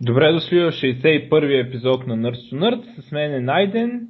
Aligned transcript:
Добре 0.00 0.32
дошли 0.32 0.60
в 0.60 0.72
61-и 0.72 1.60
епизод 1.60 2.06
на 2.06 2.16
Nerds 2.16 2.52
to 2.52 2.54
Nerds. 2.54 3.00
С 3.00 3.12
мен 3.12 3.34
е 3.34 3.40
Найден 3.40 4.08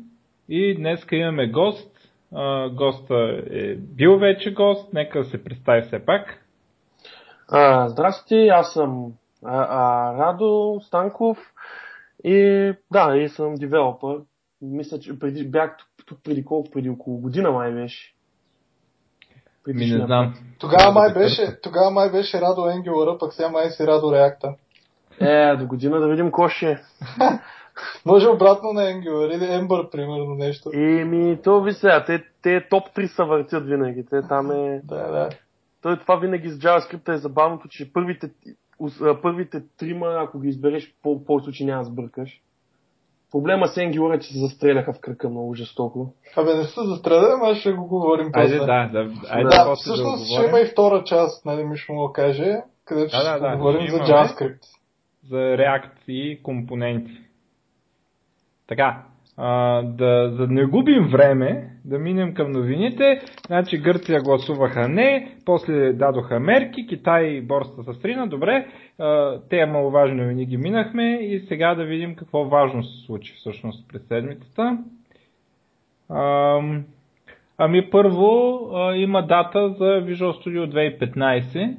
и 0.49 0.75
днес 0.75 1.07
имаме 1.13 1.51
гост. 1.51 1.91
А, 2.35 2.69
госта 2.69 3.43
е 3.51 3.75
бил 3.75 4.19
вече 4.19 4.55
гост, 4.55 4.93
нека 4.93 5.25
се 5.25 5.45
представи 5.45 5.83
все 5.83 6.05
пак. 6.05 6.45
А, 7.49 7.89
здрасти, 7.89 8.49
аз 8.49 8.73
съм 8.73 9.13
а, 9.45 9.67
а, 9.71 10.15
Радо 10.19 10.81
Станков 10.83 11.39
и 12.25 12.73
да, 12.91 13.17
и 13.17 13.29
съм 13.29 13.55
девелопър. 13.55 14.19
Мисля, 14.63 14.99
че 14.99 15.19
преди, 15.19 15.49
бях 15.49 15.77
тук 16.07 16.19
преди 16.25 16.45
колко, 16.45 16.71
преди 16.71 16.91
около 16.91 17.19
година 17.19 17.51
май 17.51 17.73
беше. 17.73 18.15
Ми 19.67 19.87
не 19.87 20.07
знам. 20.07 20.35
Тогава 20.59 20.93
май 20.93 21.15
беше, 21.15 21.61
тогава 21.63 21.91
май 21.91 22.11
беше 22.11 22.41
Радо 22.41 22.61
Angular, 22.61 23.19
пък 23.19 23.33
сега 23.33 23.49
май 23.49 23.71
си 23.71 23.87
Радо 23.87 24.07
React. 24.07 24.55
Е, 25.21 25.57
до 25.57 25.67
година 25.67 26.01
да 26.01 26.09
видим 26.09 26.31
ко 26.31 26.49
ще 26.49 26.71
е. 26.71 26.79
Може 28.07 28.29
обратно 28.29 28.73
на 28.73 28.83
Angular 28.83 29.37
или 29.37 29.45
Ember, 29.45 29.91
примерно 29.91 30.35
нещо. 30.35 30.71
Еми, 30.75 31.39
то 31.45 31.63
ви 31.63 31.73
сега, 31.73 32.05
те, 32.05 32.25
те 32.43 32.69
топ 32.71 32.89
3 32.97 33.07
са 33.07 33.25
въртят 33.25 33.67
винаги. 33.67 34.07
Те 34.11 34.23
там 34.29 34.51
е... 34.51 34.81
Да, 34.85 35.11
да. 35.11 35.29
Той 35.83 35.99
това 35.99 36.17
винаги 36.17 36.49
с 36.49 36.59
JavaScript 36.59 37.15
е 37.15 37.17
забавното, 37.17 37.69
че 37.69 37.93
първите, 37.93 38.31
първите 39.23 39.63
трима, 39.79 40.07
ако 40.19 40.41
ги 40.41 40.49
избереш, 40.49 40.95
по 41.03 41.25
повече 41.25 41.45
случаи 41.45 41.67
няма 41.67 41.83
да 41.83 41.91
сбъркаш. 41.91 42.41
Проблема 43.33 43.69
с 43.69 43.77
Angular 43.77 44.17
е, 44.17 44.21
че 44.21 44.33
се 44.33 44.39
застреляха 44.39 44.93
в 44.93 45.01
кръка 45.01 45.29
много 45.29 45.55
жестоко. 45.55 46.13
Абе, 46.37 46.55
не 46.55 46.65
се 46.65 46.81
застреля, 46.85 47.35
ама 47.35 47.55
ще 47.55 47.73
го 47.73 47.87
говорим 47.87 48.31
после. 48.33 48.41
Айде, 48.41 48.59
да, 48.59 48.89
да, 48.93 49.11
айде 49.29 49.49
да, 49.49 49.75
всъщност 49.75 50.23
да 50.23 50.35
ще 50.35 50.49
има 50.49 50.61
и 50.61 50.67
втора 50.67 51.05
част, 51.05 51.45
нали, 51.45 51.65
Миш 51.65 51.89
му 51.89 51.97
го 51.97 52.13
каже, 52.13 52.63
където 52.85 53.17
Да, 53.17 53.25
да, 53.25 53.31
ще 53.31 53.41
да, 53.41 53.57
говорим 53.57 53.81
ще 53.81 53.97
за. 53.97 54.03
JavaScript. 54.03 54.78
За 55.29 55.37
React 55.37 56.09
и 56.09 56.43
компоненти. 56.43 57.13
Така, 58.67 59.03
а, 59.37 59.83
да, 59.83 60.31
за 60.31 60.47
да 60.47 60.53
не 60.53 60.65
губим 60.65 61.09
време, 61.09 61.71
да 61.85 61.99
минем 61.99 62.35
към 62.35 62.53
новините. 62.53 63.21
Значи 63.47 63.79
Гърция 63.79 64.21
гласуваха 64.21 64.89
не, 64.89 65.37
после 65.45 65.93
дадоха 65.93 66.41
мерки, 66.41 66.87
Китай 66.87 67.41
борста 67.41 67.83
се 67.85 68.01
срина, 68.01 68.27
добре. 68.27 68.67
А, 68.99 69.41
те 69.51 69.67
маловажни 69.67 70.17
новини 70.17 70.47
ги 70.47 70.57
минахме 70.57 71.15
и 71.15 71.41
сега 71.41 71.75
да 71.75 71.85
видим 71.85 72.17
какво 72.17 72.45
важно 72.45 72.83
се 72.85 73.07
случи 73.07 73.35
всъщност 73.35 73.89
през 73.89 74.07
седмицата. 74.09 74.79
Ам, 76.11 76.85
Ами 77.61 77.91
първо 77.91 78.61
а, 78.75 78.97
има 78.97 79.27
дата 79.27 79.69
за 79.69 79.85
Visual 79.85 80.47
Studio 80.47 80.91
2015, 81.01 81.77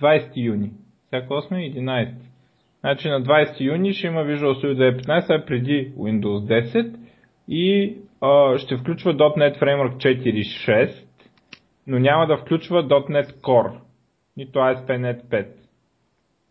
20 0.00 0.36
юни. 0.36 0.70
Всяко 1.06 1.34
8 1.34 1.74
11. 1.78 2.14
Значи 2.84 3.08
на 3.08 3.22
20 3.22 3.60
юни 3.60 3.92
ще 3.92 4.06
има 4.06 4.20
Visual 4.20 4.52
Studio 4.54 5.02
2015, 5.02 5.42
а 5.42 5.46
преди 5.46 5.92
Windows 5.98 6.64
10 6.64 6.96
и 7.48 7.96
а, 8.20 8.58
ще 8.58 8.76
включва 8.76 9.14
.NET 9.14 9.60
Framework 9.60 9.96
4.6, 9.96 11.04
но 11.86 11.98
няма 11.98 12.26
да 12.26 12.36
включва 12.36 12.88
.NET 12.88 13.32
Core, 13.32 13.78
нито 14.36 14.58
ASP.NET 14.58 15.22
5. 15.24 15.46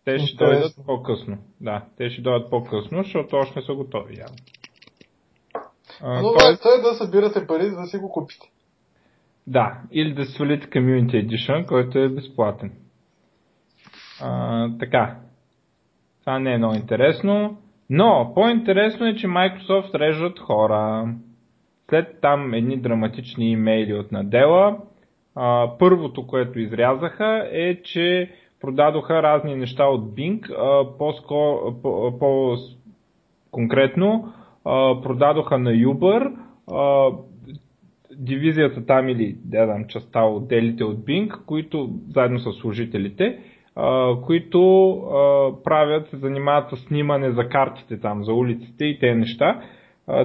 Те 0.05 0.19
ще 0.19 0.31
Интересно. 0.31 0.37
дойдат 0.37 0.73
по-късно. 0.85 1.37
Да, 1.61 1.85
те 1.97 2.09
ще 2.09 2.21
дойдат 2.21 2.49
по-късно, 2.49 3.03
защото 3.03 3.35
още 3.35 3.59
не 3.59 3.65
са 3.65 3.73
готови. 3.73 4.17
Явно. 4.19 4.35
Но 6.23 6.33
тоест- 6.33 6.65
е 6.79 6.81
да 6.81 6.93
събирате 6.93 7.47
пари, 7.47 7.63
за 7.69 7.75
да 7.75 7.85
си 7.87 7.97
го 7.97 8.11
купите. 8.11 8.47
Да, 9.47 9.81
или 9.91 10.13
да 10.13 10.25
свалите 10.25 10.67
Community 10.67 11.27
Edition, 11.27 11.65
който 11.65 11.99
е 11.99 12.09
безплатен. 12.09 12.71
А, 14.21 14.69
така. 14.79 15.19
Това 16.25 16.39
не 16.39 16.53
е 16.53 16.57
много 16.57 16.75
интересно. 16.75 17.57
Но 17.89 18.31
по-интересно 18.35 19.07
е, 19.07 19.15
че 19.15 19.27
Microsoft 19.27 19.99
режат 19.99 20.39
хора. 20.39 21.13
След 21.89 22.21
там 22.21 22.53
едни 22.53 22.77
драматични 22.77 23.51
имейли 23.51 23.93
от 23.93 24.11
надела, 24.11 24.77
а, 25.35 25.69
първото, 25.79 26.27
което 26.27 26.59
изрязаха 26.59 27.49
е, 27.51 27.81
че 27.81 28.31
продадоха 28.61 29.23
разни 29.23 29.55
неща 29.55 29.85
от 29.85 30.15
Bing, 30.15 30.51
а, 30.51 30.97
по-скоро, 30.97 31.75
по, 31.81 32.19
по, 32.19 32.55
конкретно 33.51 34.33
а, 34.65 35.01
продадоха 35.01 35.57
на 35.59 35.71
Uber 35.71 36.33
а, 36.71 37.11
дивизията 38.15 38.85
там 38.85 39.09
или 39.09 39.35
да 39.45 39.65
знам, 39.65 39.85
частта 39.87 40.23
отделите 40.23 40.83
от 40.83 40.97
Bing, 40.97 41.45
които 41.45 41.89
заедно 42.09 42.39
с 42.39 42.53
служителите, 42.53 43.39
които 44.25 44.59
правят, 45.63 46.09
се 46.09 46.17
занимават 46.17 46.69
с 46.69 46.77
снимане 46.77 47.31
за 47.31 47.49
картите 47.49 47.99
там, 47.99 48.23
за 48.23 48.33
улиците 48.33 48.85
и 48.85 48.99
тези 48.99 49.19
неща. 49.19 49.61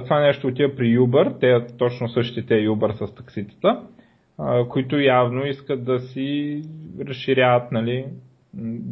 Това 0.03 0.19
нещо 0.19 0.47
отива 0.47 0.75
при 0.75 0.97
Uber, 0.97 1.39
те 1.39 1.75
точно 1.77 2.09
същите 2.09 2.53
Uber 2.53 3.05
с 3.05 3.15
такситата, 3.15 3.81
които 4.69 4.99
явно 4.99 5.45
искат 5.45 5.85
да 5.85 5.99
си 5.99 6.61
разширяват 7.07 7.71
нали, 7.71 8.05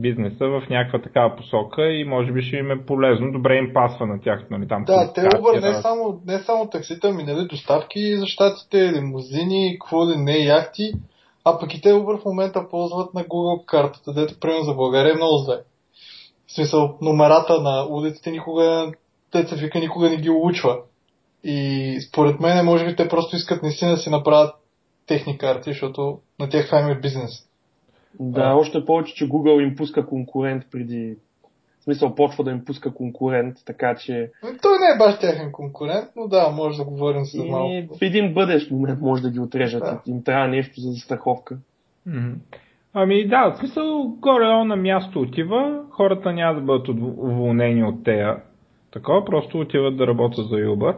бизнеса 0.02 0.48
в 0.48 0.64
някаква 0.70 1.02
такава 1.02 1.36
посока 1.36 1.92
и 1.92 2.04
може 2.04 2.32
би 2.32 2.42
ще 2.42 2.58
им 2.58 2.72
е 2.72 2.86
полезно, 2.86 3.32
добре 3.32 3.58
им 3.58 3.74
пасва 3.74 4.08
на 4.08 4.22
тях, 4.22 4.46
нали, 4.52 4.68
там. 4.68 4.84
Да, 4.84 5.14
те 5.14 5.22
Uber 5.22 5.54
не 5.54 5.72
да. 5.72 5.82
само, 5.82 6.22
не 6.28 6.40
само 6.40 6.70
таксита, 6.70 7.10
ами 7.10 7.24
нали, 7.24 7.48
доставки 7.48 8.18
за 8.18 8.26
щатите, 8.26 8.94
лимузини, 8.94 9.78
какво 9.82 10.10
ли 10.10 10.18
не, 10.18 10.38
яхти, 10.38 10.92
а 11.50 11.60
пък 11.60 11.74
и 11.74 11.82
те 11.82 11.94
Uber 11.94 12.22
в 12.22 12.26
момента 12.26 12.70
ползват 12.70 13.14
на 13.14 13.24
Google 13.24 13.66
картата, 13.66 14.14
дето 14.14 14.40
примерно 14.40 14.64
за 14.64 14.74
България 14.74 15.12
е 15.12 15.16
много 15.16 15.38
зле. 15.38 15.60
В 16.48 16.54
смисъл, 16.54 16.98
номерата 17.02 17.62
на 17.62 17.88
улиците 17.90 18.32
никога, 18.32 18.92
те 19.32 19.48
се 19.48 19.56
вика, 19.56 19.80
никога 19.80 20.10
не 20.10 20.18
ги 20.18 20.30
улучва. 20.30 20.78
И 21.44 22.00
според 22.08 22.40
мен, 22.40 22.66
може 22.66 22.86
би 22.86 22.96
те 22.96 23.08
просто 23.08 23.36
искат 23.36 23.64
наистина 23.64 23.92
да 23.92 23.98
си 23.98 24.10
направят 24.10 24.56
техни 25.08 25.38
карти, 25.38 25.72
защото 25.72 26.20
на 26.40 26.50
тях 26.50 26.66
това 26.66 26.80
им 26.80 26.88
е 26.88 27.00
бизнес. 27.00 27.32
Да, 28.20 28.42
А. 28.42 28.56
още 28.56 28.86
повече, 28.86 29.14
че 29.14 29.30
Google 29.30 29.64
им 29.64 29.76
пуска 29.76 30.06
конкурент 30.06 30.64
преди... 30.72 31.16
Смисъл, 31.88 32.16
почва 32.16 32.44
да 32.44 32.52
им 32.52 32.66
пуска 32.66 32.94
конкурент, 32.94 33.56
така 33.66 33.96
че 33.96 34.32
Той 34.62 34.78
не 34.80 34.96
е 34.96 34.98
баш 34.98 35.20
тяхен 35.20 35.52
конкурент, 35.52 36.06
но 36.16 36.28
да, 36.28 36.50
може 36.50 36.78
да 36.78 36.84
говорим 36.84 37.22
малко. 37.50 37.72
и 37.74 37.88
в 37.98 38.02
един 38.02 38.34
бъдещ 38.34 38.72
момент 38.72 39.02
може 39.02 39.22
да 39.22 39.32
ги 39.32 39.40
отрежат. 39.40 39.84
Да. 39.84 40.02
Им 40.08 40.24
трябва 40.24 40.48
нещо 40.48 40.82
за 40.82 40.92
застраховка. 40.92 41.58
Ами 42.94 43.28
да, 43.28 43.52
в 43.52 43.58
смисъл 43.58 44.16
горе 44.20 44.66
на 44.66 44.76
място 44.76 45.20
отива, 45.20 45.84
хората 45.92 46.34
няма 46.34 46.60
да 46.60 46.62
бъдат 46.62 46.88
уволнени 47.18 47.84
от 47.84 48.04
тея. 48.04 48.38
Такова, 48.92 49.26
просто 49.26 49.60
отиват 49.60 49.98
да 49.98 50.08
работят 50.08 50.50
за 50.50 50.56
Uber. 50.56 50.96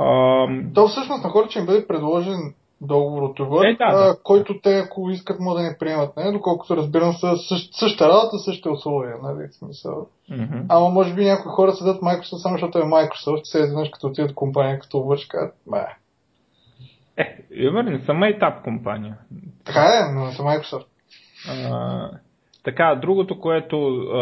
Ам, 0.00 0.70
То 0.74 0.88
всъщност 0.88 1.24
на 1.24 1.30
хората 1.30 1.50
ще 1.50 1.60
им 1.60 1.66
бъде 1.66 1.86
предложен 1.86 2.54
договор 2.80 3.22
от 3.22 3.38
Uber, 3.38 3.72
Е, 3.72 3.76
да, 3.76 3.96
да. 3.98 4.16
който 4.22 4.60
те, 4.60 4.78
ако 4.78 5.10
искат, 5.10 5.40
могат 5.40 5.58
да 5.58 5.70
не 5.70 5.78
приемат. 5.78 6.16
Не? 6.16 6.32
Доколкото 6.32 6.76
разбирам, 6.76 7.12
са 7.12 7.36
същ, 7.48 7.74
същата 7.74 8.08
работа, 8.08 8.38
същите 8.38 8.68
условия. 8.68 9.14
Нали? 9.22 9.48
Смисъл. 9.50 10.06
мгм. 10.30 10.58
Ама 10.68 10.88
може 10.88 11.14
би 11.14 11.24
някои 11.24 11.50
хора 11.52 11.72
седат 11.72 12.02
Microsoft 12.02 12.36
само 12.36 12.54
защото 12.54 12.78
е 12.78 12.82
Microsoft, 12.82 13.40
се 13.44 13.58
изведнъж 13.58 13.90
като 13.90 14.06
отидат 14.06 14.34
компания 14.34 14.78
като 14.78 15.16
кажат, 15.28 15.54
бе, 15.66 15.78
Е, 17.16 17.38
Uber 17.52 17.90
не 17.90 17.98
са 17.98 18.14
майтап 18.14 18.62
компания. 18.64 19.16
така 19.64 19.80
е, 19.84 20.14
но 20.14 20.24
не 20.24 20.32
са 20.32 20.42
Microsoft. 20.42 20.86
А, 21.50 22.10
така, 22.64 22.98
другото, 23.02 23.40
което 23.40 23.76
а, 23.88 24.16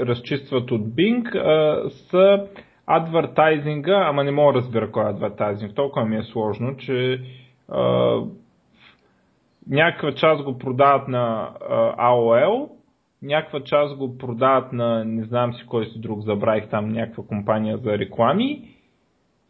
разчистват 0.00 0.70
от 0.70 0.80
Bing 0.82 1.36
а, 1.36 1.90
са 1.90 2.46
адвертайзинга, 2.86 4.06
ама 4.08 4.24
не 4.24 4.30
мога 4.30 4.52
да 4.52 4.58
разбера 4.58 4.90
кой 4.92 5.04
е 5.04 5.10
адвертайзинг. 5.10 5.74
Толкова 5.74 6.06
ми 6.06 6.16
е 6.16 6.22
сложно, 6.22 6.76
че 6.76 7.20
а, 7.68 8.20
някаква 9.68 10.12
част 10.12 10.44
го 10.44 10.58
продават 10.58 11.08
на 11.08 11.50
а, 11.68 12.10
AOL, 12.10 12.68
някаква 13.22 13.60
част 13.60 13.96
го 13.96 14.18
продават 14.18 14.72
на 14.72 15.04
не 15.04 15.24
знам 15.24 15.54
си 15.54 15.66
кой 15.66 15.86
си 15.86 16.00
друг, 16.00 16.20
забравих 16.20 16.68
там 16.68 16.88
някаква 16.88 17.24
компания 17.26 17.78
за 17.78 17.98
реклами. 17.98 18.74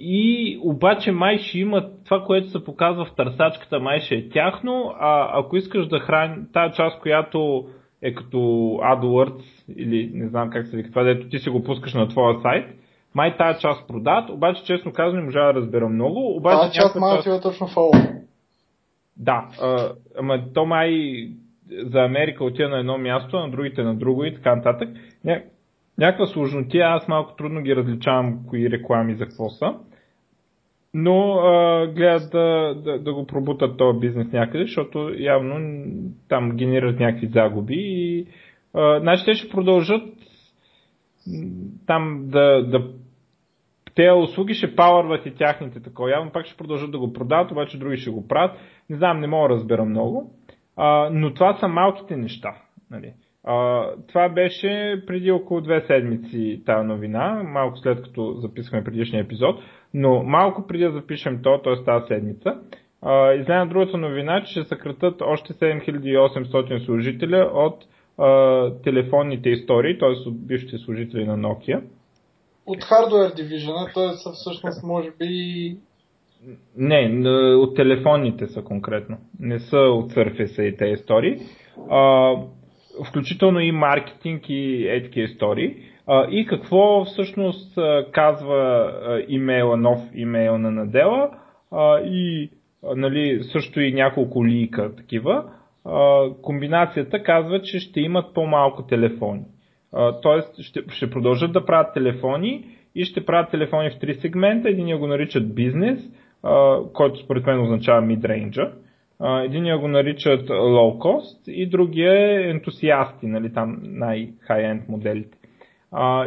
И 0.00 0.58
обаче 0.62 1.12
май 1.12 1.38
ще 1.38 1.58
има 1.58 1.90
това, 2.04 2.24
което 2.24 2.48
се 2.48 2.64
показва 2.64 3.04
в 3.04 3.14
търсачката, 3.14 3.80
май 3.80 4.00
ще 4.00 4.14
е 4.14 4.28
тяхно, 4.28 4.94
а 5.00 5.38
ако 5.40 5.56
искаш 5.56 5.86
да 5.86 6.00
храни 6.00 6.36
тази 6.52 6.74
част, 6.74 7.00
която 7.00 7.68
е 8.02 8.14
като 8.14 8.38
AdWords 8.82 9.42
или 9.76 10.10
не 10.14 10.28
знам 10.28 10.50
как 10.50 10.66
се 10.66 10.76
вика 10.76 10.90
това, 10.90 11.02
дето 11.02 11.28
ти 11.28 11.38
си 11.38 11.50
го 11.50 11.62
пускаш 11.62 11.94
на 11.94 12.08
твоя 12.08 12.40
сайт, 12.40 12.66
май 13.18 13.36
тази 13.36 13.60
част 13.60 13.88
продават, 13.88 14.30
обаче 14.30 14.64
честно 14.64 14.92
казвам 14.92 15.20
не 15.20 15.24
можа 15.24 15.46
да 15.46 15.54
разбера 15.54 15.88
много, 15.88 16.36
обаче 16.36 16.56
Това 16.56 16.70
част 16.70 16.94
някаква 16.94 17.00
май 17.00 17.18
отива 17.18 17.40
точно 17.40 17.66
в 17.66 17.90
да, 19.18 19.48
а, 19.62 19.92
ама 20.18 20.44
то 20.54 20.66
май 20.66 20.92
за 21.70 22.00
Америка 22.00 22.44
отива 22.44 22.68
на 22.68 22.78
едно 22.78 22.98
място, 22.98 23.36
на 23.36 23.50
другите 23.50 23.82
на 23.82 23.94
друго 23.94 24.24
и 24.24 24.34
така 24.34 24.56
нататък. 24.56 24.88
Ня... 25.24 25.42
Някаква 25.98 26.26
сложнотия, 26.26 26.86
аз 26.88 27.08
малко 27.08 27.36
трудно 27.36 27.62
ги 27.62 27.76
различавам 27.76 28.38
кои 28.48 28.70
реклами 28.70 29.14
за 29.14 29.24
какво 29.24 29.48
са. 29.48 29.74
Но 30.94 31.32
а, 31.32 31.86
гледат 31.86 32.30
да, 32.32 32.74
да, 32.84 32.98
да 32.98 33.14
го 33.14 33.26
пробутат 33.26 33.76
този 33.78 33.98
бизнес 33.98 34.32
някъде, 34.32 34.64
защото 34.64 35.10
явно 35.18 35.54
там 36.28 36.56
генерират 36.56 37.00
някакви 37.00 37.26
загуби 37.26 37.76
и 37.78 38.26
а, 38.74 39.00
значи 39.00 39.24
те 39.24 39.34
ще 39.34 39.48
продължат 39.48 40.02
там 41.86 42.24
да, 42.26 42.62
да 42.62 42.90
те 43.98 44.12
услуги 44.12 44.54
ще 44.54 44.76
пауърват 44.76 45.26
и 45.26 45.34
тяхните 45.34 45.80
такова. 45.82 46.10
Явно 46.10 46.30
пак 46.30 46.46
ще 46.46 46.56
продължат 46.56 46.90
да 46.90 46.98
го 46.98 47.12
продават, 47.12 47.50
обаче 47.50 47.78
други 47.78 47.96
ще 47.96 48.10
го 48.10 48.28
правят. 48.28 48.56
Не 48.90 48.96
знам, 48.96 49.20
не 49.20 49.26
мога 49.26 49.48
да 49.48 49.54
разбера 49.54 49.84
много. 49.84 50.32
А, 50.76 51.10
но 51.12 51.34
това 51.34 51.54
са 51.54 51.68
малките 51.68 52.16
неща. 52.16 52.54
Нали. 52.90 53.12
А, 53.44 53.86
това 54.08 54.28
беше 54.28 55.02
преди 55.06 55.30
около 55.30 55.60
две 55.60 55.80
седмици 55.80 56.62
тази 56.66 56.86
новина, 56.86 57.42
малко 57.44 57.78
след 57.78 58.02
като 58.02 58.32
записахме 58.32 58.84
предишния 58.84 59.22
епизод, 59.22 59.60
но 59.94 60.22
малко 60.22 60.66
преди 60.66 60.84
да 60.84 60.90
запишем 60.90 61.42
то, 61.42 61.60
т.е. 61.62 61.84
тази 61.84 62.06
седмица, 62.06 62.58
излезе 63.40 63.66
другата 63.68 63.98
новина, 63.98 64.42
че 64.44 64.50
ще 64.50 64.64
съкратат 64.64 65.22
още 65.22 65.52
7800 65.52 66.84
служителя 66.84 67.50
от 67.54 67.84
а, 68.18 68.72
телефонните 68.84 69.50
истории, 69.50 69.98
т.е. 69.98 70.08
от 70.08 70.46
бившите 70.46 70.78
служители 70.78 71.24
на 71.24 71.38
Nokia. 71.38 71.82
От 72.68 72.84
Hardware 72.84 73.34
Division, 73.34 73.94
т.е. 73.94 74.32
всъщност 74.32 74.82
може 74.82 75.10
би... 75.18 75.76
Не, 76.76 77.28
от 77.56 77.76
телефонните 77.76 78.46
са 78.46 78.62
конкретно. 78.62 79.16
Не 79.40 79.58
са 79.58 79.78
от 79.78 80.12
Surface 80.12 80.62
и 80.62 80.76
тези 80.76 80.92
истории. 80.92 81.38
А, 81.90 82.32
включително 83.08 83.60
и 83.60 83.72
маркетинг 83.72 84.42
и 84.48 84.88
етики 84.88 85.20
истории. 85.20 85.76
А, 86.06 86.26
и 86.30 86.46
какво 86.46 87.04
всъщност 87.04 87.78
казва 88.12 88.92
имейла, 89.28 89.76
нов 89.76 90.00
имейл 90.14 90.58
на 90.58 90.70
Надела 90.70 91.30
а, 91.70 92.00
и 92.00 92.50
нали, 92.96 93.44
също 93.52 93.80
и 93.80 93.92
няколко 93.92 94.46
лика 94.46 94.96
такива, 94.96 95.44
комбинацията 96.42 97.22
казва, 97.22 97.62
че 97.62 97.78
ще 97.78 98.00
имат 98.00 98.34
по-малко 98.34 98.82
телефони. 98.82 99.42
Тоест 100.22 100.62
ще, 100.62 100.80
ще 100.88 101.10
продължат 101.10 101.52
да 101.52 101.64
правят 101.64 101.94
телефони 101.94 102.64
и 102.94 103.04
ще 103.04 103.24
правят 103.24 103.50
телефони 103.50 103.90
в 103.90 103.98
три 103.98 104.14
сегмента. 104.14 104.68
Единия 104.68 104.98
го 104.98 105.06
наричат 105.06 105.54
бизнес, 105.54 105.98
който 106.92 107.20
според 107.24 107.46
мен 107.46 107.60
означава 107.60 108.02
mid-range. 108.02 108.70
Единия 109.44 109.78
го 109.78 109.88
наричат 109.88 110.48
low 110.48 110.98
cost 110.98 111.50
и 111.50 111.66
другия 111.66 112.12
е 112.12 112.50
ентусиасти, 112.50 113.26
нали, 113.26 113.52
там 113.52 113.80
най-high-end 113.82 114.88
моделите. 114.88 115.38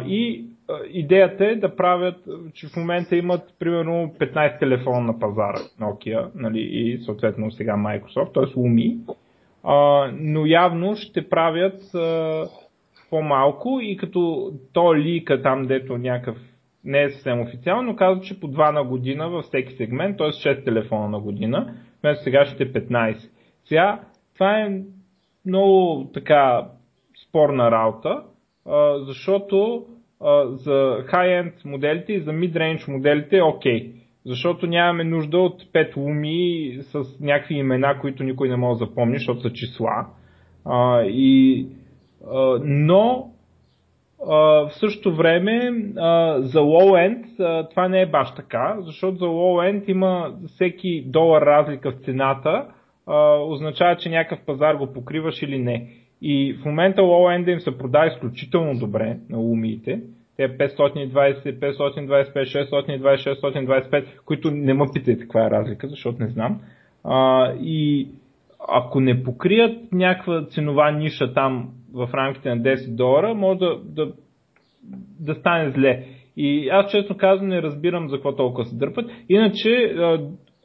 И 0.06 0.44
идеята 0.92 1.46
е 1.46 1.56
да 1.56 1.76
правят, 1.76 2.16
че 2.54 2.66
в 2.66 2.76
момента 2.76 3.16
имат 3.16 3.42
примерно 3.58 4.14
15 4.18 4.58
телефона 4.58 5.00
на 5.00 5.18
пазара 5.18 5.60
Nokia 5.80 6.30
нали, 6.34 6.60
и 6.60 6.98
съответно 6.98 7.50
сега 7.50 7.76
Microsoft, 7.76 8.34
т.е. 8.34 8.42
Lumi, 8.42 8.96
но 10.12 10.46
явно 10.46 10.96
ще 10.96 11.28
правят 11.28 11.82
по-малко 13.12 13.80
и 13.82 13.96
като 13.96 14.52
то 14.72 14.96
лика 14.96 15.42
там, 15.42 15.66
дето 15.66 15.98
някакъв 15.98 16.36
не 16.84 17.02
е 17.02 17.10
съвсем 17.10 17.40
официално, 17.40 17.82
но 17.82 17.96
казва, 17.96 18.22
че 18.22 18.40
по 18.40 18.48
2 18.48 18.72
на 18.72 18.84
година 18.84 19.28
във 19.28 19.44
всеки 19.44 19.72
сегмент, 19.72 20.18
т.е. 20.18 20.26
6 20.26 20.64
телефона 20.64 21.08
на 21.08 21.20
година, 21.20 21.74
вместо 22.02 22.30
е 22.30 22.32
15. 22.32 23.16
Сега, 23.64 24.00
това 24.34 24.60
е 24.60 24.80
много 25.46 26.04
така 26.14 26.68
спорна 27.28 27.70
работа, 27.70 28.22
защото 28.98 29.86
за 30.50 31.04
high-end 31.12 31.64
моделите 31.64 32.12
и 32.12 32.20
за 32.20 32.30
mid-range 32.30 32.92
моделите 32.92 33.36
е 33.36 33.42
окей. 33.42 33.92
Защото 34.26 34.66
нямаме 34.66 35.04
нужда 35.04 35.38
от 35.38 35.62
5 35.62 35.96
луми 35.96 36.76
с 36.80 37.20
някакви 37.20 37.54
имена, 37.54 37.98
които 38.00 38.24
никой 38.24 38.48
не 38.48 38.56
може 38.56 38.78
да 38.78 38.84
запомни, 38.84 39.16
защото 39.16 39.40
са 39.40 39.52
числа. 39.52 40.06
И, 41.06 41.66
но 42.64 43.28
в 44.26 44.70
същото 44.70 45.16
време 45.16 45.70
за 46.38 46.60
low-end 46.60 47.24
това 47.70 47.88
не 47.88 48.00
е 48.00 48.06
баш 48.06 48.34
така, 48.34 48.76
защото 48.80 49.16
за 49.16 49.24
low-end 49.24 49.90
има 49.90 50.32
всеки 50.46 51.04
долар 51.06 51.42
разлика 51.42 51.90
в 51.90 52.04
цената, 52.04 52.66
означава, 53.40 53.96
че 53.96 54.10
някакъв 54.10 54.46
пазар 54.46 54.74
го 54.74 54.92
покриваш 54.92 55.42
или 55.42 55.58
не. 55.58 55.86
И 56.22 56.58
в 56.62 56.64
момента 56.64 57.02
low-end 57.02 57.52
им 57.52 57.60
се 57.60 57.78
продава 57.78 58.06
изключително 58.06 58.78
добре 58.78 59.16
на 59.30 59.38
лумиите. 59.38 60.00
Те 60.36 60.58
520, 60.58 61.58
525, 61.58 62.32
620, 62.32 63.16
625, 63.16 64.04
които 64.24 64.50
не 64.50 64.74
ме 64.74 64.84
питайте 64.94 65.22
каква 65.22 65.46
е 65.46 65.50
разлика, 65.50 65.88
защото 65.88 66.22
не 66.22 66.28
знам. 66.28 66.60
А, 67.04 67.52
и 67.60 68.08
ако 68.68 69.00
не 69.00 69.24
покрият 69.24 69.92
някаква 69.92 70.46
ценова 70.46 70.90
ниша 70.90 71.34
там 71.34 71.68
в 71.94 72.08
рамките 72.14 72.54
на 72.54 72.62
10 72.62 72.94
долара, 72.94 73.34
може 73.34 73.58
да, 73.58 73.80
да, 73.84 74.12
да 75.20 75.34
стане 75.34 75.70
зле. 75.70 76.04
И 76.36 76.68
аз 76.68 76.90
честно 76.90 77.16
казвам 77.16 77.48
не 77.48 77.62
разбирам 77.62 78.08
за 78.08 78.16
какво 78.16 78.36
толкова 78.36 78.64
се 78.64 78.76
дърпат. 78.76 79.10
Иначе 79.28 79.94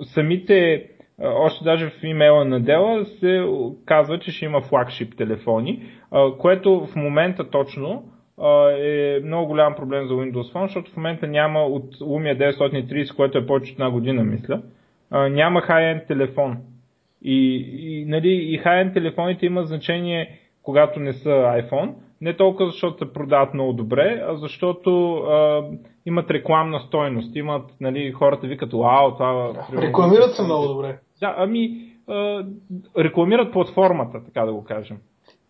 самите 0.03 0.87
още 1.21 1.63
даже 1.63 1.89
в 1.89 2.03
имейла 2.03 2.45
на 2.45 2.59
Дела 2.59 3.05
се 3.05 3.45
казва, 3.85 4.19
че 4.19 4.31
ще 4.31 4.45
има 4.45 4.61
флагшип 4.61 5.17
телефони, 5.17 5.83
което 6.39 6.79
в 6.79 6.95
момента 6.95 7.49
точно 7.49 8.03
е 8.79 9.19
много 9.23 9.47
голям 9.47 9.75
проблем 9.75 10.07
за 10.07 10.13
Windows 10.13 10.53
Phone, 10.53 10.65
защото 10.65 10.91
в 10.91 10.97
момента 10.97 11.27
няма 11.27 11.59
от 11.59 11.95
Lumia 11.95 12.51
930, 12.51 13.15
което 13.15 13.37
е 13.37 13.45
повече 13.45 13.71
от 13.71 13.79
една 13.79 13.91
година, 13.91 14.23
мисля, 14.23 14.61
няма 15.11 15.61
high-end 15.61 16.07
телефон. 16.07 16.57
И, 17.21 17.65
и, 17.79 18.05
нали, 18.05 18.29
и 18.29 18.59
high-end 18.59 18.93
телефоните 18.93 19.45
имат 19.45 19.67
значение, 19.67 20.39
когато 20.67 20.99
не 20.99 21.13
са 21.13 21.29
iPhone, 21.29 21.93
не 22.21 22.37
толкова 22.37 22.69
защото 22.69 22.97
се 22.97 23.13
продават 23.13 23.53
много 23.53 23.73
добре, 23.73 24.23
а 24.27 24.35
защото 24.35 25.13
а, 25.15 25.63
имат 26.05 26.31
рекламна 26.31 26.79
стойност. 26.79 27.35
Имат, 27.35 27.71
нали, 27.81 28.11
хората 28.11 28.47
викат, 28.47 28.73
вау, 28.73 29.11
това... 29.13 29.53
Рекламират 29.73 30.35
се 30.35 30.43
много 30.43 30.67
добре. 30.67 30.99
Да, 31.19 31.35
ами 31.37 31.69
а, 32.09 32.45
рекламират 32.97 33.53
платформата, 33.53 34.23
така 34.25 34.45
да 34.45 34.53
го 34.53 34.63
кажем. 34.63 34.97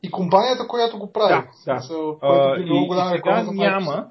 И 0.03 0.11
компанията, 0.11 0.67
която 0.67 0.99
го 0.99 1.11
прави. 1.11 1.33
Да, 1.33 1.73
да. 1.73 1.79
Смисъл, 1.79 2.17
а, 2.21 2.57
и, 2.57 2.63
и 2.63 3.15
сега 3.15 3.43
няма. 3.53 4.05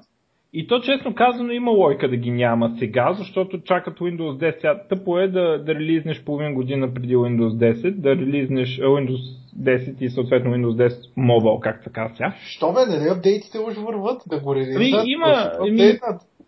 И 0.59 0.67
то 0.67 0.79
честно 0.79 1.15
казано 1.15 1.51
има 1.51 1.71
лойка 1.71 2.09
да 2.09 2.17
ги 2.17 2.31
няма 2.31 2.75
сега, 2.79 3.13
защото 3.13 3.61
чакат 3.61 3.99
Windows 3.99 4.51
10. 4.51 4.55
Сега, 4.55 4.81
тъпо 4.89 5.19
е 5.19 5.27
да, 5.27 5.63
да 5.63 5.75
релизнеш 5.75 6.23
половин 6.23 6.53
година 6.53 6.93
преди 6.93 7.15
Windows 7.15 7.73
10, 7.73 7.91
да 7.91 8.15
релизнеш 8.15 8.79
Windows 8.79 9.19
10 9.61 10.01
и 10.01 10.09
съответно 10.09 10.51
Windows 10.51 10.87
10 10.87 11.15
Mobile, 11.17 11.59
как 11.59 11.83
така 11.83 12.09
сега. 12.15 12.33
Що 12.45 12.73
бе, 12.73 12.79
нали 12.85 13.09
апдейтите 13.09 13.59
уж 13.59 13.75
върват 13.75 14.21
да 14.27 14.39
го 14.39 14.55
релизнат? 14.55 15.01
Ами, 15.01 15.11
има, 15.11 15.51
ами, 15.59 15.99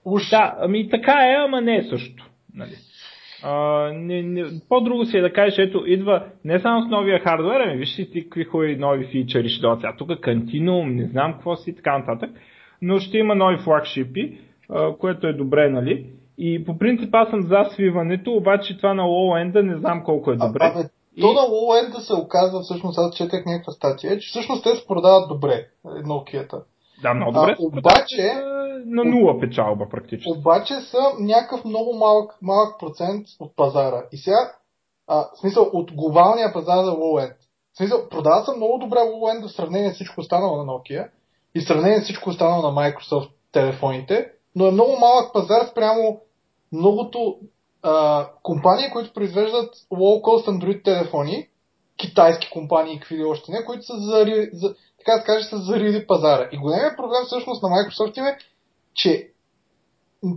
уж... 0.06 0.30
Да, 0.30 0.56
ами 0.60 0.90
така 0.90 1.14
е, 1.14 1.36
ама 1.46 1.62
не 1.62 1.76
е 1.76 1.84
също. 1.84 2.30
Нали. 2.56 2.76
А, 3.44 3.92
не, 3.94 4.22
не, 4.22 4.46
по-друго 4.70 5.06
си 5.06 5.18
е 5.18 5.22
да 5.22 5.34
кажеш, 5.34 5.60
ето, 5.60 5.84
идва 5.88 6.26
не 6.46 6.60
само 6.60 6.88
с 6.88 6.90
новия 6.90 7.20
хардвер, 7.20 7.60
ами 7.60 7.78
виж 7.78 7.96
си 7.96 8.12
ти 8.12 8.24
какви 8.24 8.44
хубави 8.44 8.76
нови 8.76 9.06
фичъри 9.06 9.50
ще 9.50 9.62
дойдат. 9.62 9.98
Тук 9.98 10.10
Continuum, 10.10 10.94
не 10.94 11.08
знам 11.08 11.34
какво 11.34 11.56
си 11.56 11.70
и 11.70 11.76
така 11.76 11.98
нататък. 11.98 12.30
Но 12.82 13.00
ще 13.00 13.18
има 13.18 13.36
нови 13.36 13.58
флагшипи, 13.58 14.40
което 15.00 15.28
е 15.28 15.34
добре, 15.34 15.70
нали? 15.70 16.14
И 16.38 16.66
по 16.66 16.78
принцип 16.78 17.16
аз 17.16 17.30
съм 17.30 17.42
за 17.42 17.70
свиването, 17.72 18.32
обаче 18.32 18.78
това 18.78 18.94
на 18.94 19.04
low-end 19.04 19.62
не 19.62 19.78
знам 19.78 20.04
колко 20.04 20.32
е 20.32 20.36
добре. 20.36 20.74
А, 20.76 20.90
и... 21.16 21.22
То 21.22 21.34
на 21.34 21.42
low-end 21.42 22.00
се 22.00 22.14
оказва, 22.14 22.62
всъщност 22.62 23.00
аз 23.00 23.16
четах 23.16 23.46
някаква 23.46 23.74
статия, 23.74 24.20
че 24.20 24.30
всъщност 24.30 24.64
те 24.64 24.76
се 24.76 24.88
продават 24.88 25.30
добре, 25.30 25.68
Nokia-та. 25.86 26.58
Да, 27.02 27.14
много 27.14 27.32
добре. 27.32 27.56
А, 27.60 27.64
обаче, 27.64 28.34
на 28.86 29.04
нула 29.04 29.40
печалба 29.40 29.90
практически. 29.90 30.40
Обаче 30.40 30.74
са 30.74 30.98
някакъв 31.20 31.66
много 31.66 31.94
малък, 31.98 32.32
малък 32.42 32.80
процент 32.80 33.26
от 33.40 33.56
пазара. 33.56 34.04
И 34.12 34.18
сега, 34.18 34.52
а, 35.08 35.16
в 35.16 35.40
смисъл, 35.40 35.70
от 35.74 35.92
глобалния 35.92 36.54
пазар 36.54 36.84
за 36.84 36.92
low-end. 36.92 37.36
В 37.74 37.78
смисъл, 37.78 38.10
продават 38.10 38.46
се 38.46 38.52
много 38.58 38.78
добре 38.78 38.98
low-end 38.98 39.48
в 39.48 39.52
сравнение 39.52 39.92
с 39.92 39.94
всичко 39.94 40.22
останало 40.22 40.58
на 40.58 40.64
Nokia 40.64 41.10
и 41.56 41.62
сравнение 41.62 42.00
с 42.00 42.04
всичко 42.04 42.30
останало 42.30 42.62
на 42.62 42.70
Microsoft 42.70 43.32
телефоните, 43.52 44.32
но 44.56 44.68
е 44.68 44.72
много 44.72 45.00
малък 45.00 45.34
пазар 45.34 45.66
спрямо 45.72 46.22
многото 46.72 47.38
а, 47.82 48.28
компании, 48.44 48.90
които 48.92 49.14
произвеждат 49.14 49.76
low-cost 49.92 50.48
Android 50.48 50.84
телефони, 50.84 51.48
китайски 51.98 52.50
компании 52.50 52.96
и 52.96 53.00
какви 53.00 53.24
още 53.24 53.52
не, 53.52 53.66
които 53.66 53.86
са 53.86 54.00
зари, 54.00 54.50
за, 54.54 54.76
така 54.98 55.18
да 55.18 55.24
каже, 55.24 55.46
са 55.46 55.58
зарили 55.58 56.08
пазара. 56.08 56.50
И 56.52 56.58
големият 56.58 56.98
проблем 56.98 57.22
всъщност 57.26 57.64
на 57.64 57.70
Microsoft 57.70 58.18
им 58.18 58.26
е, 58.26 58.38
че 58.94 59.32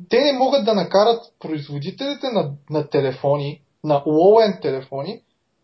те 0.09 0.21
не 0.21 0.39
могат 0.39 0.65
да 0.65 0.75
накарат 0.75 1.25
производителите 1.41 2.31
на, 2.31 2.51
на 2.71 2.89
телефони, 2.89 3.63
на 3.85 4.05
low-end 4.05 4.63
телефони, 4.63 5.23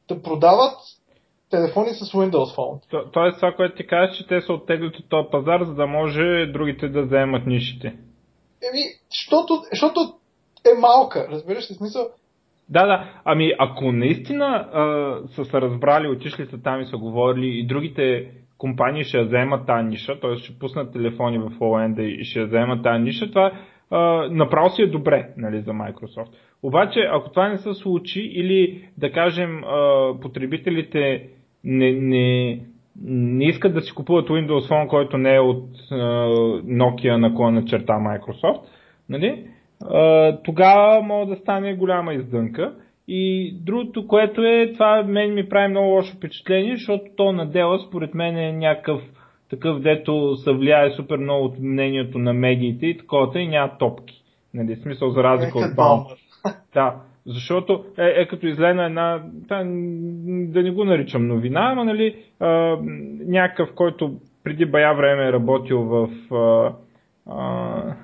да 0.08 0.22
продават 0.22 0.78
телефони 1.50 1.88
с 1.88 2.12
Windows 2.12 2.56
Phone. 2.56 2.90
То, 2.90 3.10
тоест 3.12 3.36
това, 3.36 3.52
което 3.52 3.76
ти 3.76 3.86
казваш, 3.86 4.16
че 4.16 4.26
те 4.26 4.40
са 4.40 4.52
оттеглят 4.52 4.96
от 4.96 5.08
този 5.08 5.28
пазар, 5.30 5.62
за 5.62 5.74
да 5.74 5.86
може 5.86 6.46
другите 6.46 6.88
да 6.88 7.02
вземат 7.02 7.46
нишите. 7.46 7.86
Еми, 7.88 8.82
защото, 9.10 9.62
защото 9.70 10.00
е 10.66 10.80
малка, 10.80 11.28
разбираш 11.30 11.70
ли 11.70 11.74
смисъл? 11.74 12.08
Да, 12.68 12.86
да. 12.86 13.20
Ами, 13.24 13.52
ако 13.58 13.92
наистина 13.92 14.46
а, 14.46 15.28
са 15.28 15.44
се 15.44 15.60
разбрали, 15.60 16.08
отишли 16.08 16.46
са 16.46 16.62
там 16.62 16.80
и 16.80 16.86
са 16.86 16.96
говорили 16.96 17.46
и 17.46 17.66
другите 17.66 18.30
компании 18.58 19.04
ще 19.04 19.24
вземат 19.24 19.66
тази 19.66 19.88
ниша, 19.88 20.20
т.е. 20.20 20.36
ще 20.36 20.58
пуснат 20.58 20.92
телефони 20.92 21.38
в 21.38 21.50
low 21.50 22.02
и 22.02 22.24
ще 22.24 22.44
вземат 22.44 22.82
тази 22.82 23.02
ниша, 23.02 23.28
това 23.28 23.52
а, 23.90 24.28
направо 24.30 24.70
си 24.70 24.82
е 24.82 24.86
добре 24.86 25.28
нали, 25.36 25.60
за 25.60 25.70
Microsoft. 25.70 26.28
Обаче, 26.62 27.00
ако 27.12 27.30
това 27.30 27.48
не 27.48 27.58
се 27.58 27.74
случи 27.74 28.20
или 28.20 28.88
да 28.98 29.12
кажем 29.12 29.64
а, 29.64 30.12
потребителите 30.20 31.28
не, 31.68 31.92
не, 31.92 32.60
не 33.04 33.44
искат 33.44 33.74
да 33.74 33.80
си 33.80 33.94
купуват 33.94 34.28
Windows 34.28 34.70
Phone, 34.70 34.86
който 34.86 35.18
не 35.18 35.34
е 35.34 35.40
от 35.40 35.64
а, 35.90 35.94
Nokia 36.64 37.16
наклона 37.16 37.64
черта 37.64 37.92
Microsoft, 37.92 38.60
нали, 39.08 39.44
а, 39.84 40.36
тогава 40.42 41.02
може 41.02 41.30
да 41.30 41.36
стане 41.36 41.74
голяма 41.74 42.14
издънка. 42.14 42.74
И 43.10 43.54
другото, 43.60 44.06
което 44.06 44.42
е, 44.42 44.72
това 44.72 45.02
мен 45.02 45.34
ми 45.34 45.48
прави 45.48 45.68
много 45.68 45.88
лошо 45.88 46.16
впечатление, 46.16 46.76
защото 46.76 47.04
то 47.16 47.32
на 47.32 47.50
дела 47.50 47.78
според 47.88 48.14
мен 48.14 48.36
е 48.36 48.52
някакъв 48.52 49.00
такъв, 49.50 49.80
дето 49.80 50.36
се 50.36 50.52
влияе 50.52 50.90
супер 50.90 51.16
много 51.16 51.44
от 51.44 51.58
мнението 51.58 52.18
на 52.18 52.32
медиите 52.32 52.86
и 52.86 52.98
такова, 52.98 53.40
и 53.40 53.48
няма 53.48 53.78
топки. 53.78 54.22
Нали, 54.54 54.76
смисъл 54.76 55.10
за 55.10 55.22
разлика 55.22 55.58
от 55.58 55.76
Баумър. 55.76 56.16
Да, 56.74 56.94
защото 57.28 57.84
е, 57.98 58.22
е 58.22 58.28
като 58.28 58.46
излена 58.46 58.84
една, 58.84 59.22
да, 59.32 59.56
да 60.52 60.62
не 60.62 60.70
го 60.70 60.84
наричам 60.84 61.26
новина, 61.26 61.68
ама 61.72 61.84
нали, 61.84 62.16
а, 62.40 62.78
някакъв, 63.26 63.74
който 63.74 64.14
преди 64.44 64.66
бая 64.66 64.94
време 64.94 65.28
е 65.28 65.32
работил 65.32 65.82
в, 65.82 66.08
а, 66.34 66.72
а, 67.26 67.94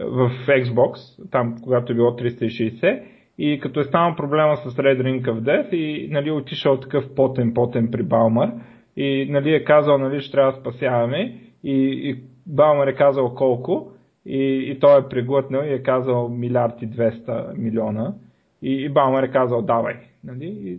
в 0.00 0.30
Xbox, 0.48 0.96
там 1.30 1.56
когато 1.62 1.92
е 1.92 1.94
било 1.94 2.10
360, 2.10 3.02
и 3.38 3.60
като 3.60 3.80
е 3.80 3.84
станал 3.84 4.16
проблема 4.16 4.56
с 4.56 4.76
Red 4.76 5.02
Ring 5.02 5.22
of 5.22 5.40
Death 5.40 5.74
и 5.74 6.08
нали, 6.10 6.30
отишъл 6.30 6.80
такъв 6.80 7.14
потен-потен 7.14 7.90
при 7.90 8.02
Балмър 8.02 8.50
и 8.96 9.26
нали, 9.30 9.54
е 9.54 9.64
казал, 9.64 9.98
нали, 9.98 10.20
ще 10.20 10.32
трябва 10.32 10.52
да 10.52 10.58
спасяваме 10.58 11.40
и, 11.64 11.74
и 12.10 12.22
Балмър 12.46 12.86
е 12.86 12.94
казал 12.94 13.34
колко 13.34 13.92
и, 14.26 14.72
и 14.72 14.78
той 14.80 15.00
е 15.00 15.08
преглътнал 15.10 15.62
и 15.62 15.72
е 15.72 15.82
казал 15.82 16.28
милиард 16.28 16.82
и 16.82 16.88
200 16.88 17.58
милиона 17.58 18.14
и, 18.62 18.84
и 18.84 18.88
Балмър 18.88 19.22
е 19.22 19.30
казал 19.30 19.62
давай. 19.62 19.94
Нали, 20.24 20.44
и, 20.44 20.78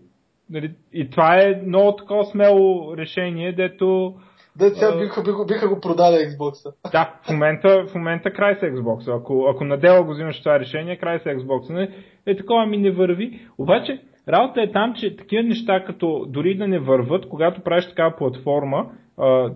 нали, 0.49 0.71
и 0.93 1.09
това 1.09 1.41
е 1.41 1.61
много 1.65 1.95
такова 1.95 2.25
смело 2.25 2.97
решение, 2.97 3.53
дето 3.53 4.15
да, 4.55 4.69
сега 4.69 4.97
биха, 4.99 5.23
биха, 5.23 5.45
биха 5.45 5.69
го 5.69 5.79
продали 5.79 6.15
Xbox. 6.15 6.73
Да, 6.91 7.13
в 7.23 7.29
момента, 7.29 7.85
в 7.87 7.95
момента 7.95 8.33
край 8.33 8.55
с 8.55 8.59
Xbox. 8.59 9.17
Ако, 9.17 9.47
ако 9.49 9.63
надела 9.63 10.03
го 10.03 10.11
взимаш 10.11 10.39
това 10.39 10.59
решение, 10.59 10.97
край 10.97 11.19
с 11.19 11.23
Xbox. 11.23 11.73
Не, 11.73 11.89
е 12.25 12.35
такова 12.35 12.65
ми 12.65 12.77
не 12.77 12.91
върви. 12.91 13.39
Обаче, 13.57 14.01
работа 14.29 14.61
е 14.61 14.71
там, 14.71 14.93
че 14.93 15.15
такива 15.15 15.43
неща, 15.43 15.83
като 15.85 16.25
дори 16.29 16.57
да 16.57 16.67
не 16.67 16.79
върват, 16.79 17.29
когато 17.29 17.61
правиш 17.61 17.87
такава 17.87 18.15
платформа, 18.15 18.85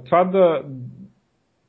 това 0.06 0.24
да 0.24 0.62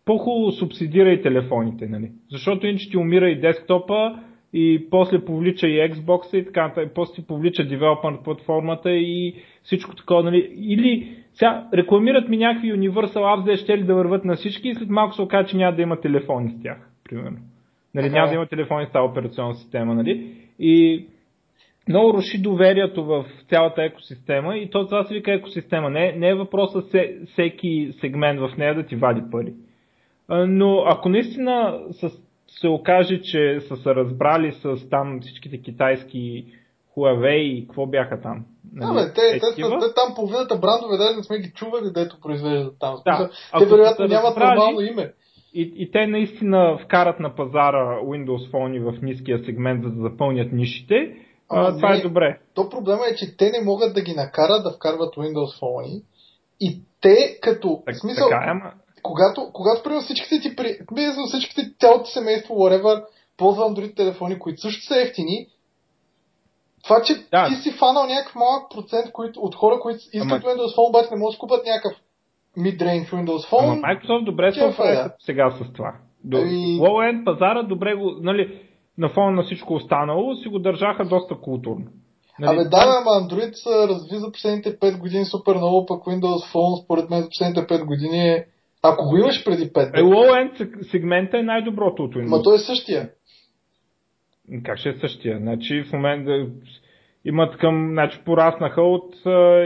по-хубаво 0.05 0.53
субсидира 0.53 1.11
и 1.11 1.23
телефоните, 1.23 1.87
нали? 1.87 2.13
Защото 2.31 2.67
иначе 2.67 2.91
ти 2.91 2.97
умира 2.97 3.31
и 3.31 3.41
десктопа, 3.41 4.19
и 4.53 4.87
после 4.91 5.25
повлича 5.25 5.67
и 5.67 5.91
Xbox 5.91 6.37
и 6.37 6.45
така, 6.45 6.73
и 6.83 6.89
после 6.95 7.23
повлича 7.23 7.65
девелопър 7.65 8.23
платформата 8.25 8.91
и 8.91 9.35
всичко 9.63 9.97
такова, 9.97 10.23
нали? 10.23 10.53
Или 10.57 11.17
сега 11.35 11.69
рекламират 11.75 12.29
ми 12.29 12.37
някакви 12.37 12.73
Universal 12.73 13.17
Apps, 13.17 13.45
да 13.45 13.57
ще 13.57 13.79
ли 13.79 13.83
да 13.83 13.95
върват 13.95 14.25
на 14.25 14.37
всички 14.37 14.69
и 14.69 14.75
след 14.75 14.89
малко 14.89 15.15
се 15.15 15.23
окаже, 15.23 15.49
че 15.49 15.57
няма 15.57 15.77
да 15.77 15.83
има 15.83 16.01
телефони 16.01 16.51
с 16.51 16.63
тях, 16.63 16.91
примерно. 17.05 17.39
Нали, 17.95 18.11
няма 18.11 18.29
да 18.29 18.35
има 18.35 18.47
телефони 18.47 18.87
с 18.87 18.93
тази 18.93 19.11
операционна 19.11 19.55
система, 19.55 19.95
нали? 19.95 20.35
И 20.59 21.07
много 21.89 22.15
руши 22.15 22.43
доверието 22.43 23.05
в 23.05 23.25
цялата 23.49 23.85
екосистема 23.85 24.57
и 24.57 24.71
то 24.71 24.87
това 24.87 25.05
се 25.05 25.15
вика 25.15 25.33
екосистема. 25.33 25.91
Не, 25.91 26.13
не 26.13 26.29
е 26.29 26.35
въпросът 26.35 26.97
всеки 27.27 27.93
сегмент 28.01 28.41
в 28.41 28.51
нея 28.59 28.75
да 28.75 28.87
ти 28.87 28.97
вади 28.97 29.23
пари. 29.31 29.53
Но 30.31 30.85
ако 30.87 31.09
наистина 31.09 31.81
се 32.49 32.69
окаже, 32.69 33.21
че 33.23 33.61
са 33.69 33.77
се 33.77 33.95
разбрали 33.95 34.53
с 34.53 34.89
там 34.91 35.21
всичките 35.21 35.63
китайски 35.63 36.47
Huawei 36.97 37.37
и 37.37 37.67
какво 37.67 37.87
бяха 37.87 38.21
там? 38.21 38.45
Нали? 38.73 38.95
Да, 38.95 39.07
бе, 39.07 39.13
те, 39.13 39.33
те, 39.33 39.41
те, 39.41 39.63
те, 39.63 39.95
там 39.95 40.15
половината 40.15 40.57
брандове 40.57 40.97
даже 40.97 41.17
не 41.17 41.23
сме 41.23 41.39
ги 41.39 41.53
чували, 41.55 41.91
дето 41.95 42.21
произвеждат 42.21 42.75
там. 42.81 42.97
Да, 43.05 43.31
те 43.59 43.67
вероятно 43.67 44.07
нямат 44.07 44.37
нормално 44.37 44.81
име. 44.81 45.13
И, 45.55 45.73
и 45.77 45.91
те 45.91 46.07
наистина 46.07 46.79
вкарат 46.85 47.21
на 47.21 47.35
пазара 47.35 48.01
Windows 48.01 48.51
Phone 48.51 48.93
в 48.93 49.03
ниския 49.03 49.45
сегмент, 49.45 49.85
за 49.85 49.91
да 49.91 50.03
запълнят 50.03 50.53
нишите. 50.53 51.17
А, 51.49 51.77
това 51.77 51.91
не, 51.91 51.99
е 51.99 52.03
добре. 52.03 52.39
То 52.55 52.69
проблема 52.69 53.03
е, 53.11 53.15
че 53.15 53.37
те 53.37 53.51
не 53.51 53.65
могат 53.65 53.95
да 53.95 54.03
ги 54.03 54.15
накарат 54.15 54.63
да 54.63 54.73
вкарват 54.77 55.15
Windows 55.15 55.61
Phone 55.61 56.03
и 56.61 56.81
те 57.01 57.39
като... 57.43 57.83
Так, 57.87 57.97
смисъл, 57.97 58.29
така 58.29 58.45
е, 58.45 58.51
ама... 58.51 58.73
Когато, 59.03 59.51
когато 59.53 59.83
примерно 59.83 60.03
всичките 60.03 60.41
ти, 60.41 60.57
при... 60.57 60.79
всичките, 61.29 61.73
цялото 61.81 62.07
семейство, 62.07 62.55
whatever, 62.55 63.05
ползва 63.37 63.65
Android 63.65 63.97
телефони, 63.97 64.39
които 64.39 64.61
също 64.61 64.87
са 64.87 65.01
ефтини, 65.01 65.47
това, 66.85 67.03
че 67.03 67.15
да. 67.31 67.49
ти 67.49 67.55
си 67.55 67.71
фанал 67.73 68.07
някакъв 68.07 68.35
малък 68.35 68.71
процент 68.75 69.13
които, 69.13 69.41
от 69.41 69.55
хора, 69.55 69.81
които 69.81 69.99
искат 70.13 70.45
Ама... 70.45 70.53
Windows 70.53 70.77
Phone, 70.77 70.89
обаче 70.89 71.09
не 71.11 71.19
могат 71.19 71.35
да 71.35 71.39
купат 71.39 71.67
някакъв 71.67 71.93
mid-range 72.59 73.11
Windows 73.13 73.51
Phone. 73.51 73.73
Ама 73.73 73.77
Microsoft 73.77 74.25
добре 74.25 74.53
се 74.53 74.65
оправя 74.65 75.11
сега 75.21 75.51
с 75.51 75.73
това. 75.73 75.95
До 76.25 76.37
ами... 76.37 76.79
low-end 76.81 77.25
пазара 77.25 77.63
добре 77.63 77.95
го, 77.95 78.11
нали, 78.21 78.61
на 78.99 79.09
фона 79.09 79.31
на 79.31 79.43
всичко 79.43 79.75
останало 79.75 80.35
си 80.35 80.49
го 80.49 80.59
държаха 80.59 81.05
доста 81.05 81.41
културно. 81.41 81.85
Нали, 82.39 82.61
Абе 82.61 82.69
да, 82.69 83.01
ама 83.01 83.11
Android 83.11 83.53
се 83.53 83.89
разви 83.89 84.17
за 84.17 84.33
последните 84.33 84.79
5 84.79 84.99
години 84.99 85.25
супер 85.25 85.57
много, 85.57 85.87
пък 85.87 86.05
Windows 86.05 86.53
Phone 86.55 86.85
според 86.85 87.11
мен 87.11 87.23
за 87.23 87.29
последните 87.29 87.61
5 87.61 87.85
години 87.85 88.29
е... 88.29 88.47
Ако 88.83 89.09
го 89.09 89.17
имаш 89.17 89.45
преди 89.45 89.73
5 89.73 89.99
Е, 89.99 90.03
low-end 90.03 90.83
сегмента 90.83 91.39
е 91.39 91.43
най-доброто 91.43 92.05
от 92.05 92.15
Windows. 92.15 92.29
Ма 92.29 92.43
той 92.43 92.57
е 92.57 92.59
същия. 92.59 93.11
Как 94.65 94.79
ще 94.79 94.89
е 94.89 94.95
същия? 94.95 95.39
Значи 95.39 95.83
в 95.83 95.93
момента 95.93 96.47
имат 97.25 97.57
към, 97.57 97.89
значи 97.93 98.21
пораснаха 98.25 98.83
от 98.83 99.15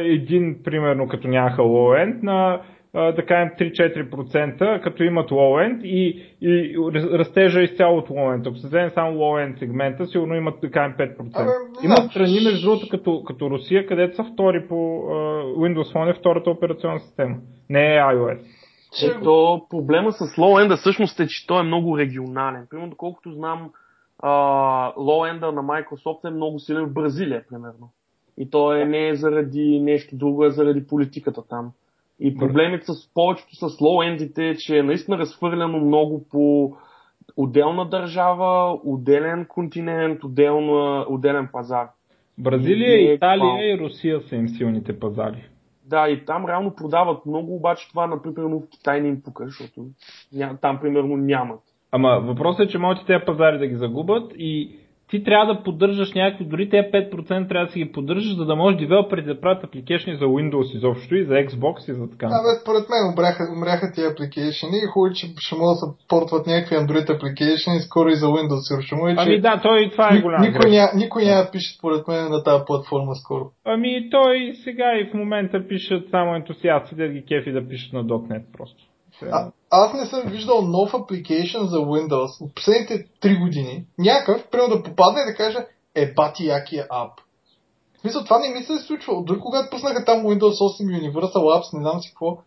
един, 0.05 0.63
примерно, 0.65 1.09
като 1.09 1.29
нямаха 1.29 1.63
low-end, 1.63 2.23
на 2.23 2.63
да 2.95 3.27
кажем 3.27 3.51
3-4%, 3.59 4.83
като 4.83 5.03
имат 5.03 5.31
low-end 5.31 5.83
и, 5.83 6.23
и 6.41 6.77
растежа 7.19 7.63
изцяло 7.63 7.99
от 7.99 8.09
low-end. 8.09 8.49
Ако 8.49 8.57
се 8.57 8.67
вземе 8.67 8.91
само 8.91 9.19
low-end 9.19 9.59
сегмента, 9.59 10.07
сигурно 10.07 10.35
имат 10.35 10.61
да 10.61 10.71
кажем 10.71 10.95
5%. 10.99 11.19
Абе, 11.35 11.51
имат 11.85 12.11
страни, 12.11 12.41
между 12.45 12.67
другото, 12.67 12.89
като, 12.91 13.25
като 13.25 13.51
Русия, 13.51 13.87
където 13.87 14.17
са 14.17 14.25
втори 14.25 14.69
по 14.69 14.75
uh, 14.75 15.55
Windows 15.57 15.95
Phone 15.95 16.11
е 16.11 16.19
втората 16.19 16.51
операционна 16.51 17.01
система. 17.01 17.37
Не 17.71 17.95
е 17.95 17.99
iOS. 17.99 18.39
Ето, 19.03 19.67
проблема 19.71 20.13
с 20.13 20.25
low-end 20.25 20.77
всъщност 20.77 21.21
е, 21.21 21.27
че 21.27 21.47
той 21.47 21.61
е 21.61 21.63
много 21.63 21.99
регионален. 21.99 22.67
Примерно, 22.71 22.91
доколкото 22.91 23.33
знам, 23.33 23.71
лоу-енда 24.97 25.51
на 25.51 25.63
Microsoft 25.63 26.29
е 26.29 26.31
много 26.31 26.59
силен 26.59 26.87
в 26.87 26.93
Бразилия, 26.93 27.45
примерно. 27.51 27.91
И 28.39 28.51
то 28.51 28.75
е 28.75 28.85
не 28.85 29.09
е 29.09 29.15
заради 29.15 29.81
нещо 29.81 30.17
друго, 30.17 30.45
е 30.45 30.51
заради 30.51 30.87
политиката 30.87 31.43
там. 31.49 31.73
И 32.21 32.37
проблемите 32.37 32.85
с 32.87 33.15
повечето 33.15 33.55
с 33.55 33.81
лоу-ендите 33.81 34.51
е, 34.51 34.57
че 34.57 34.79
е 34.79 34.83
наистина 34.83 35.19
разхвърляно 35.19 35.79
много 35.79 36.29
по 36.31 36.77
отделна 37.37 37.89
държава, 37.89 38.81
отделен 38.85 39.47
континент, 39.49 40.25
отделна, 40.25 41.07
отделен 41.09 41.49
пазар. 41.53 41.89
Бразилия, 42.39 43.01
и 43.01 43.11
е 43.11 43.15
Италия 43.15 43.75
и 43.75 43.79
Русия 43.79 44.21
са 44.21 44.37
им 44.37 44.49
силните 44.49 44.99
пазари. 44.99 45.49
Да, 45.93 46.09
и 46.09 46.25
там 46.25 46.47
реално 46.47 46.75
продават 46.75 47.27
много, 47.27 47.57
обаче 47.57 47.89
това, 47.89 48.07
например, 48.07 48.43
в 48.43 48.71
Китай 48.71 49.01
не 49.01 49.09
им 49.09 49.23
пука, 49.23 49.45
защото 49.45 49.87
там, 50.61 50.81
примерно, 50.81 51.17
нямат. 51.17 51.61
Ама 51.91 52.21
въпросът 52.25 52.67
е, 52.67 52.69
че 52.69 52.79
могат 52.79 53.07
тези 53.07 53.25
пазари 53.27 53.59
да 53.59 53.67
ги 53.67 53.75
загубят 53.75 54.33
и 54.37 54.77
ти 55.13 55.25
трябва 55.25 55.55
да 55.55 55.63
поддържаш 55.63 56.13
някакви, 56.15 56.45
дори 56.45 56.71
тези 56.71 56.89
5% 56.89 57.49
трябва 57.49 57.67
да 57.67 57.73
си 57.73 57.79
ги 57.79 57.93
поддържаш, 57.93 58.37
за 58.37 58.45
да 58.45 58.57
можеш 58.57 58.79
девелопери 58.81 59.23
да 59.23 59.41
правят 59.41 59.65
апликейшни 59.65 60.17
за 60.17 60.25
Windows 60.25 60.77
изобщо 60.77 61.15
и 61.15 61.25
за 61.25 61.35
Xbox 61.35 61.91
и 61.91 61.95
за 61.95 62.11
така. 62.11 62.27
Да, 62.27 62.41
бе, 62.45 62.61
според 62.63 62.85
мен 62.91 63.03
умряха, 63.13 63.43
умряха 63.57 63.93
тези 63.95 64.07
апликейшни 64.13 64.79
и 64.85 64.91
хубаво, 64.93 65.15
че 65.15 65.27
ще 65.39 65.55
могат 65.57 65.75
да 65.75 65.81
се 65.81 65.87
портват 66.09 66.47
някакви 66.47 66.77
Android 66.77 67.17
апликейшни 67.17 67.81
скоро 67.81 68.09
и 68.09 68.17
за 68.23 68.27
Windows. 68.27 68.83
Ще 68.87 68.95
му 68.95 69.09
е, 69.09 69.15
че... 69.17 69.23
Ами 69.23 69.41
да, 69.41 69.61
той 69.63 69.91
това 69.93 70.09
е 70.15 70.21
голям. 70.21 70.43
Никой, 70.43 70.71
ня, 70.71 70.91
никой 70.95 71.25
няма 71.25 71.51
пише 71.53 71.77
според 71.79 72.09
мен 72.09 72.31
на 72.31 72.43
тази 72.43 72.65
платформа 72.67 73.15
скоро. 73.15 73.45
Ами 73.65 74.11
той 74.11 74.53
сега 74.65 74.89
и 75.01 75.11
в 75.11 75.15
момента 75.15 75.69
пишат 75.69 76.11
само 76.11 76.35
ентусиасти, 76.35 76.95
да 76.95 77.09
ги 77.09 77.25
кефи 77.29 77.53
да 77.53 77.69
пишат 77.69 77.93
на 77.93 78.05
.NET 78.05 78.45
просто. 78.57 78.83
А, 79.33 79.51
аз 79.75 79.95
не 79.95 80.07
съм 80.07 80.23
виждал 80.27 80.63
нов 80.63 80.93
application 80.93 81.63
за 81.65 81.77
Windows 81.77 82.45
от 82.45 82.55
последните 82.55 83.07
3 83.23 83.41
години. 83.41 83.85
Някакъв, 83.99 84.47
примерно 84.51 84.77
да 84.77 84.83
попадне 84.83 85.21
и 85.21 85.31
да 85.31 85.37
каже, 85.37 85.59
е 85.95 86.13
бати 86.13 86.47
якия 86.47 86.87
ап. 86.91 87.21
В 87.95 88.01
смисъл, 88.01 88.25
това 88.25 88.39
не 88.39 88.49
ми 88.49 88.65
се 88.65 88.73
е 88.73 88.77
случвало. 88.77 89.23
Дори 89.23 89.39
когато 89.41 89.71
пуснаха 89.71 90.05
там 90.05 90.23
Windows 90.23 90.83
8 90.83 91.01
Universal 91.01 91.37
Apps, 91.37 91.79
не 91.79 91.83
знам 91.83 92.01
си 92.01 92.09
какво, 92.09 92.39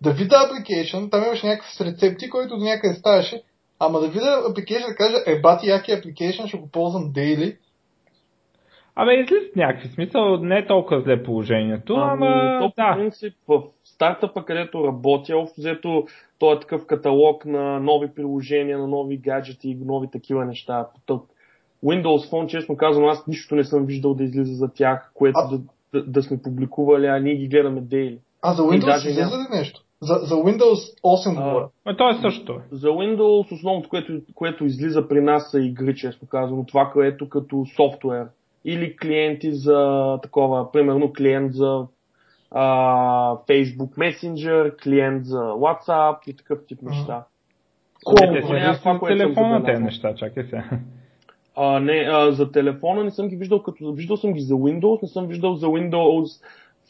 да 0.00 0.12
видя 0.12 0.36
application, 0.36 1.10
там 1.10 1.24
имаше 1.24 1.46
някакъв 1.46 1.80
рецепти, 1.80 2.30
който 2.30 2.58
до 2.58 2.64
някъде 2.64 2.94
ставаше, 2.94 3.42
ама 3.78 4.00
да 4.00 4.08
видя 4.08 4.42
application 4.48 4.88
да 4.88 4.94
каже, 4.94 5.16
е 5.26 5.40
бати 5.40 5.68
яки 5.68 5.90
application, 5.90 6.46
ще 6.46 6.58
го 6.58 6.68
ползвам 6.70 7.12
daily. 7.12 7.56
Абе, 8.94 9.14
излизат 9.14 9.56
някакви 9.56 9.88
смисъл, 9.88 10.36
не 10.36 10.58
е 10.58 10.66
толкова 10.66 11.00
зле 11.00 11.22
положението, 11.22 11.94
ама, 11.94 12.26
ами, 12.26 12.60
то, 12.60 12.72
да. 12.76 12.92
по 12.92 12.98
принцип, 12.98 13.34
в 13.48 13.62
стартъпа, 13.84 14.44
където 14.44 14.84
работя, 14.84 15.36
общо 15.36 15.54
взето, 15.60 16.06
то 16.38 16.52
е 16.52 16.60
такъв 16.60 16.86
каталог 16.86 17.44
на 17.44 17.80
нови 17.80 18.14
приложения, 18.14 18.78
на 18.78 18.86
нови 18.86 19.16
гаджети 19.16 19.68
и 19.68 19.74
нови 19.74 20.08
такива 20.10 20.44
неща. 20.44 20.86
Windows 21.84 22.30
Phone, 22.30 22.46
честно 22.46 22.76
казвам, 22.76 23.08
аз 23.08 23.26
нищо 23.26 23.54
не 23.54 23.64
съм 23.64 23.86
виждал 23.86 24.14
да 24.14 24.24
излиза 24.24 24.54
за 24.54 24.68
тях, 24.74 25.10
което 25.14 25.38
А- 25.38 25.48
да, 25.50 25.60
да, 25.92 26.10
да 26.10 26.22
сме 26.22 26.42
публикували, 26.42 27.06
а 27.06 27.18
ние 27.18 27.34
ги 27.36 27.48
гледаме 27.48 27.80
дейли. 27.80 28.18
А 28.42 28.52
за 28.54 28.62
Windows 28.62 29.16
няма. 29.20 29.36
ли 29.36 29.56
нещо? 29.58 29.80
За, 30.00 30.14
за 30.14 30.34
Windows 30.34 31.02
8 31.04 31.30
А, 31.36 31.42
говоря. 31.42 31.68
А, 31.84 31.96
то 31.96 32.10
е 32.10 32.14
също. 32.14 32.60
За 32.72 32.88
Windows 32.88 33.52
основното, 33.52 33.88
което, 33.88 34.20
което 34.34 34.64
излиза 34.64 35.08
при 35.08 35.20
нас 35.20 35.50
са 35.50 35.60
игри, 35.60 35.96
честно 35.96 36.28
казано. 36.28 36.64
Това, 36.68 36.90
което 36.92 37.28
като 37.28 37.64
софтуер. 37.76 38.26
Или 38.64 38.96
клиенти 38.96 39.52
за 39.52 40.18
такова, 40.22 40.72
примерно 40.72 41.12
клиент 41.12 41.54
за 41.54 41.86
а, 42.50 42.64
Facebook 43.36 43.90
Messenger, 43.96 44.82
клиент 44.82 45.24
за 45.26 45.38
WhatsApp 45.38 46.16
и 46.26 46.36
такъв 46.36 46.58
тип 46.66 46.82
неща. 46.82 47.24
Колко? 48.04 48.20
Излизат 48.38 48.78
това, 48.78 48.98
което 48.98 49.16
телефона 49.18 49.64
тези 49.64 49.82
неща, 49.82 50.14
чакай 50.14 50.44
сега. 50.44 50.64
А, 51.56 51.80
не, 51.80 52.08
а, 52.12 52.32
за 52.32 52.52
телефона 52.52 53.04
не 53.04 53.10
съм 53.10 53.28
ги 53.28 53.36
виждал, 53.36 53.62
като 53.62 53.92
виждал 53.92 54.16
съм 54.16 54.32
ги 54.32 54.40
за 54.40 54.54
Windows, 54.54 55.02
не 55.02 55.08
съм 55.08 55.26
виждал 55.26 55.54
за 55.54 55.66
Windows 55.66 56.44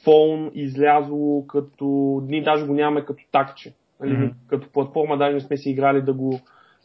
Phone 0.05 0.53
излязло 0.53 1.47
като, 1.47 1.85
ние 2.27 2.43
даже 2.43 2.67
го 2.67 2.75
нямаме 2.75 3.05
като 3.05 3.25
такче. 3.33 3.73
Нали, 4.01 4.13
Мгм. 4.13 4.27
Като 4.47 4.69
платформа 4.73 5.17
даже 5.17 5.35
не 5.35 5.41
сме 5.41 5.57
си 5.57 5.71
играли 5.71 6.03
да 6.03 6.13
го 6.13 6.41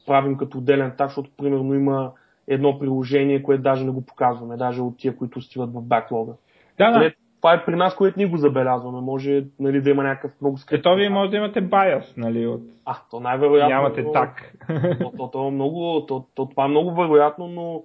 правим 0.07 0.37
като 0.37 0.57
отделен 0.57 0.93
так, 0.97 1.09
защото 1.09 1.29
примерно 1.37 1.73
има 1.73 2.11
едно 2.47 2.79
приложение, 2.79 3.43
което 3.43 3.63
даже 3.63 3.85
не 3.85 3.91
го 3.91 4.05
показваме, 4.05 4.57
даже 4.57 4.81
от 4.81 4.97
тия, 4.97 5.15
които 5.15 5.41
стиват 5.41 5.73
в 5.73 5.81
баклога. 5.81 6.33
Да, 6.77 6.91
да. 6.91 6.97
Където- 6.97 7.17
Това 7.43 7.53
е 7.53 7.65
при 7.65 7.75
нас, 7.75 7.95
което 7.95 8.19
ние 8.19 8.27
го 8.27 8.37
забелязваме. 8.37 9.01
Може 9.01 9.43
нали, 9.59 9.81
да 9.81 9.89
има 9.89 10.03
някакъв 10.03 10.31
много 10.41 10.57
скрит. 10.57 10.79
Ето 10.79 10.95
вие 10.95 11.09
може 11.09 11.31
да 11.31 11.37
имате 11.37 11.61
байас, 11.61 12.13
нали, 12.17 12.47
от... 12.47 12.61
А, 12.85 12.95
то 13.11 13.19
най-вероятно. 13.19 13.75
Нямате 13.75 14.05
так. 14.13 14.55
То, 15.01 15.11
то, 15.17 15.29
то, 15.31 15.47
е 15.47 15.51
много, 15.51 16.05
то, 16.05 16.25
то, 16.35 16.45
това 16.45 16.65
е 16.65 16.67
много 16.67 16.95
вероятно, 16.95 17.47
но 17.47 17.83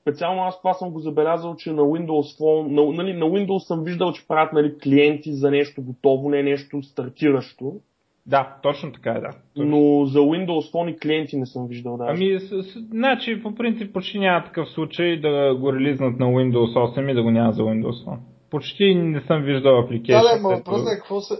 специално 0.00 0.42
аз 0.42 0.58
това 0.58 0.74
съм 0.74 0.90
го 0.90 0.98
забелязал, 0.98 1.56
че 1.56 1.72
на 1.72 1.82
Windows 1.82 2.40
Phone, 2.40 2.70
на, 2.70 3.02
нали, 3.02 3.12
на 3.12 3.26
Windows 3.26 3.58
съм 3.58 3.84
виждал, 3.84 4.12
че 4.12 4.28
правят 4.28 4.52
нали, 4.52 4.78
клиенти 4.78 5.32
за 5.32 5.50
нещо 5.50 5.82
готово, 5.82 6.30
не 6.30 6.42
нещо 6.42 6.82
стартиращо, 6.82 7.72
да, 8.26 8.56
точно 8.62 8.92
така 8.92 9.10
е, 9.10 9.20
да. 9.20 9.30
но 9.56 10.04
за 10.04 10.18
Windows 10.18 10.72
Phone 10.72 10.90
и 10.90 10.98
клиенти 10.98 11.36
не 11.36 11.46
съм 11.46 11.68
виждал 11.68 11.96
даже. 11.96 12.24
Ами, 12.24 12.40
с, 12.40 12.62
с, 12.62 12.80
значи, 12.90 13.42
по 13.42 13.54
принцип, 13.54 13.92
почти 13.92 14.18
няма 14.18 14.44
такъв 14.44 14.68
случай 14.70 15.20
да 15.20 15.54
го 15.54 15.72
релизнат 15.72 16.18
на 16.18 16.26
Windows 16.26 16.96
8 16.96 17.10
и 17.10 17.14
да 17.14 17.22
го 17.22 17.30
няма 17.30 17.52
за 17.52 17.62
Windows 17.62 18.04
Phone. 18.06 18.18
Почти 18.52 18.94
не 18.94 19.20
съм 19.20 19.42
виждал 19.42 19.76
Да, 19.76 19.84
апликейшн. 19.84 20.22
да, 20.34 20.42
ма 20.42 20.48
въпросът 20.48 20.88
е 20.92 20.96
какво 20.96 21.20
се, 21.20 21.34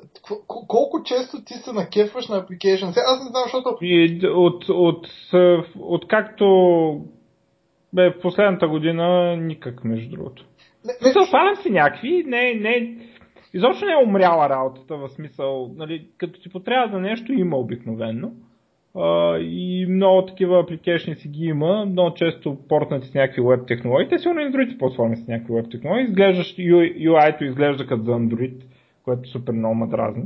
колко 0.46 1.02
често 1.04 1.44
ти 1.44 1.54
се 1.54 1.72
накефваш 1.72 2.28
на. 2.28 2.46
Сега, 2.60 3.02
аз 3.06 3.24
не 3.24 3.30
знам, 3.30 3.42
защото 3.44 3.76
И 3.82 4.20
от, 4.26 4.68
от, 4.68 5.06
от, 5.32 5.68
от 5.80 6.08
както 6.08 6.46
бе, 7.92 8.10
в 8.10 8.20
последната 8.22 8.68
година 8.68 9.36
никак, 9.36 9.84
между 9.84 10.10
другото. 10.16 10.44
не, 10.84 10.92
смисъл, 10.92 11.24
свалям 11.24 11.56
си 11.56 11.70
някакви, 11.70 12.24
не, 12.26 12.54
не, 12.54 12.96
изобщо 13.54 13.84
не 13.86 13.92
е 13.92 14.04
умряла 14.06 14.48
работата, 14.48 14.96
в 14.96 15.08
смисъл, 15.08 15.70
нали, 15.76 16.06
като 16.18 16.40
ти 16.40 16.48
потрябва 16.48 16.96
за 16.96 17.00
нещо, 17.00 17.32
има 17.32 17.56
обикновенно. 17.56 18.32
И 19.40 19.86
много 19.88 20.26
такива 20.26 20.60
апликейшни 20.60 21.14
си 21.14 21.28
ги 21.28 21.44
има, 21.44 21.86
много 21.86 22.14
често 22.14 22.56
портнати 22.68 23.08
с 23.08 23.14
някакви 23.14 23.42
веб 23.42 23.66
технологии. 23.66 24.08
Те 24.08 24.18
сигурно 24.18 24.40
и 24.40 24.44
на 24.44 24.50
другите 24.50 24.78
платформи 24.78 25.16
с 25.16 25.28
някакви 25.28 25.54
веб 25.54 25.70
технологии. 25.70 26.04
Изглеждаш, 26.04 26.56
UI-то 26.56 27.44
изглежда 27.44 27.86
като 27.86 28.02
за 28.02 28.12
Android, 28.12 28.54
което 29.04 29.28
супер 29.28 29.52
много 29.52 29.74
ме 29.74 29.86
дразни. 29.86 30.24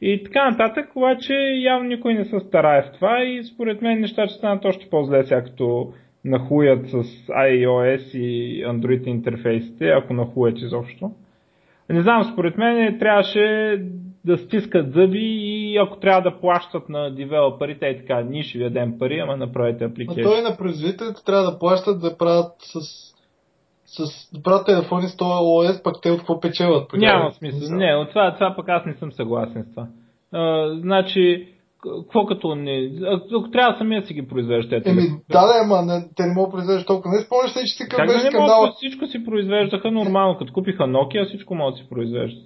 И 0.00 0.22
така 0.24 0.50
нататък, 0.50 0.96
обаче 0.96 1.34
явно 1.64 1.88
никой 1.88 2.14
не 2.14 2.24
се 2.24 2.40
старае 2.40 2.82
в 2.82 2.92
това 2.92 3.24
и 3.24 3.44
според 3.44 3.82
мен 3.82 4.00
нещата 4.00 4.28
ще 4.28 4.38
станат 4.38 4.64
още 4.64 4.90
по-зле, 4.90 5.24
сега 5.24 5.44
като 5.44 5.92
нахуят 6.24 6.88
с 6.88 7.02
iOS 7.28 8.18
и 8.18 8.64
Android 8.66 9.06
интерфейсите, 9.06 9.88
ако 9.88 10.14
нахуят 10.14 10.58
изобщо. 10.58 11.10
Не 11.90 12.02
знам, 12.02 12.24
според 12.24 12.58
мен 12.58 12.98
трябваше 12.98 13.76
да 14.24 14.38
стискат 14.38 14.92
зъби 14.92 15.18
и 15.18 15.78
ако 15.78 15.96
трябва 15.96 16.30
да 16.30 16.40
плащат 16.40 16.88
на 16.88 17.14
девелоперите, 17.14 17.86
и 17.86 17.98
така, 17.98 18.20
ние 18.20 18.42
ще 18.42 18.58
ви 18.58 18.64
дадем 18.64 18.98
пари, 18.98 19.18
ама 19.18 19.36
направете 19.36 19.84
а 19.84 19.86
апликейшн. 19.86 20.22
той 20.22 20.42
на 20.42 20.56
производителите 20.56 21.24
трябва 21.24 21.50
да 21.50 21.58
плащат 21.58 22.00
да 22.00 22.18
правят 22.18 22.52
с, 22.58 22.80
с 23.86 24.30
правят 24.42 24.66
телефони 24.66 25.08
с 25.08 25.16
този 25.16 25.30
OS, 25.30 25.82
пък 25.82 25.94
те 26.02 26.10
от 26.10 26.18
какво 26.18 26.40
печелят? 26.40 26.88
по 26.88 26.96
Няма 26.96 27.32
смисъл. 27.32 27.76
Не, 27.76 27.94
от 27.96 28.08
това, 28.08 28.34
това 28.34 28.54
пък 28.56 28.68
аз 28.68 28.86
не 28.86 28.94
съм 28.94 29.12
съгласен 29.12 29.64
с 29.64 29.70
това. 29.70 29.86
А, 30.32 30.74
значи, 30.80 31.48
какво 31.82 32.26
като 32.26 32.54
не... 32.54 32.90
Ако 33.36 33.50
трябва 33.50 33.78
самия 33.78 34.06
си 34.06 34.14
ги 34.14 34.28
произвежда 34.28 34.82
тези 34.82 34.98
Еми, 34.98 35.08
да, 35.30 35.46
да, 35.46 35.52
ама 35.64 35.82
не, 35.82 36.08
те 36.16 36.26
не 36.26 36.34
могат 36.34 36.50
да 36.50 36.56
произвеждат 36.56 36.86
толкова. 36.86 37.14
Не 37.14 37.20
спомняш 37.20 37.56
ли, 37.56 37.60
че 37.60 37.74
си 37.74 37.88
към 37.88 38.06
беше 38.06 38.18
скандал? 38.18 38.72
всичко 38.76 39.06
си 39.06 39.24
произвеждаха 39.24 39.90
нормално. 39.90 40.38
Като 40.38 40.52
купиха 40.52 40.82
Nokia, 40.82 41.28
всичко 41.28 41.54
могат 41.54 41.74
да 41.74 41.78
си 41.78 41.88
произвеждат. 41.90 42.44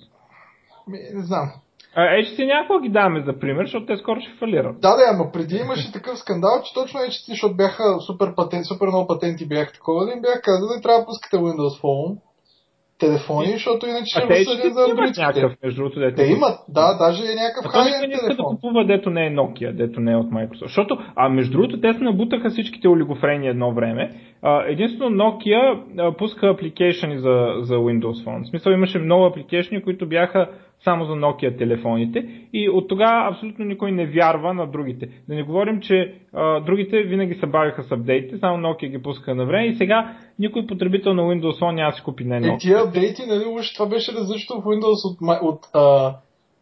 Ми, 0.88 0.98
Не 1.14 1.22
знам. 1.22 1.52
А, 1.98 2.00
HTC 2.00 2.46
някакво 2.46 2.78
ги 2.78 2.88
даваме 2.88 3.20
за 3.20 3.38
пример, 3.38 3.64
защото 3.64 3.86
те 3.86 3.96
скоро 3.96 4.20
ще 4.20 4.38
фалират. 4.38 4.80
Да, 4.80 4.96
да, 4.96 5.02
ама 5.14 5.32
преди 5.32 5.56
имаше 5.56 5.92
такъв 5.92 6.18
скандал, 6.18 6.62
че 6.64 6.74
точно 6.74 7.00
е, 7.00 7.08
ти, 7.08 7.30
защото 7.30 7.56
бяха 7.56 7.82
супер, 8.06 8.34
патент, 8.34 8.64
супер 8.66 8.86
много 8.86 9.06
патенти 9.06 9.48
бяха 9.48 9.72
такова, 9.72 10.06
да 10.06 10.12
им 10.12 10.20
бях 10.20 10.40
казали, 10.42 10.82
трябва 10.82 11.00
да 11.00 11.06
пускате 11.06 11.36
Windows 11.36 11.82
Phone 11.82 12.16
телефони, 12.98 13.52
защото 13.52 13.86
иначе 13.86 14.10
ще 14.10 14.20
те 14.20 14.26
възсъдят 14.26 14.74
за 14.74 14.80
HTC 14.80 14.90
имат 14.90 15.16
някакъв, 15.16 15.52
между 15.64 15.82
другото, 15.82 16.00
дете. 16.00 16.14
Те 16.14 16.26
имат, 16.32 16.58
да, 16.68 16.96
даже 16.98 17.22
е 17.22 17.34
някакъв 17.34 17.72
хай 17.72 17.84
не 17.84 17.90
иска 17.90 18.06
да 18.06 18.28
телефон. 18.28 18.54
купува, 18.54 18.86
дето 18.86 19.10
не 19.10 19.26
е 19.26 19.30
Nokia, 19.30 19.72
дето 19.72 20.00
не 20.00 20.12
е 20.12 20.16
от 20.16 20.30
Microsoft. 20.30 20.66
Защото, 20.66 20.98
а 21.16 21.28
между 21.28 21.52
другото, 21.52 21.80
те 21.80 21.92
се 21.92 22.04
набутаха 22.04 22.50
всичките 22.50 22.88
олигофрени 22.88 23.48
едно 23.48 23.74
време. 23.74 24.10
А, 24.42 24.62
единствено 24.66 25.10
Nokia 25.10 25.82
а, 25.98 26.16
пуска 26.16 26.46
апликейшни 26.48 27.18
за, 27.18 27.54
за 27.60 27.74
Windows 27.74 28.24
Phone. 28.24 28.44
В 28.44 28.48
смисъл 28.48 28.72
имаше 28.72 28.98
много 28.98 29.24
апликейшни, 29.24 29.82
които 29.82 30.08
бяха 30.08 30.48
само 30.84 31.04
за 31.04 31.12
Nokia 31.12 31.58
телефоните 31.58 32.28
и 32.52 32.70
от 32.70 32.88
тогава 32.88 33.30
абсолютно 33.30 33.64
никой 33.64 33.92
не 33.92 34.06
вярва 34.06 34.54
на 34.54 34.66
другите. 34.66 35.08
Да 35.28 35.34
не 35.34 35.42
говорим, 35.42 35.80
че 35.80 36.14
а, 36.32 36.60
другите 36.60 37.02
винаги 37.02 37.34
се 37.34 37.46
бавиха 37.46 37.82
с 37.82 37.92
апдейтите, 37.92 38.38
само 38.38 38.68
Nokia 38.68 38.88
ги 38.88 39.02
пускаха 39.02 39.34
на 39.34 39.46
време 39.46 39.66
и 39.66 39.74
сега 39.74 40.16
никой 40.38 40.66
потребител 40.66 41.14
на 41.14 41.22
Windows 41.22 41.60
Phone 41.60 41.74
няма 41.74 41.92
си 41.92 42.02
купи 42.02 42.24
не 42.24 42.40
Nokia. 42.40 42.60
тия 42.60 42.82
апдейти, 42.82 43.22
нали, 43.28 43.44
уж 43.46 43.72
това 43.72 43.86
беше 43.86 44.12
различно 44.12 44.60
в 44.60 44.64
Windows 44.64 45.10
от, 45.10 45.42
от, 45.42 45.60
а, 45.74 46.14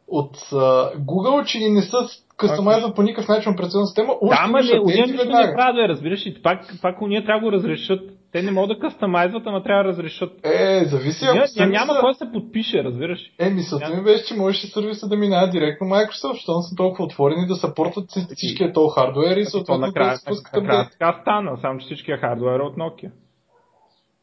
от 0.09 0.37
а, 0.53 0.90
Google, 0.98 1.44
че 1.44 1.59
не 1.59 1.83
са 1.83 1.98
кастомайзва 2.37 2.94
по 2.94 3.03
никакъв 3.03 3.29
начин 3.29 3.53
операционна 3.53 3.87
система, 3.87 4.12
уж 4.20 4.31
Да, 4.31 4.42
ама 4.44 4.59
не, 4.59 4.64
апдейти 4.64 4.81
уния 4.81 5.07
нищо 5.07 5.24
не 5.24 5.55
правят, 5.55 5.88
разбираш 5.88 6.27
и 6.27 6.42
пак, 6.42 6.61
пак 6.83 7.03
уния 7.03 7.24
трябва 7.24 7.40
да 7.40 7.46
го 7.46 7.53
разрешат. 7.53 8.00
Те 8.35 8.42
не 8.42 8.51
могат 8.51 8.68
да 8.70 8.79
кастомайзват, 8.79 9.42
ама 9.47 9.62
трябва 9.62 9.83
да 9.83 9.88
разрешат. 9.88 10.33
Е, 10.44 10.85
зависи 10.85 11.25
ако 11.25 11.37
ня, 11.37 11.66
няма 11.66 11.77
сервиса- 11.87 12.01
кой 12.01 12.11
да 12.11 12.14
се 12.16 12.33
подпише, 12.33 12.85
разбираш. 12.85 13.20
Е, 13.38 13.51
мисълта 13.51 13.88
ми 13.90 14.03
беше, 14.03 14.25
че 14.25 14.35
можеше 14.35 14.66
сервиса 14.66 15.09
да 15.09 15.16
минава 15.16 15.49
директно 15.49 15.87
Microsoft, 15.87 16.33
защото 16.33 16.61
са 16.61 16.77
толкова 16.77 17.05
отворени 17.05 17.47
да 17.47 17.55
съпортват 17.55 18.05
всички- 18.09 18.35
всичкия 18.35 18.73
този 18.73 18.94
хардуер 18.94 19.37
и 19.37 19.44
съответно 19.44 19.92
да 19.92 20.16
се 20.16 20.27
пускат 20.27 20.53
накрая 20.55 20.81
апдейти. 20.81 20.99
така 20.99 21.18
стана, 21.23 21.57
само 21.57 21.79
че 21.79 21.85
всичкия 21.85 22.18
хардуер 22.18 22.61
е 22.61 22.62
от 22.62 22.77
Nokia. 22.77 23.11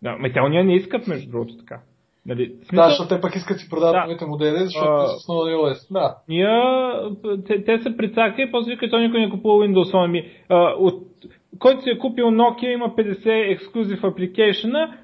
Да, 0.02 0.12
ме 0.12 0.34
те 0.34 0.41
уния 0.41 0.63
не 0.63 0.76
искат, 0.76 1.08
между 1.08 1.32
другото, 1.32 1.58
така. 1.58 1.80
Нали, 2.26 2.45
в 2.47 2.60
Да, 2.60 2.65
смисъл, 2.65 2.89
защото 2.89 3.10
те 3.10 3.21
пък 3.21 3.36
искат 3.36 3.56
да 3.56 3.60
си 3.60 3.69
продават 3.69 3.93
Да. 3.93 4.02
новите 4.02 4.26
модели, 4.26 4.58
защото 4.58 4.86
А. 4.88 5.08
са 5.08 5.19
с 5.19 5.28
нова 5.28 5.41
iOS. 5.43 5.91
Да. 5.91 6.15
Ние, 6.30 6.47
те, 7.47 7.63
те 7.65 7.80
се 7.80 7.97
прицака 7.97 8.41
и 8.41 8.52
после 8.52 8.71
вика, 8.71 8.89
той 8.89 9.02
никой 9.02 9.19
не 9.19 9.30
купува 9.30 9.65
Windows 9.65 9.93
Phone. 9.93 10.08
Ми, 10.08 10.32
а, 10.50 10.56
от, 10.69 11.04
който 11.60 11.82
си 11.82 11.90
е 11.90 11.98
купил 11.98 12.26
Nokia 12.26 12.74
има 12.74 12.90
50 12.96 13.52
ексклюзив 13.52 14.04
апликейшена, 14.04 14.98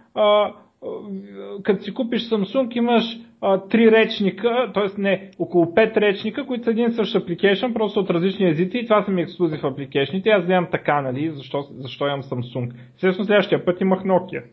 като 1.63 1.83
си 1.83 1.93
купиш 1.93 2.21
Samsung 2.21 2.77
имаш 2.77 3.03
3 3.41 3.91
речника, 3.91 4.71
т.е. 4.73 5.01
не, 5.01 5.31
около 5.39 5.65
5 5.65 5.97
речника, 5.97 6.45
които 6.45 6.63
са 6.63 6.71
един 6.71 6.91
същ 6.91 7.15
апликейшн, 7.15 7.73
просто 7.73 7.99
от 7.99 8.09
различни 8.09 8.49
езици 8.49 8.77
и 8.77 8.83
това 8.83 9.03
са 9.03 9.11
ми 9.11 9.21
ексклюзив 9.21 9.63
апликейшните. 9.63 10.29
Аз 10.29 10.45
гледам 10.45 10.67
така, 10.71 11.01
нали, 11.01 11.31
защо, 11.31 11.67
защо 11.71 12.07
имам 12.07 12.23
Samsung. 12.23 12.71
Естествено, 12.95 13.25
следващия 13.25 13.65
път 13.65 13.81
имах 13.81 14.03
Nokia. 14.03 14.43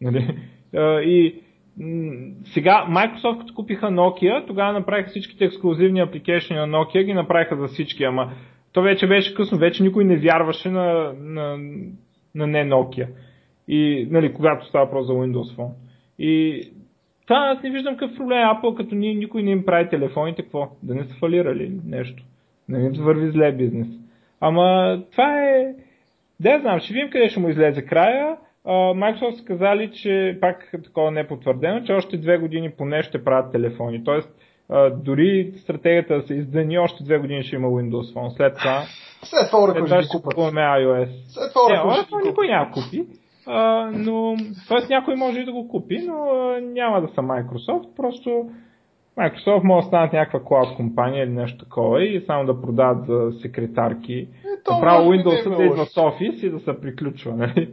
Нали? 0.00 0.36
И 1.04 1.34
сега 2.44 2.86
Microsoft 2.90 3.38
като 3.38 3.54
купиха 3.54 3.86
Nokia, 3.86 4.46
тогава 4.46 4.72
направиха 4.72 5.10
всичките 5.10 5.44
ексклюзивни 5.44 6.00
апликейшни 6.00 6.56
на 6.56 6.66
Nokia, 6.66 7.04
ги 7.04 7.14
направиха 7.14 7.56
за 7.56 7.66
всички, 7.66 8.04
ама 8.04 8.32
то 8.76 8.82
вече 8.82 9.06
беше 9.06 9.34
късно, 9.34 9.58
вече 9.58 9.82
никой 9.82 10.04
не 10.04 10.16
вярваше 10.16 10.70
на, 10.70 11.12
на, 11.20 11.58
на 12.34 12.46
не 12.46 12.64
Nokia. 12.64 13.06
И, 13.68 14.08
нали, 14.10 14.32
когато 14.32 14.66
става 14.66 14.90
просто 14.90 15.12
за 15.12 15.18
Windows 15.18 15.56
Phone. 15.56 15.70
И 16.18 16.62
това 17.26 17.36
аз 17.36 17.62
не 17.62 17.70
виждам 17.70 17.96
какъв 17.96 18.16
проблем. 18.16 18.38
Apple, 18.38 18.76
като 18.76 18.94
ни, 18.94 19.14
никой 19.14 19.42
не 19.42 19.50
им 19.50 19.64
прави 19.64 19.88
телефоните, 19.88 20.42
какво? 20.42 20.68
Да 20.82 20.94
не 20.94 21.04
са 21.04 21.14
фалирали 21.14 21.80
нещо. 21.86 22.22
Да 22.68 22.78
не 22.78 22.90
върви 22.90 23.30
зле 23.30 23.52
бизнес. 23.52 23.88
Ама 24.40 24.98
това 25.10 25.42
е... 25.42 25.74
Да, 26.40 26.58
знам, 26.60 26.80
ще 26.80 26.94
видим 26.94 27.10
къде 27.10 27.28
ще 27.28 27.40
му 27.40 27.48
излезе 27.48 27.82
края. 27.82 28.36
Microsoft 28.66 29.30
са 29.30 29.44
казали, 29.44 29.90
че 29.92 30.38
пак 30.40 30.72
такова 30.84 31.10
не 31.10 31.20
е 31.20 31.26
потвърдено, 31.26 31.84
че 31.84 31.92
още 31.92 32.16
две 32.16 32.38
години 32.38 32.70
поне 32.70 33.02
ще 33.02 33.24
правят 33.24 33.52
телефони. 33.52 34.04
Тоест, 34.04 34.34
а, 34.70 34.90
дори 34.90 35.52
стратегията 35.56 36.14
да 36.14 36.22
се 36.22 36.34
издани, 36.34 36.78
още 36.78 37.04
две 37.04 37.18
години 37.18 37.42
ще 37.42 37.56
има 37.56 37.68
Windows 37.68 38.14
Phone. 38.14 38.36
След 38.36 38.58
това, 38.58 38.82
След 39.22 39.50
това 39.50 39.72
след 39.72 39.84
това 39.84 40.02
ще 40.02 40.16
купат. 40.16 40.34
купуваме 40.34 40.60
iOS. 40.60 41.08
След 41.28 41.52
това 41.52 41.68
Не, 41.68 41.90
Oracle 41.92 42.26
никой 42.28 42.48
няма 42.48 42.70
купи. 42.70 43.04
А, 43.46 43.90
но, 43.94 44.36
т.е. 44.68 44.86
някой 44.88 45.16
може 45.16 45.40
и 45.40 45.44
да 45.44 45.52
го 45.52 45.68
купи, 45.68 46.04
но 46.06 46.14
а, 46.14 46.60
няма 46.60 47.00
да 47.00 47.08
са 47.08 47.20
Microsoft, 47.20 47.96
просто 47.96 48.50
Microsoft 49.18 49.62
може 49.64 49.84
да 49.84 49.88
станат 49.88 50.12
някаква 50.12 50.40
клауд 50.44 50.76
компания 50.76 51.24
или 51.24 51.32
нещо 51.32 51.64
такова 51.64 52.04
и 52.04 52.24
само 52.26 52.46
да 52.46 52.60
продават 52.60 53.06
за 53.06 53.32
секретарки. 53.42 54.14
Е, 54.14 54.70
Направо 54.70 55.10
не 55.10 55.16
е 55.16 55.20
Windows 55.20 55.56
да 55.56 55.64
идва 55.64 55.84
в 55.84 55.88
Office 55.88 56.46
и 56.46 56.50
да 56.50 56.60
се 56.60 56.80
приключва, 56.80 57.36
нали? 57.36 57.68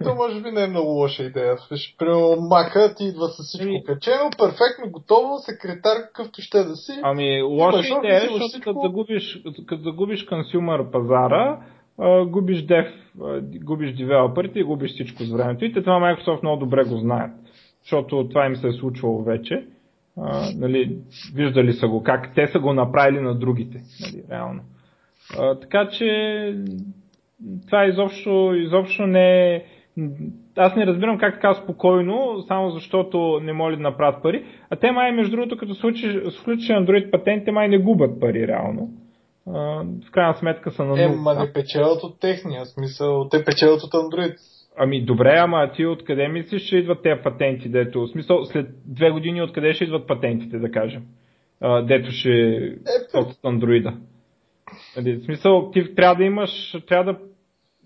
Е, 0.00 0.04
То 0.04 0.14
може 0.14 0.42
би 0.42 0.50
не 0.50 0.64
е 0.64 0.66
много 0.66 0.88
лоша 0.88 1.22
идея. 1.22 1.56
Виж, 1.70 1.96
Примерно 1.98 2.36
Мака 2.50 2.94
ти 2.96 3.04
идва 3.04 3.28
с 3.28 3.42
всичко 3.42 3.68
Ами- 3.68 3.84
качено, 3.84 4.30
перфектно, 4.38 4.90
готово, 4.90 5.38
секретар, 5.38 5.96
какъвто 6.06 6.42
ще 6.42 6.64
да 6.64 6.76
си. 6.76 6.92
Ами, 7.02 7.42
лоша 7.42 7.98
идея, 7.98 8.14
е, 8.14 8.26
имаш 8.26 8.32
защото 8.32 8.48
всичко. 8.48 8.70
като 8.70 8.80
загубиш, 8.82 9.42
като 9.66 9.82
загубиш 9.82 10.24
консюмър 10.24 10.90
пазара, 10.90 11.58
губиш 12.26 12.62
дев, 12.62 12.86
губиш 13.64 13.92
девелоперите 13.92 14.58
и 14.58 14.64
губиш 14.64 14.90
всичко 14.90 15.22
с 15.22 15.32
времето. 15.32 15.64
И 15.64 15.72
те 15.72 15.82
това 15.82 15.94
Microsoft 16.00 16.42
много 16.42 16.60
добре 16.60 16.84
го 16.84 16.96
знаят, 16.96 17.30
защото 17.82 18.28
това 18.28 18.46
им 18.46 18.56
се 18.56 18.68
е 18.68 18.72
случвало 18.72 19.22
вече. 19.22 19.66
А, 20.22 20.50
нали, 20.56 20.98
виждали 21.34 21.72
са 21.72 21.88
го, 21.88 22.02
как 22.02 22.34
те 22.34 22.46
са 22.46 22.58
го 22.58 22.72
направили 22.72 23.20
на 23.20 23.34
другите, 23.34 23.80
нали, 24.00 24.24
реално. 24.30 24.60
А, 25.38 25.54
така 25.54 25.88
че 25.88 26.54
това 27.66 27.86
изобщо, 27.86 28.54
изобщо 28.54 29.06
не 29.06 29.54
е... 29.54 29.64
Аз 30.56 30.76
не 30.76 30.86
разбирам 30.86 31.18
как 31.18 31.34
така 31.34 31.54
спокойно, 31.54 32.44
само 32.48 32.70
защото 32.70 33.40
не 33.42 33.52
могат 33.52 33.78
да 33.78 33.82
направят 33.82 34.22
пари. 34.22 34.44
А 34.70 34.76
те 34.76 34.92
май, 34.92 35.12
между 35.12 35.36
другото, 35.36 35.56
като 35.56 35.74
случи, 35.74 36.20
случи 36.30 36.72
Android 36.72 37.10
патентите, 37.10 37.52
май 37.52 37.68
не 37.68 37.78
губят 37.78 38.20
пари 38.20 38.46
реално. 38.48 38.90
А, 39.46 39.84
в 40.08 40.10
крайна 40.10 40.34
сметка 40.34 40.70
са 40.70 40.84
на 40.84 41.02
Е, 41.02 41.08
ма 41.08 41.34
не 41.34 41.52
печелят 41.52 42.02
от 42.02 42.20
техния 42.20 42.66
смисъл. 42.66 43.28
Те 43.28 43.44
печелят 43.44 43.82
от 43.82 43.92
Android. 43.92 44.36
Ами 44.80 45.04
добре, 45.04 45.34
ама 45.38 45.70
ти 45.72 45.86
откъде 45.86 46.28
мислиш, 46.28 46.62
че 46.62 46.76
идват 46.76 47.02
тези 47.02 47.22
патенти, 47.22 47.68
дето, 47.68 48.00
в 48.00 48.08
смисъл, 48.08 48.44
след 48.44 48.66
две 48.86 49.10
години 49.10 49.42
откъде 49.42 49.72
ще 49.72 49.84
идват 49.84 50.06
патентите, 50.06 50.58
да 50.58 50.70
кажем, 50.70 51.02
а, 51.60 51.82
дето 51.82 52.10
ще 52.10 52.30
Е, 52.30 53.18
от 53.18 53.44
андроида. 53.44 53.94
Нали, 54.96 55.16
в 55.16 55.24
смисъл, 55.24 55.70
ти 55.70 55.94
трябва 55.94 56.14
да 56.14 56.24
имаш, 56.24 56.76
трябва 56.88 57.12
да 57.12 57.18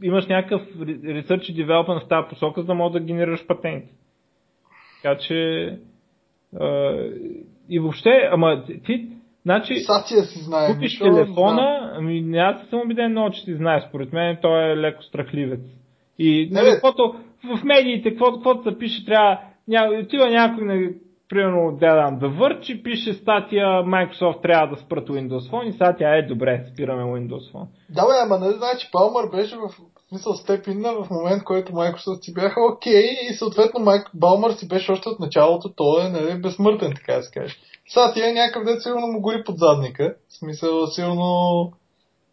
имаш 0.03 0.27
някакъв 0.27 0.63
research 0.79 1.51
и 1.51 1.67
development 1.67 2.05
в 2.05 2.09
тази 2.09 2.29
посока, 2.29 2.61
за 2.61 2.67
да 2.67 2.75
можеш 2.75 2.93
да 2.93 3.07
генерираш 3.07 3.47
патенти. 3.47 3.89
Така 5.03 5.19
че 5.19 5.69
а, 6.61 6.97
и 7.69 7.79
въобще, 7.79 8.29
ама 8.33 8.65
ти, 8.85 9.09
значи, 9.43 9.75
Сатия 9.75 10.23
си 10.23 10.39
знае. 10.39 10.75
купиш 10.75 10.99
телефона, 10.99 11.93
ами 11.97 12.39
аз 12.39 12.69
съм 12.69 12.81
убеден 12.81 13.11
много, 13.11 13.31
че 13.31 13.45
ти 13.45 13.55
знаеш. 13.55 13.85
Според 13.89 14.13
мен 14.13 14.39
той 14.43 14.73
е 14.73 14.77
леко 14.77 15.03
страхливец. 15.03 15.82
И 16.19 16.49
нали, 16.53 16.67
бе. 16.67 16.73
каквото, 16.73 17.15
в 17.45 17.65
медиите, 17.65 18.11
каквото, 18.11 18.37
каквото 18.37 18.71
се 18.71 18.79
пише, 18.79 19.05
трябва, 19.05 19.39
ня, 19.69 19.89
отива 20.03 20.31
някой, 20.31 20.65
нали, 20.65 20.95
примерно, 21.29 21.77
да 21.81 21.95
дам 21.95 22.19
да 22.19 22.29
върчи, 22.29 22.83
пише 22.83 23.13
статия, 23.13 23.67
Microsoft 23.67 24.43
трябва 24.43 24.77
да 24.77 24.83
спрат 24.83 25.09
Windows 25.09 25.51
Phone 25.51 25.69
и 25.69 25.73
статия 25.73 26.19
е 26.19 26.27
добре, 26.27 26.65
спираме 26.73 27.03
Windows 27.03 27.53
Phone. 27.53 27.67
Да, 27.91 28.07
бе, 28.07 28.13
ама 28.25 28.39
нали 28.39 28.55
значи 28.55 28.89
Палмър 28.93 29.31
беше 29.31 29.57
в 29.57 29.69
смисъл 30.09 30.35
степина 30.35 30.93
в 30.93 31.11
момент, 31.11 31.45
който 31.45 31.73
Microsoft 31.73 32.21
си 32.21 32.35
бяха 32.35 32.61
окей 32.73 33.05
и 33.31 33.35
съответно 33.35 33.81
Майк 33.81 34.11
Балмър 34.15 34.53
си 34.53 34.69
беше 34.69 34.93
още 34.93 35.09
от 35.09 35.21
началото, 35.21 35.73
той 35.77 36.07
е 36.07 36.09
нали, 36.09 36.41
безсмъртен, 36.41 36.93
така 36.95 37.15
да 37.15 37.23
се 37.23 37.41
каже. 37.41 37.57
Сега 37.89 38.13
тия 38.13 38.35
някакъв 38.35 38.65
дет 38.65 38.83
сигурно 38.83 39.07
му 39.07 39.21
гори 39.21 39.45
под 39.45 39.59
задника. 39.59 40.15
В 40.29 40.39
смисъл, 40.39 40.87
сигурно 40.87 41.73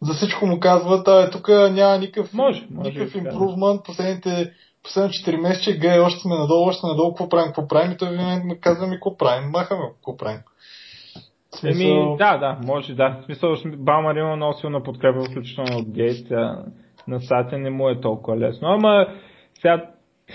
за 0.02 0.14
всичко 0.14 0.46
му 0.46 0.60
казват, 0.60 1.08
а 1.08 1.30
тук 1.30 1.48
няма 1.48 1.98
никакъв, 1.98 2.34
Може, 2.34 2.66
може 2.70 2.90
никакъв 2.90 3.14
и 3.14 3.18
така, 3.18 3.24
да. 3.24 3.34
импрувмент, 3.34 3.84
последните 3.84 4.52
последните 4.82 5.30
4 5.30 5.40
месеца, 5.40 5.72
гей, 5.72 6.00
още 6.00 6.20
сме 6.20 6.34
надолу, 6.34 6.68
още 6.68 6.80
сме 6.80 6.88
надолу, 6.88 7.10
какво 7.10 7.28
правим, 7.28 7.46
какво 7.46 7.68
правим, 7.68 7.92
и 7.92 7.96
той 7.96 8.10
винаги 8.10 8.46
ме 8.46 8.58
казва 8.60 8.86
ми, 8.86 8.96
какво 8.96 9.16
правим, 9.16 9.50
махаме, 9.50 9.82
какво 9.94 10.16
правим. 10.16 10.40
В 11.54 11.56
смисъл, 11.58 11.86
Еми, 11.86 12.16
да, 12.18 12.38
да, 12.38 12.58
може, 12.66 12.94
да. 12.94 13.18
В 13.22 13.24
смисъл, 13.24 13.54
Балмар 13.76 14.16
има 14.16 14.36
много 14.36 14.54
силна 14.54 14.82
подкрепа, 14.82 15.24
включително 15.24 15.78
от 15.78 15.90
Гейт. 15.90 16.30
а, 16.30 16.64
На 17.08 17.20
Сатя 17.20 17.58
не 17.58 17.70
му 17.70 17.88
е 17.88 18.00
толкова 18.00 18.38
лесно. 18.38 18.68
Ама 18.68 19.06
сега 19.54 19.90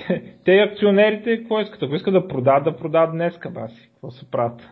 те 0.45 0.51
акционерите, 0.51 1.37
какво 1.37 1.59
искат? 1.59 1.83
Ако 1.83 1.95
искат 1.95 2.13
да 2.13 2.27
продадат, 2.27 2.63
да 2.63 2.77
продадат 2.77 3.11
днеска, 3.11 3.49
баси. 3.49 3.89
Какво 3.93 4.11
се 4.11 4.31
правят? 4.31 4.69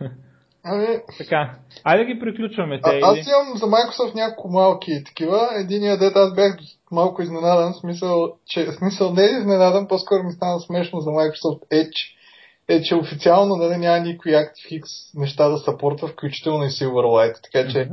ами, 0.64 0.86
така. 1.18 1.54
Айде 1.84 2.04
да 2.04 2.14
ги 2.14 2.20
приключваме 2.20 2.80
А, 2.82 2.90
те. 2.90 3.00
аз 3.02 3.16
или... 3.16 3.24
имам 3.28 3.56
за 3.56 3.66
Microsoft 3.66 4.14
няколко 4.14 4.48
малки 4.48 5.04
такива. 5.06 5.48
Единият 5.54 6.00
дет 6.00 6.16
аз 6.16 6.34
бях 6.34 6.56
малко 6.92 7.22
изненадан, 7.22 7.74
смисъл, 7.74 8.32
че, 8.46 8.72
смисъл 8.72 9.12
не 9.12 9.22
е 9.22 9.38
изненадан, 9.38 9.88
по-скоро 9.88 10.22
ми 10.22 10.32
стана 10.32 10.60
смешно 10.60 11.00
за 11.00 11.10
Microsoft 11.10 11.60
Edge, 11.72 12.14
е, 12.68 12.82
че 12.82 12.94
официално 12.94 13.56
нали, 13.56 13.76
няма 13.78 14.00
никой 14.00 14.32
ActiveX 14.32 14.82
неща 15.14 15.48
да 15.48 15.58
съпортва, 15.58 16.08
включително 16.08 16.64
и 16.64 16.68
Silverlight. 16.68 17.34
Така 17.42 17.68
че 17.68 17.88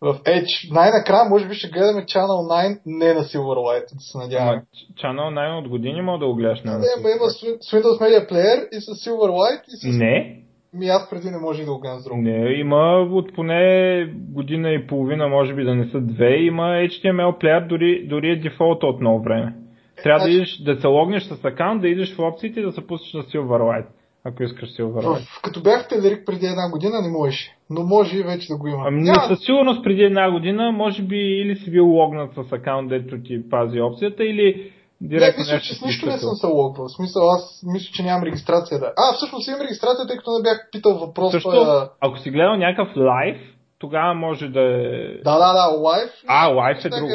в 0.00 0.14
Edge 0.14 0.72
най-накрая 0.72 1.28
може 1.28 1.48
би 1.48 1.54
ще 1.54 1.68
гледаме 1.68 2.04
Channel 2.04 2.68
9 2.76 2.80
не 2.86 3.14
на 3.14 3.20
Silverlight, 3.20 3.94
да 3.94 4.00
се 4.00 4.18
надяваме. 4.18 4.52
Ама, 4.52 4.62
Channel 5.02 5.34
най 5.34 5.58
от 5.58 5.68
години 5.68 6.02
мога 6.02 6.18
да 6.18 6.26
го 6.26 6.34
гледаш 6.34 6.62
на 6.64 6.78
Не, 6.78 6.86
ама 6.98 7.10
има 7.10 7.30
с 7.30 7.72
Windows 7.72 7.98
Media 8.00 8.30
Player 8.30 8.68
и 8.72 8.80
с 8.80 9.08
Silverlight 9.08 9.62
и 9.68 9.76
с... 9.76 9.98
Не, 9.98 10.41
Ми 10.74 10.86
аз 10.86 11.10
преди 11.10 11.30
не 11.30 11.38
може 11.38 11.64
да 11.64 11.72
го 11.72 11.78
гледам 11.80 11.98
с 11.98 12.04
друго. 12.04 12.20
не, 12.22 12.52
има 12.52 13.08
от 13.10 13.34
поне 13.34 14.04
година 14.34 14.70
и 14.70 14.86
половина, 14.86 15.28
може 15.28 15.54
би 15.54 15.64
да 15.64 15.74
не 15.74 15.84
са 15.84 16.00
две, 16.00 16.36
има 16.36 16.62
HTML 16.62 17.38
плеер, 17.38 17.60
дори, 17.60 18.06
дори 18.06 18.30
е 18.30 18.36
дефолта 18.36 18.86
от 18.86 19.00
много 19.00 19.22
време. 19.22 19.54
Трябва 20.02 20.18
да, 20.18 20.24
значи- 20.24 20.36
идеш, 20.36 20.58
да 20.58 20.80
се 20.80 20.86
логнеш 20.86 21.22
с 21.22 21.44
акаунт, 21.44 21.80
да 21.82 21.88
идеш 21.88 22.14
в 22.14 22.20
опциите 22.20 22.60
и 22.60 22.62
да 22.62 22.72
се 22.72 22.86
пуснеш 22.86 23.14
на 23.14 23.22
Silverlight, 23.22 23.86
ако 24.24 24.42
искаш 24.42 24.68
Silverlight. 24.68 25.38
В, 25.38 25.42
като 25.42 25.62
бях 25.62 25.88
Телерик 25.88 26.26
преди 26.26 26.46
една 26.46 26.70
година 26.70 27.00
не 27.02 27.08
можеше, 27.10 27.56
но 27.70 27.82
може 27.82 28.18
и 28.18 28.22
вече 28.22 28.48
да 28.48 28.56
го 28.56 28.66
има. 28.68 28.82
Ами 28.86 29.02
Няма- 29.02 29.28
със 29.28 29.44
сигурност 29.44 29.84
преди 29.84 30.02
една 30.02 30.30
година, 30.30 30.72
може 30.72 31.02
би 31.02 31.16
или 31.16 31.56
си 31.56 31.70
бил 31.70 31.86
логнат 31.86 32.30
с 32.34 32.52
акаунт, 32.52 32.88
дето 32.88 33.22
ти 33.22 33.48
пази 33.50 33.80
опцията, 33.80 34.24
или 34.24 34.70
Не, 35.02 35.08
директно 35.08 35.40
мисля, 35.40 35.54
нещо 35.54 35.74
че 35.74 35.84
нищо 35.86 36.06
не 36.06 36.18
съм 36.18 36.34
се 36.34 36.46
логвал. 36.46 36.88
Смисъл, 36.88 37.30
аз 37.30 37.62
мисля, 37.66 37.90
че 37.94 38.02
нямам 38.02 38.22
регистрация 38.22 38.78
да. 38.80 38.92
А, 38.96 39.12
всъщност 39.16 39.48
имам 39.48 39.60
регистрация, 39.60 40.06
тъй 40.06 40.16
като 40.16 40.30
не 40.38 40.42
бях 40.42 40.68
питал 40.72 40.94
въпрос. 40.94 41.30
Също, 41.32 41.50
а, 41.50 41.90
ако 42.00 42.18
си 42.18 42.30
гледал 42.30 42.56
някакъв 42.56 42.96
лайв, 42.96 43.36
тогава 43.78 44.14
може 44.14 44.48
да 44.48 44.60
е... 44.60 45.22
Да, 45.24 45.38
да, 45.38 45.52
да, 45.52 45.78
лайф. 45.78 46.10
А, 46.26 46.46
лайф 46.48 46.84
е 46.84 46.88
друго. 46.88 47.08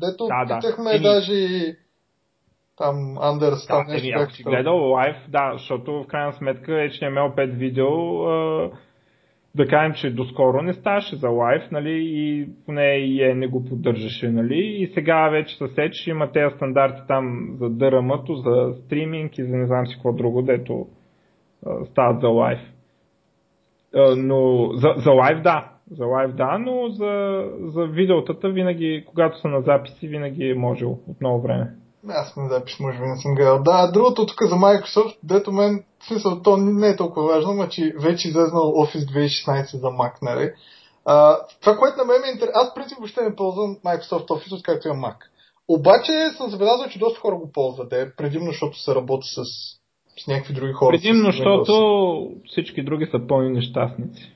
Дето 0.00 0.26
Да, 0.26 0.44
да. 0.48 0.58
питахме 0.60 0.90
Еми- 0.90 1.02
даже 1.02 1.32
и 1.32 1.76
там 2.78 3.16
там 3.20 3.38
Да, 3.38 3.98
еми, 3.98 4.12
ако 4.16 4.32
си 4.32 4.42
гледал 4.42 4.76
лайв, 4.76 5.16
да, 5.28 5.50
защото 5.52 6.02
в 6.02 6.06
крайна 6.06 6.32
сметка 6.32 6.72
HTML5 6.72 7.56
видео, 7.56 8.24
а, 8.24 8.70
да 9.54 9.66
кажем, 9.66 9.92
че 9.94 10.14
доскоро 10.14 10.62
не 10.62 10.72
ставаше 10.72 11.16
за 11.16 11.28
лайв, 11.28 11.62
нали, 11.70 12.00
и 12.04 12.48
поне 12.66 12.96
и 12.96 13.34
не 13.34 13.46
го 13.46 13.64
поддържаше, 13.64 14.28
нали, 14.28 14.58
и 14.58 14.90
сега 14.94 15.28
вече 15.28 15.56
със 15.56 15.70
Edge 15.70 16.10
има 16.10 16.32
тези 16.32 16.54
стандарти 16.56 17.02
там 17.08 17.48
за 17.58 17.64
DRM-то, 17.64 18.34
за 18.34 18.74
стриминг 18.84 19.38
и 19.38 19.44
за 19.44 19.56
не 19.56 19.66
знам 19.66 19.86
си 19.86 19.94
какво 19.94 20.12
друго, 20.12 20.42
дето 20.42 20.86
а, 21.66 21.84
стават 21.84 22.20
за 22.20 22.28
лайв. 22.28 22.58
Но 24.16 24.70
за, 24.72 24.94
за 24.96 25.10
лайв 25.10 25.42
да, 25.42 25.70
за 25.90 26.06
лайв 26.06 26.32
да, 26.32 26.58
но 26.58 26.88
за, 26.88 27.44
за 27.60 27.86
видеотата 27.86 28.48
винаги, 28.50 29.04
когато 29.06 29.38
са 29.38 29.48
на 29.48 29.60
записи, 29.60 30.08
винаги 30.08 30.50
е 30.50 30.54
можел 30.54 30.90
от 30.90 31.20
много 31.20 31.42
време. 31.42 31.70
Аз 32.08 32.36
не 32.36 32.48
запис, 32.48 32.80
може 32.80 32.98
би 32.98 33.06
не 33.06 33.16
съм 33.16 33.34
гледал. 33.34 33.62
Да, 33.62 33.90
другото 33.92 34.26
тук 34.26 34.42
за 34.42 34.54
Microsoft, 34.54 35.16
дето 35.22 35.52
мен, 35.52 35.84
в 36.00 36.06
смисъл, 36.06 36.42
то 36.42 36.56
не 36.56 36.88
е 36.88 36.96
толкова 36.96 37.26
важно, 37.26 37.54
но 37.54 37.66
че 37.66 37.94
вече 37.98 38.28
излезнал 38.28 38.62
Office 38.62 39.28
2016 39.28 39.76
за 39.76 39.86
Mac, 39.86 40.12
нали? 40.22 40.52
А, 41.04 41.38
това, 41.60 41.76
което 41.76 41.98
на 41.98 42.04
мен 42.04 42.20
ме 42.20 42.32
интересува, 42.32 42.52
аз 42.54 42.70
в 42.70 42.74
принцип 42.74 42.98
въобще 42.98 43.22
не 43.22 43.36
ползвам 43.36 43.76
Microsoft 43.84 44.28
Office, 44.28 44.56
откакто 44.56 44.88
имам 44.88 45.00
Mac. 45.00 45.16
Обаче 45.68 46.12
съм 46.36 46.50
забелязал, 46.50 46.88
че 46.88 46.98
доста 46.98 47.20
хора 47.20 47.36
го 47.36 47.52
ползват, 47.52 47.92
е, 47.92 48.16
предимно 48.16 48.50
защото 48.50 48.78
се 48.78 48.94
работи 48.94 49.28
с, 49.28 49.44
с 50.22 50.26
някакви 50.26 50.54
други 50.54 50.72
хора. 50.72 50.90
Предимно, 50.90 51.24
защото 51.24 52.30
всички 52.50 52.84
други 52.84 53.06
са 53.06 53.18
пълни 53.28 53.50
нещастници. 53.50 54.32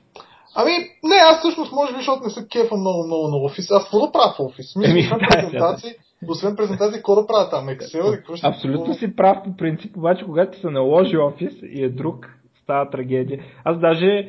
Ами, 0.55 0.71
не, 1.03 1.15
аз 1.15 1.39
всъщност 1.39 1.71
може 1.71 1.93
би, 1.93 1.97
защото 1.97 2.23
не 2.23 2.29
се 2.29 2.47
кефа 2.47 2.75
много, 2.75 3.07
много 3.07 3.27
на 3.27 3.37
офис. 3.37 3.71
Аз 3.71 3.83
какво 3.83 3.99
да 3.99 4.11
правя 4.11 4.33
в 4.37 4.39
офис? 4.39 4.75
Мисля, 4.75 5.17
да, 5.17 5.27
презентации, 5.27 5.95
освен 6.27 6.55
презентации, 6.55 6.97
какво 6.97 7.15
да 7.15 7.27
правя 7.27 7.49
там? 7.49 7.67
Excel 7.67 8.09
или 8.09 8.17
какво 8.17 8.35
ще 8.35 8.47
Абсолютно 8.47 8.93
си 8.93 9.15
прав 9.15 9.37
по 9.43 9.57
принцип, 9.57 9.97
обаче 9.97 10.25
когато 10.25 10.59
се 10.59 10.69
наложи 10.69 11.17
офис 11.17 11.53
и 11.63 11.83
е 11.83 11.89
друг 11.89 12.39
става 12.69 12.89
трагедия. 12.89 13.39
Аз 13.63 13.79
даже 13.79 14.07
е, 14.07 14.27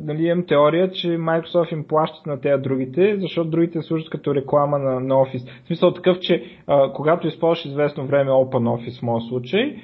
нали, 0.00 0.22
имам 0.22 0.46
теория, 0.46 0.90
че 0.90 1.08
Microsoft 1.08 1.72
им 1.72 1.86
плащат 1.88 2.26
на 2.26 2.40
тези 2.40 2.62
другите, 2.62 3.16
защото 3.20 3.50
другите 3.50 3.82
служат 3.82 4.10
като 4.10 4.34
реклама 4.34 4.78
на, 4.78 5.00
на 5.00 5.14
Office. 5.14 5.48
В 5.64 5.66
смисъл 5.66 5.92
такъв, 5.92 6.18
че 6.20 6.34
е, 6.34 6.42
когато 6.94 7.26
използваш 7.26 7.64
известно 7.64 8.06
време 8.06 8.30
OpenOffice 8.30 8.98
в 8.98 9.02
моят 9.02 9.28
случай 9.28 9.62
е, 9.62 9.76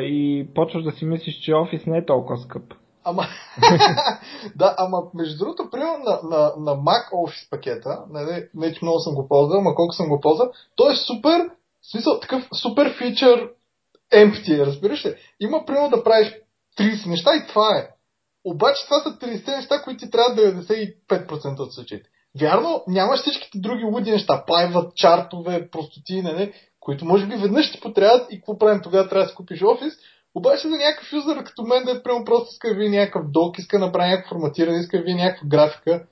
и 0.00 0.46
почваш 0.54 0.82
да 0.82 0.90
си 0.90 1.04
мислиш, 1.04 1.34
че 1.34 1.52
Office 1.52 1.86
не 1.86 1.98
е 1.98 2.06
толкова 2.06 2.36
скъп. 2.36 2.62
Ама, 3.04 3.26
да, 4.56 4.74
ама 4.78 5.02
между 5.14 5.38
другото, 5.38 5.70
примерно 5.70 5.98
на, 6.04 6.20
на, 6.22 6.52
на 6.58 6.76
Mac 6.76 7.10
Office 7.12 7.50
пакета, 7.50 8.04
нали, 8.10 8.48
не 8.54 8.74
че 8.74 8.78
много 8.82 8.98
съм 8.98 9.14
го 9.14 9.28
ползвал, 9.28 9.58
ама 9.58 9.74
колко 9.74 9.94
съм 9.94 10.08
го 10.08 10.20
ползвал, 10.20 10.52
той 10.76 10.92
е 10.92 10.96
супер, 10.96 11.50
в 11.82 11.90
смисъл 11.90 12.20
такъв 12.20 12.48
супер 12.62 12.96
фичър 12.98 13.48
empty, 14.12 14.66
разбираш 14.66 15.06
ли? 15.06 15.14
Има 15.40 15.64
примерно 15.66 15.90
да 15.90 16.04
правиш 16.04 16.34
30 16.78 17.06
неща 17.06 17.30
и 17.36 17.46
това 17.48 17.78
е. 17.78 17.88
Обаче 18.44 18.84
това 18.84 19.00
са 19.00 19.08
30 19.08 19.56
неща, 19.56 19.82
които 19.82 20.04
ти 20.04 20.10
трябва 20.10 20.36
95% 20.36 21.60
от 21.60 21.74
случаите. 21.74 22.08
Вярно, 22.40 22.84
нямаш 22.86 23.20
всичките 23.20 23.58
други 23.58 23.84
луди 23.84 24.10
неща, 24.10 24.44
пайват, 24.46 24.94
чартове, 24.96 25.70
простоти, 25.70 26.22
не, 26.22 26.52
които 26.80 27.04
може 27.04 27.26
би 27.26 27.36
веднъж 27.36 27.72
ти 27.72 27.80
потребят 27.80 28.32
и 28.32 28.36
какво 28.36 28.58
правим 28.58 28.82
тогава, 28.82 29.08
трябва 29.08 29.24
да 29.24 29.28
си 29.28 29.34
купиш 29.34 29.62
офис, 29.62 29.94
обаче 30.34 30.68
за 30.68 30.76
някакъв 30.76 31.12
юзър 31.12 31.44
като 31.44 31.62
мен, 31.62 31.84
да 31.84 31.90
е 31.90 32.02
прямо 32.02 32.24
просто 32.24 32.48
иска 32.52 32.68
да 32.68 32.74
ви 32.74 32.88
някакъв 32.88 33.30
док, 33.30 33.58
иска 33.58 33.78
да 33.78 33.86
направи 33.86 34.10
някакво 34.10 34.34
форматиране, 34.34 34.78
иска 34.78 34.98
да 34.98 35.04
ви 35.04 35.14
някаква 35.14 35.48
графика, 35.48 36.04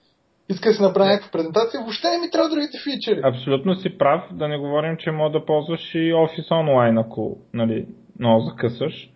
иска 0.49 0.69
да 0.69 0.75
се 0.75 0.83
направи 0.83 1.09
някаква 1.09 1.31
презентация, 1.31 1.81
въобще 1.81 2.11
не 2.11 2.19
ми 2.19 2.31
трябва 2.31 2.49
другите 2.49 2.79
фичери. 2.85 3.21
Абсолютно 3.25 3.75
си 3.75 3.99
прав, 3.99 4.23
да 4.33 4.49
не 4.49 4.59
говорим, 4.59 4.97
че 4.97 5.11
мога 5.11 5.31
да 5.39 5.45
ползваш 5.45 5.95
и 5.95 6.13
офис 6.15 6.51
онлайн, 6.51 6.99
ако 6.99 7.37
нали, 7.55 7.87
много 8.19 8.41
закъсаш. 8.41 9.09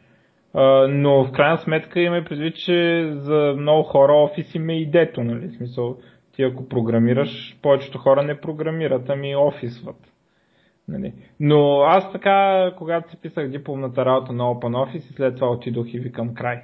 Uh, 0.55 0.87
но 0.87 1.25
в 1.25 1.33
крайна 1.33 1.59
сметка 1.59 2.01
имаме 2.01 2.25
предвид, 2.25 2.57
че 2.57 3.09
за 3.13 3.55
много 3.57 3.83
хора 3.83 4.13
офис 4.13 4.55
има 4.55 4.73
и 4.73 4.91
дето, 4.91 5.25
нали? 5.25 5.49
В 5.49 5.57
смисъл, 5.57 5.97
ти 6.33 6.43
ако 6.43 6.69
програмираш, 6.69 7.59
повечето 7.63 7.99
хора 7.99 8.23
не 8.23 8.41
програмират, 8.41 9.11
ами 9.11 9.37
офисват. 9.37 9.97
Нали. 10.89 11.13
Но 11.41 11.81
аз 11.81 12.13
така, 12.13 12.71
когато 12.79 13.11
си 13.11 13.17
писах 13.17 13.49
дипломната 13.49 14.05
работа 14.05 14.33
на 14.33 14.45
OpenOffice 14.45 14.97
и 14.97 15.13
след 15.13 15.35
това 15.35 15.51
отидох 15.51 15.95
и 15.95 15.99
викам 15.99 16.35
край. 16.35 16.63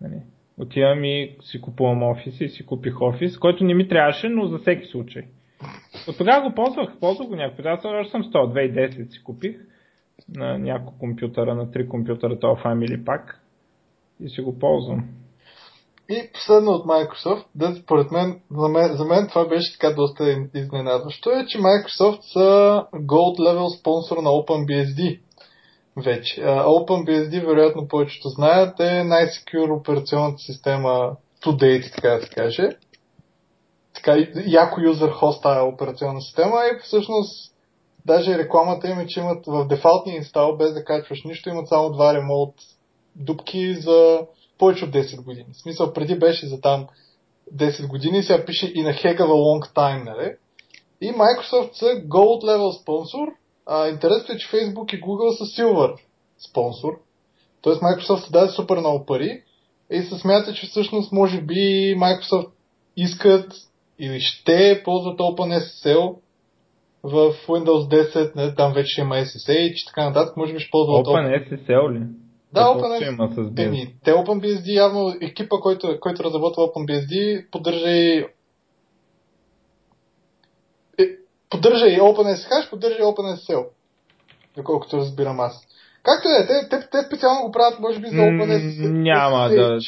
Нали. 0.00 0.22
Отивам 0.58 1.04
и 1.04 1.36
си 1.40 1.60
купувам 1.60 2.02
офис 2.02 2.40
и 2.40 2.48
си 2.48 2.66
купих 2.66 3.00
офис, 3.00 3.38
който 3.38 3.64
не 3.64 3.74
ми 3.74 3.88
трябваше, 3.88 4.28
но 4.28 4.46
за 4.46 4.58
всеки 4.58 4.86
случай. 4.86 5.22
От 6.08 6.18
тогава 6.18 6.48
го 6.48 6.54
ползвах, 6.54 6.98
ползвах 7.00 7.28
го 7.28 7.36
някакъв. 7.36 7.66
Аз 7.66 7.84
още 7.84 8.10
съм 8.10 8.22
100, 8.22 8.32
2010 8.32 9.12
си 9.12 9.24
купих 9.24 9.56
на 10.28 10.58
няколко 10.58 10.98
компютъра, 10.98 11.54
на 11.54 11.70
три 11.70 11.88
компютъра, 11.88 12.38
това 12.38 12.56
Family 12.56 13.02
Pack 13.02 13.34
и 14.20 14.28
си 14.28 14.40
го 14.40 14.58
ползвам. 14.58 15.08
И 16.08 16.30
последно 16.32 16.70
от 16.70 16.86
Microsoft, 16.86 17.44
да 17.54 17.74
според 17.74 18.10
мен, 18.10 18.40
за 18.50 18.68
мен, 18.68 18.96
за 18.96 19.04
мен 19.04 19.28
това 19.28 19.48
беше 19.48 19.72
така 19.72 19.94
доста 19.94 20.46
изненадващо, 20.54 21.30
е, 21.30 21.46
че 21.48 21.58
Microsoft 21.58 22.20
са 22.32 22.38
Gold 22.94 23.38
Level 23.38 23.80
спонсор 23.80 24.16
на 24.16 24.30
OpenBSD 24.30 25.20
вече. 25.96 26.40
Uh, 26.40 26.64
OpenBSD, 26.64 27.46
вероятно 27.46 27.88
повечето 27.88 28.28
знаят, 28.28 28.80
е 28.80 29.04
най-секюр 29.04 29.68
операционната 29.68 30.38
система 30.38 31.16
to 31.44 31.50
date, 31.50 31.94
така 31.94 32.08
да 32.08 32.22
се 32.22 32.28
каже. 32.28 32.68
Така, 33.94 34.16
яко 34.46 34.80
юзър 34.80 35.10
хост 35.10 35.42
тази 35.42 35.60
операционна 35.60 36.20
система 36.20 36.56
и 36.56 36.78
всъщност 36.82 37.54
даже 38.06 38.38
рекламата 38.38 38.88
им 38.88 38.98
е, 38.98 39.06
че 39.06 39.20
имат 39.20 39.46
в 39.46 39.66
дефалтния 39.68 40.16
инстал, 40.16 40.56
без 40.56 40.74
да 40.74 40.84
качваш 40.84 41.24
нищо, 41.24 41.48
имат 41.48 41.68
само 41.68 41.92
два 41.92 42.14
ремонт 42.14 42.54
дупки 43.16 43.74
за 43.74 44.20
повече 44.58 44.84
от 44.84 44.90
10 44.90 45.24
години. 45.24 45.46
В 45.52 45.62
смисъл, 45.62 45.92
преди 45.92 46.18
беше 46.18 46.46
за 46.46 46.60
там 46.60 46.86
10 47.54 47.88
години, 47.88 48.22
сега 48.22 48.44
пише 48.44 48.72
и 48.74 48.82
на 48.82 48.92
a 48.92 49.18
long 49.18 49.74
time, 49.74 50.04
нали? 50.04 50.34
И 51.00 51.12
Microsoft 51.12 51.72
са 51.72 51.86
Gold 51.86 52.44
Level 52.44 52.82
спонсор, 52.82 53.28
а 53.66 53.88
интересното 53.88 54.32
е, 54.32 54.36
че 54.36 54.48
Facebook 54.48 54.94
и 54.94 55.00
Google 55.02 55.38
са 55.38 55.44
Silver 55.44 55.96
спонсор. 56.50 57.00
Тоест 57.62 57.80
Microsoft 57.80 58.30
даде 58.30 58.52
супер 58.52 58.76
много 58.76 59.06
пари 59.06 59.42
и 59.90 60.02
се 60.02 60.18
смята, 60.18 60.54
че 60.54 60.66
всъщност 60.66 61.12
може 61.12 61.40
би 61.40 61.54
Microsoft 61.96 62.50
искат 62.96 63.52
или 63.98 64.20
ще 64.20 64.82
ползват 64.84 65.18
OpenSSL 65.18 66.16
в 67.02 67.34
Windows 67.48 68.12
10, 68.14 68.36
не, 68.36 68.54
там 68.54 68.72
вече 68.72 69.00
има 69.00 69.14
SSH 69.14 69.52
и 69.52 69.86
така 69.86 70.04
нататък, 70.04 70.36
може 70.36 70.52
би 70.52 70.60
ще 70.60 70.70
ползват 70.70 71.06
OpenSSL 71.06 71.92
ли? 71.92 72.06
Да, 72.54 72.60
OpenBSD. 72.60 73.66
Еми, 73.66 73.94
те 74.04 74.12
OpenBSD 74.12 74.68
явно 74.68 75.14
екипа, 75.20 75.56
който, 75.62 76.00
който 76.00 76.24
разработва 76.24 76.62
OpenBSD, 76.62 77.44
поддържа 77.50 77.90
и 77.90 78.18
е, 80.98 81.04
поддържа 81.50 81.86
и 81.86 82.00
OpenSH, 82.00 82.70
поддържа 82.70 82.96
и 82.98 83.02
OpenSSL. 83.02 83.66
Доколкото 84.56 84.96
разбирам 84.96 85.40
аз. 85.40 85.66
Както 86.02 86.28
е, 86.28 86.46
те, 86.46 86.68
те, 86.68 86.88
те 86.90 86.98
специално 87.06 87.46
го 87.46 87.52
правят, 87.52 87.80
може 87.80 88.00
би, 88.00 88.08
за 88.08 88.16
OpenSSH. 88.16 88.92
Няма 88.92 89.48
да... 89.48 89.78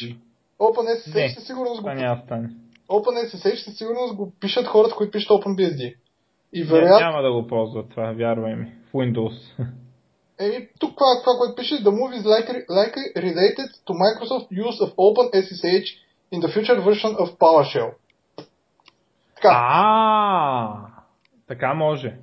OpenSSH 0.59 1.35
със 1.35 1.47
сигурност 1.47 1.81
го... 1.81 1.89
Няма 1.89 2.21
стане. 2.25 2.49
OpenSSH 2.89 3.55
със 3.55 3.77
сигурност 3.77 4.15
го 4.15 4.31
пишат 4.39 4.67
хората, 4.67 4.95
които 4.95 5.11
пишат 5.11 5.29
OpenBSD. 5.29 5.95
И 6.53 6.63
вероятно... 6.63 6.99
няма 6.99 7.21
да 7.21 7.31
го 7.33 7.47
ползват 7.47 7.89
това, 7.89 8.11
вярвай 8.11 8.55
ми. 8.55 8.71
В 8.89 8.93
Windows. 8.93 9.37
Еми, 10.39 10.67
тук 10.79 10.97
това, 10.97 11.21
това, 11.23 11.33
което 11.37 11.55
пише, 11.55 11.75
the 11.75 11.89
move 11.89 12.13
is 12.19 12.23
likely, 12.23 12.67
likely 12.69 13.05
related 13.15 13.69
to 13.87 13.91
Microsoft 13.93 14.47
use 14.51 14.79
of 14.81 14.95
OpenSSH 14.95 15.87
in 16.33 16.39
the 16.41 16.49
future 16.53 16.79
version 16.81 17.15
of 17.15 17.37
PowerShell. 17.37 17.91
Така. 19.35 19.49
А, 19.53 20.75
така 21.47 21.73
може. 21.73 22.15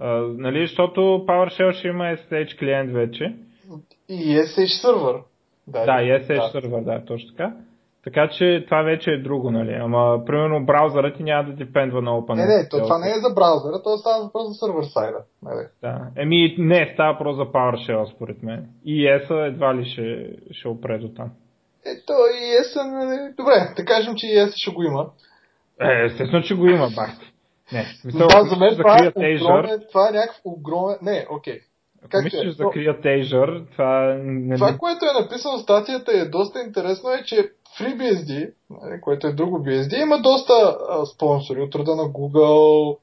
Uh, 0.00 0.36
нали, 0.38 0.66
защото 0.66 1.00
PowerShell 1.00 1.72
ще 1.72 1.88
има 1.88 2.04
SSH 2.04 2.58
клиент 2.58 2.92
вече. 2.92 3.36
И 4.08 4.38
SSH 4.38 4.80
сервер. 4.80 5.20
Да, 5.66 5.84
да, 5.84 6.02
и 6.02 6.10
SSH 6.10 6.52
да. 6.52 6.60
сервер, 6.60 6.80
да, 6.80 7.04
точно 7.04 7.30
така. 7.30 7.52
Така 8.06 8.28
че 8.28 8.64
това 8.64 8.82
вече 8.82 9.10
е 9.10 9.22
друго, 9.22 9.50
нали? 9.50 9.72
Ама, 9.72 10.24
примерно, 10.26 10.66
браузърът 10.66 11.16
ти 11.16 11.22
няма 11.22 11.50
да 11.50 11.56
депендва 11.56 12.02
на 12.02 12.10
OpenSSL. 12.10 12.34
Не, 12.34 12.56
не, 12.56 12.68
то, 12.68 12.82
това 12.82 12.98
не 12.98 13.10
е 13.10 13.20
за 13.28 13.34
браузъра, 13.34 13.82
то 13.82 13.96
става 13.96 14.24
въпрос 14.24 14.48
за 14.48 14.54
сервер 14.54 14.82
сайда. 14.82 15.18
Нали? 15.42 15.66
Да. 15.82 16.00
Еми, 16.16 16.54
не, 16.58 16.90
става 16.94 17.12
въпрос 17.12 17.36
за 17.36 17.42
PowerShell, 17.42 18.14
според 18.14 18.42
мен. 18.42 18.68
И 18.84 19.08
ES 19.08 19.46
едва 19.46 19.74
ли 19.74 19.84
ще, 19.84 20.28
ще 20.50 20.68
опре 20.68 20.98
до 20.98 21.08
там. 21.08 21.30
Ето, 21.86 22.12
и 22.12 22.44
ES, 22.56 22.90
нали? 22.90 23.34
Добре, 23.36 23.74
да 23.76 23.84
кажем, 23.84 24.14
че 24.16 24.26
ES 24.26 24.52
ще 24.56 24.70
го 24.70 24.82
има. 24.82 25.06
Е, 25.80 26.04
естествено, 26.04 26.42
че 26.42 26.54
го 26.54 26.66
има, 26.66 26.88
бахти. 26.96 27.32
Не, 27.72 27.86
мисъл, 28.04 28.28
да, 28.28 28.42
за 28.42 28.56
мен 28.56 28.76
това 28.76 28.96
е, 29.04 29.36
огромен, 29.42 29.80
това 29.88 30.08
е 30.08 30.12
някакъв 30.12 30.40
огромен... 30.44 30.96
Не, 31.02 31.26
окей. 31.30 31.54
Okay. 31.54 31.62
Как 32.10 32.24
мислиш 32.24 32.46
е? 32.46 32.50
за 32.50 32.64
закрият 32.64 33.04
Azure, 33.04 33.72
това... 33.72 34.18
Не... 34.22 34.54
Това, 34.54 34.76
което 34.78 35.04
е 35.04 35.22
написано 35.22 35.58
в 35.58 35.62
статията 35.62 36.12
е 36.12 36.24
доста 36.24 36.62
интересно 36.62 37.10
е, 37.10 37.22
че 37.24 37.50
FreeBSD, 37.80 38.52
нали, 38.70 39.00
което 39.00 39.26
е 39.26 39.32
друго 39.32 39.58
BSD, 39.58 40.02
има 40.02 40.20
доста 40.20 40.78
а, 40.88 41.06
спонсори 41.06 41.60
от 41.60 41.74
рода 41.74 41.96
на 41.96 42.02
Google, 42.02 42.98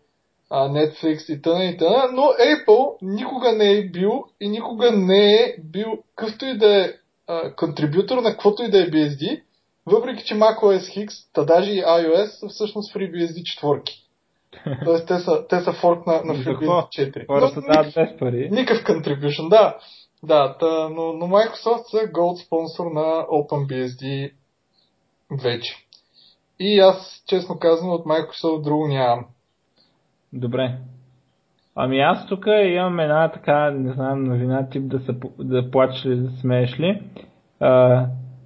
а, 0.49 0.69
Netflix 0.69 1.33
и 1.33 1.41
т.н. 1.41 1.63
и 1.63 1.77
т.н. 1.77 2.11
Но 2.13 2.21
Apple 2.21 2.97
никога 3.01 3.51
не 3.51 3.71
е 3.71 3.89
бил 3.89 4.23
и 4.41 4.49
никога 4.49 4.91
не 4.91 5.33
е 5.33 5.55
бил 5.63 5.97
къвто 6.15 6.45
и 6.45 6.57
да 6.57 6.85
е 6.85 6.93
контрибютор 7.55 8.17
на 8.17 8.31
каквото 8.31 8.63
и 8.63 8.69
да 8.69 8.81
е 8.81 8.89
BSD, 8.89 9.41
въпреки 9.85 10.23
че 10.23 10.35
macOS 10.35 11.05
X, 11.07 11.11
та 11.33 11.43
даже 11.43 11.71
и 11.71 11.83
iOS 11.83 12.25
са 12.25 12.47
всъщност 12.47 12.93
FreeBSD 12.93 13.43
четворки. 13.43 13.93
Тоест 14.85 15.07
те 15.07 15.19
са, 15.19 15.47
те 15.49 15.61
са 15.61 15.73
форк 15.73 16.07
на, 16.07 16.13
на 16.13 16.35
FreeBSD 16.35 16.87
4. 17.13 17.27
Хората 17.27 17.61
дават 17.61 17.93
без 17.95 18.19
пари. 18.19 18.49
Никакъв 18.51 18.83
contribution, 18.83 19.49
да. 19.49 19.77
Да, 20.23 20.57
та, 20.59 20.89
но, 20.89 21.13
но 21.13 21.27
Microsoft 21.27 21.83
са 21.89 21.97
Gold 21.97 22.45
спонсор 22.45 22.85
на 22.85 23.25
OpenBSD 23.27 24.31
вече. 25.43 25.75
И 26.59 26.79
аз, 26.79 27.23
честно 27.27 27.59
казвам, 27.59 27.89
от 27.89 28.05
Microsoft 28.05 28.63
друго 28.63 28.87
нямам. 28.87 29.25
Добре. 30.33 30.77
Ами 31.75 31.99
аз 31.99 32.27
тук 32.27 32.45
имам 32.47 32.99
една 32.99 33.31
така, 33.31 33.71
не 33.71 33.93
знам, 33.93 34.23
новина 34.23 34.69
тип 34.69 34.83
да, 34.83 34.99
се, 34.99 35.15
да 35.39 35.71
плачеш 35.71 36.05
ли, 36.05 36.15
да 36.15 36.31
смееш 36.31 36.79
ли. 36.79 37.01
А, 37.59 38.05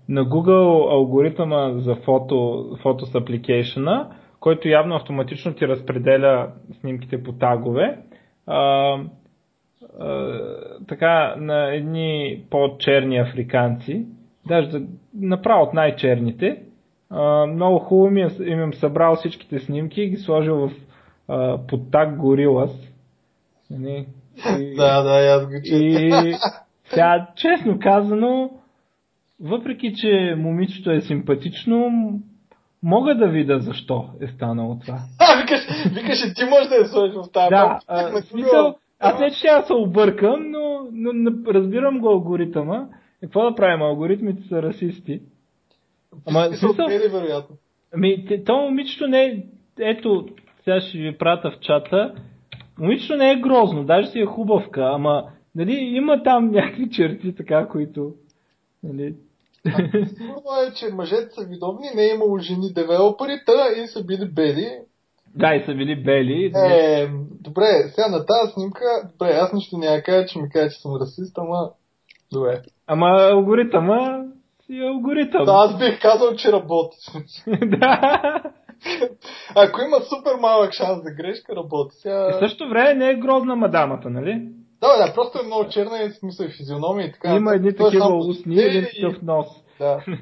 на 0.10 0.26
Google 0.26 0.92
алгоритъма 0.92 1.74
за 1.74 1.96
фото, 1.96 2.68
фотос 2.82 3.10
application 3.10 4.08
който 4.40 4.68
явно 4.68 4.96
автоматично 4.96 5.54
ти 5.54 5.68
разпределя 5.68 6.52
снимките 6.80 7.24
по 7.24 7.34
тагове. 7.34 7.98
А, 8.48 8.58
а, 10.00 10.40
така 10.88 11.36
на 11.38 11.76
едни 11.76 12.44
по-черни 12.50 13.18
африканци, 13.18 14.06
даже 14.48 14.82
направо 15.14 15.64
от 15.64 15.74
най-черните, 15.74 16.64
много 17.48 17.80
хубаво 17.80 18.12
ми 18.12 18.22
е, 18.22 18.30
им 18.46 18.62
им 18.62 18.74
събрал 18.74 19.16
всичките 19.16 19.60
снимки 19.60 20.02
и 20.02 20.10
ги 20.10 20.18
сложил 20.18 20.56
в 20.56 20.72
а, 21.28 21.60
под 21.68 21.92
так 21.92 22.18
Горилас. 22.18 22.72
Нали? 23.70 24.06
И, 24.60 24.76
да, 24.78 25.04
да, 25.04 25.10
аз 25.10 25.46
го 25.46 25.54
И 25.64 26.12
сега, 26.90 27.28
честно 27.36 27.80
казано, 27.80 28.50
въпреки, 29.42 29.94
че 29.96 30.36
момичето 30.38 30.92
е 30.92 31.02
симпатично, 31.02 31.92
мога 32.84 33.16
да 33.16 33.28
видя 33.28 33.60
защо 33.60 34.10
е 34.22 34.28
станало 34.28 34.80
това. 34.80 35.00
А, 35.20 35.42
викаш, 35.42 35.60
викаш, 35.94 36.34
ти 36.36 36.46
можеш 36.46 36.70
да 36.70 36.76
я 36.76 36.86
сложиш 36.86 37.16
в 37.16 37.32
тази 37.32 37.50
Да, 37.50 37.80
а, 37.88 38.22
смисъл, 38.22 38.76
аз 39.00 39.20
не 39.20 39.30
че 39.30 39.36
ще 39.36 39.68
се 39.68 39.74
объркам, 39.74 40.52
но, 40.52 40.80
но, 40.92 41.12
но 41.14 41.54
разбирам 41.54 42.00
го 42.00 42.10
алгоритъма. 42.10 42.86
Какво 43.22 43.50
да 43.50 43.56
правим? 43.56 43.82
Алгоритмите 43.82 44.44
са 44.44 44.62
расисти. 44.62 45.22
Ама, 46.26 46.50
смисъл-. 46.54 47.06
Е, 47.06 47.10
вероятно. 47.10 47.56
Ами, 47.94 48.26
то 48.46 48.58
момичето 48.58 49.08
не 49.08 49.24
е... 49.24 49.44
Ето, 49.80 50.28
сега 50.64 50.82
ще 50.82 50.98
ви 50.98 51.18
прата 51.18 51.52
в 51.52 51.60
чата. 51.60 52.16
Момичето 52.80 53.16
не 53.16 53.32
е 53.32 53.42
грозно, 53.42 53.84
даже 53.84 54.08
си 54.08 54.20
е 54.20 54.26
хубавка, 54.26 54.82
ама 54.94 55.24
нали, 55.56 55.74
има 55.74 56.24
там 56.24 56.52
някакви 56.52 56.90
черти, 56.90 57.36
така, 57.36 57.68
които... 57.68 58.14
Нали... 58.84 59.16
Сигурно 60.16 60.52
е, 60.68 60.74
че 60.76 60.94
мъжете 60.94 61.30
са 61.30 61.46
видовни, 61.46 61.88
не 61.96 62.04
е 62.04 62.14
имало 62.14 62.40
жени 62.40 62.74
девелопери, 62.74 63.42
та 63.46 63.82
и 63.84 63.88
са 63.88 64.04
били 64.04 64.26
бели. 64.26 64.68
да, 65.36 65.56
и 65.56 65.66
са 65.66 65.74
били 65.74 66.04
бели. 66.04 66.52
Е, 66.56 67.08
добре, 67.42 67.66
сега 67.90 68.08
на 68.08 68.26
тази 68.26 68.52
снимка, 68.54 68.86
добре, 69.12 69.34
аз 69.34 69.54
нищо 69.54 69.78
няма 69.78 70.02
кажа, 70.02 70.28
че 70.28 70.40
ми 70.40 70.50
каже, 70.50 70.70
че 70.70 70.82
съм 70.82 70.96
расист, 71.02 71.38
ама 71.38 71.70
добре. 72.34 72.62
Ама 72.88 73.08
алгоритъма 73.32 74.24
си 74.68 74.78
е 74.78 74.88
алгоритъм. 74.88 75.46
Да, 75.46 75.52
аз 75.54 75.78
бих 75.78 76.02
казал, 76.02 76.36
че 76.36 76.52
работи. 76.52 76.98
да. 77.66 78.42
Ако 79.56 79.82
има 79.82 79.98
супер 80.00 80.36
малък 80.42 80.74
шанс 80.74 81.04
за 81.04 81.12
грешка, 81.12 81.56
работи. 81.56 81.96
Сега... 81.96 82.30
И 82.30 82.34
в 82.34 82.40
същото 82.40 82.70
време 82.70 82.94
не 82.94 83.10
е 83.10 83.16
грозна 83.16 83.56
мадамата, 83.56 84.10
нали? 84.10 84.50
Да, 84.82 85.08
да, 85.08 85.14
просто 85.14 85.40
е 85.44 85.46
много 85.46 85.70
черна 85.70 86.04
и 86.04 86.12
смисъл 86.12 86.46
и 86.46 86.52
физиономия 86.58 87.08
и 87.08 87.12
така. 87.12 87.36
Има 87.36 87.56
едни 87.56 87.68
е 87.68 87.76
такива 87.76 88.04
само 88.04 88.18
устни 88.18 88.56
и 88.56 88.62
един 88.62 88.84
и- 88.84 89.02
такъв 89.02 89.22
нос. 89.22 89.48
Да, 89.80 90.04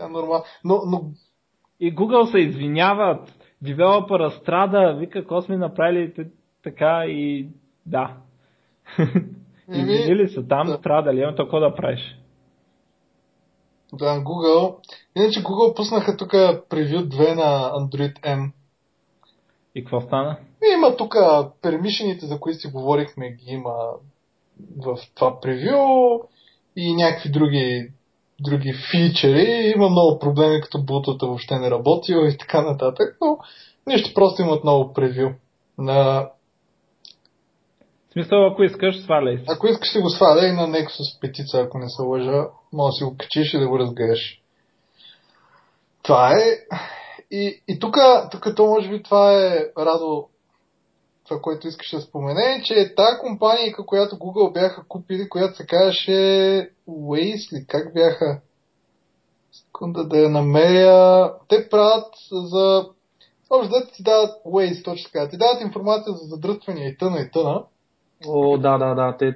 е 0.00 0.08
нормално. 0.08 0.44
Но, 0.64 0.80
но 0.86 1.02
И 1.80 1.94
Google 1.94 2.30
се 2.30 2.38
извиняват, 2.38 3.32
девелопъра 3.62 4.30
страда, 4.30 4.96
вика, 4.98 5.18
какво 5.20 5.42
сме 5.42 5.56
направили 5.56 6.12
така 6.62 7.04
и 7.06 7.48
да. 7.86 8.16
Еми, 9.68 9.92
Извинили 9.92 10.28
са 10.28 10.48
там, 10.48 10.66
да. 10.66 10.74
страдали, 10.76 11.22
ама 11.22 11.34
то 11.36 11.42
какво 11.42 11.60
да 11.60 11.74
правиш? 11.74 12.18
Да, 13.96 14.20
Google. 14.20 14.76
Иначе 15.16 15.42
Google 15.42 15.76
пуснаха 15.76 16.16
тук 16.16 16.30
превю 16.68 16.98
2 16.98 17.34
на 17.34 17.72
Android 17.72 18.20
M. 18.20 18.50
И 19.74 19.84
какво 19.84 20.00
стана? 20.00 20.36
И 20.62 20.74
има 20.74 20.96
тук 20.96 21.16
пермишените, 21.62 22.26
за 22.26 22.40
които 22.40 22.58
си 22.58 22.68
говорихме, 22.68 23.30
ги 23.30 23.50
има 23.50 23.74
в 24.76 24.98
това 25.14 25.40
превю 25.40 26.20
и 26.76 26.94
някакви 26.94 27.30
други, 27.30 27.90
други 28.40 28.74
фичери. 28.90 29.72
Има 29.76 29.88
много 29.88 30.18
проблеми, 30.18 30.60
като 30.60 30.78
Bluetooth 30.78 31.26
въобще 31.26 31.58
не 31.58 31.70
работил 31.70 32.16
и 32.16 32.38
така 32.38 32.62
нататък, 32.62 33.16
но 33.20 33.38
нищо, 33.86 34.14
просто 34.14 34.42
имат 34.42 34.64
много 34.64 34.92
превю. 34.92 35.30
На... 35.78 36.28
В 38.14 38.16
смисъл, 38.16 38.46
ако 38.46 38.62
искаш, 38.62 39.02
сваляй. 39.02 39.44
Ако 39.48 39.66
искаш, 39.66 39.88
ще 39.90 40.00
го 40.00 40.10
сваля 40.10 40.52
на 40.52 40.68
Nexus 40.68 41.20
петица, 41.20 41.60
ако 41.60 41.78
не 41.78 41.88
се 41.88 42.02
лъжа, 42.02 42.46
може 42.72 42.92
да 42.92 42.96
си 42.96 43.04
го 43.04 43.16
качиш 43.18 43.54
и 43.54 43.58
да 43.58 43.68
го 43.68 43.78
разгледаш. 43.78 44.40
Това 46.02 46.32
е. 46.32 46.44
И, 47.30 47.62
и 47.68 47.78
тук, 47.78 47.96
то 48.56 48.66
може 48.66 48.88
би 48.88 49.02
това 49.02 49.44
е 49.44 49.66
Радо, 49.78 50.28
това, 51.24 51.40
което 51.40 51.68
искаш 51.68 51.90
да 51.90 52.00
спомене, 52.00 52.62
че 52.64 52.94
тази 52.94 53.18
компания, 53.20 53.74
която 53.86 54.16
Google 54.16 54.52
бяха 54.52 54.84
купили, 54.88 55.28
която 55.28 55.56
се 55.56 55.66
казваше 55.66 56.10
Waze 56.88 57.52
ли, 57.52 57.66
как 57.68 57.94
бяха? 57.94 58.40
Секунда 59.52 60.08
да 60.08 60.18
я 60.18 60.28
намеря. 60.28 61.32
Те 61.48 61.68
правят 61.68 62.14
за... 62.32 62.86
Общо 63.50 63.70
да 63.70 63.86
ти 63.86 64.02
дават 64.02 64.44
Waze, 64.46 64.84
точно 64.84 65.10
така. 65.12 65.28
Ти 65.28 65.36
дават 65.36 65.60
информация 65.60 66.12
за 66.12 66.26
задръствания 66.26 66.88
и 66.88 66.96
тъна 66.96 67.20
и 67.20 67.30
тъна. 67.30 67.64
О, 68.28 68.58
да, 68.58 68.78
да, 68.78 68.94
да. 68.94 69.16
Те, 69.18 69.34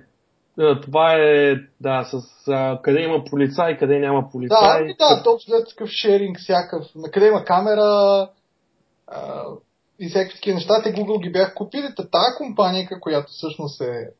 е, 0.60 0.80
това 0.80 1.14
е, 1.14 1.54
да, 1.80 2.04
с 2.04 2.22
а, 2.48 2.82
къде 2.82 3.00
има 3.00 3.24
полицай, 3.30 3.78
къде 3.78 3.98
няма 3.98 4.22
Да, 4.22 4.28
полицай. 4.32 4.80
ами 4.80 4.94
да, 4.98 5.22
точно 5.22 5.56
е 5.56 5.64
такъв 5.64 5.88
шеринг, 5.88 6.38
всякакъв. 6.38 6.86
На 6.94 7.10
къде 7.10 7.26
има 7.26 7.44
камера 7.44 8.28
а, 9.06 9.42
и 10.00 10.08
всякакви 10.08 10.34
такива 10.36 10.54
неща. 10.54 10.82
Те 10.82 10.94
Google 10.94 11.22
ги 11.22 11.32
бяха 11.32 11.54
купили. 11.54 11.94
Та 11.96 12.02
тази 12.02 12.36
компания, 12.36 12.88
която 13.00 13.32
всъщност 13.32 13.80
е 13.80 14.10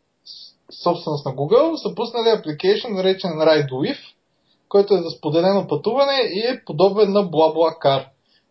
собственост 0.83 1.27
на 1.27 1.33
Google, 1.33 1.77
са 1.77 1.95
пуснали 1.95 2.29
апликейшн, 2.29 2.93
наречен 2.93 3.31
RideWith, 3.31 4.15
който 4.69 4.95
е 4.95 5.03
за 5.03 5.11
споделено 5.11 5.69
пътуване 5.69 6.19
и 6.33 6.39
е 6.39 6.63
подобен 6.67 7.13
на 7.13 7.21
BlaBlaCar. 7.21 8.05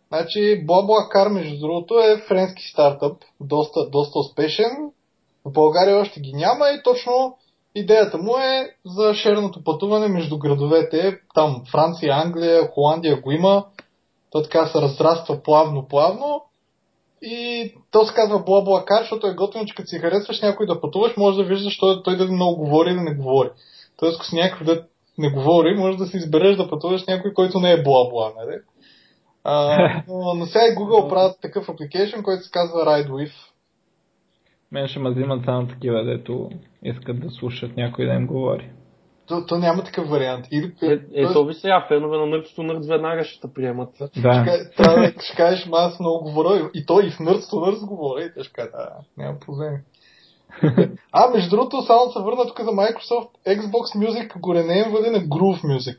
Значи 0.08 0.66
BlaBlaCar, 0.66 1.28
между 1.28 1.58
другото, 1.60 1.98
е 1.98 2.22
френски 2.28 2.62
стартъп, 2.72 3.22
доста, 3.40 3.90
доста 3.90 4.18
успешен. 4.18 4.90
В 5.48 5.52
България 5.52 5.96
още 5.96 6.20
ги 6.20 6.32
няма 6.32 6.68
и 6.68 6.82
точно 6.84 7.36
идеята 7.74 8.18
му 8.18 8.38
е 8.38 8.70
за 8.86 9.14
шерното 9.14 9.64
пътуване 9.64 10.08
между 10.08 10.38
градовете. 10.38 11.18
Там 11.34 11.62
Франция, 11.70 12.14
Англия, 12.14 12.68
Холандия 12.68 13.20
го 13.20 13.30
има. 13.30 13.64
То 14.30 14.42
така 14.42 14.66
се 14.66 14.80
разраства 14.80 15.42
плавно-плавно. 15.42 16.42
И 17.22 17.74
то 17.90 18.04
се 18.04 18.14
казва 18.14 18.44
BlaBlaCar, 18.44 19.00
защото 19.00 19.26
е 19.26 19.34
готино, 19.34 19.66
че 19.66 19.74
като 19.74 19.88
си 19.88 19.98
харесваш 19.98 20.40
някой 20.40 20.66
да 20.66 20.80
пътуваш, 20.80 21.16
може 21.16 21.36
да 21.36 21.44
виждаш 21.44 21.78
той, 21.78 22.02
той 22.02 22.16
дали 22.16 22.30
много 22.30 22.56
говори 22.56 22.90
или 22.90 23.00
не 23.00 23.14
говори. 23.14 23.50
Тоест, 23.96 24.16
ако 24.16 24.24
си 24.24 24.36
някой 24.36 24.66
да 24.66 24.84
не 25.18 25.30
говори, 25.30 25.76
може 25.76 25.98
да 25.98 26.06
си 26.06 26.16
избереш 26.16 26.56
да 26.56 26.70
пътуваш 26.70 27.02
с 27.04 27.06
някой, 27.06 27.34
който 27.34 27.60
не 27.60 27.72
е 27.72 27.82
бла-бла, 27.82 28.32
нали? 28.36 28.56
А, 29.44 30.02
но, 30.08 30.34
но 30.34 30.46
сега 30.46 30.66
и 30.66 30.76
Google 30.76 31.08
правят 31.08 31.40
такъв 31.42 31.68
апликейшн, 31.68 32.22
който 32.22 32.44
се 32.44 32.50
казва 32.50 32.84
RideWith. 32.84 33.34
Мен 34.72 34.88
ще 34.88 34.98
ме 34.98 35.10
взимат 35.10 35.44
само 35.44 35.66
такива, 35.66 36.04
дето 36.04 36.50
искат 36.82 37.20
да 37.20 37.30
слушат 37.30 37.76
някой 37.76 38.06
да 38.06 38.12
им 38.12 38.26
говори. 38.26 38.70
То, 39.26 39.46
то 39.46 39.58
няма 39.58 39.84
такъв 39.84 40.08
вариант. 40.08 40.46
Или, 40.52 40.72
Е, 40.82 41.22
е, 41.22 41.32
то 41.32 41.44
ви 41.44 41.54
сега, 41.54 41.84
фенове 41.88 42.16
на 42.16 42.24
to 42.24 42.58
Nerds 42.58 42.88
веднага 42.88 43.24
ще 43.24 43.40
те 43.40 43.54
приемат. 43.54 43.90
Да. 43.98 44.08
Ще, 44.08 44.70
трябва 44.76 45.00
да 45.00 45.08
ще 45.08 45.36
кажеш, 45.36 45.66
ма 45.66 45.76
аз 45.76 46.00
много 46.00 46.24
говоря. 46.24 46.70
И 46.74 46.86
той 46.86 47.06
и 47.06 47.10
в 47.10 47.18
to 47.18 47.52
Nerds 47.52 47.86
говоря. 47.86 48.24
И 48.24 48.34
те 48.34 48.44
ще 48.44 48.52
кажат, 48.52 48.72
да, 48.72 48.88
няма 49.16 49.38
проблеми. 49.38 49.78
а, 51.12 51.30
между 51.34 51.50
другото, 51.50 51.82
само 51.82 52.10
се 52.10 52.18
върна 52.18 52.46
тук 52.46 52.60
за 52.60 52.70
Microsoft. 52.70 53.28
Xbox 53.46 53.96
Music 53.96 54.40
го 54.40 54.54
ренеймвали 54.54 55.10
на 55.10 55.18
Groove 55.18 55.62
Music. 55.64 55.96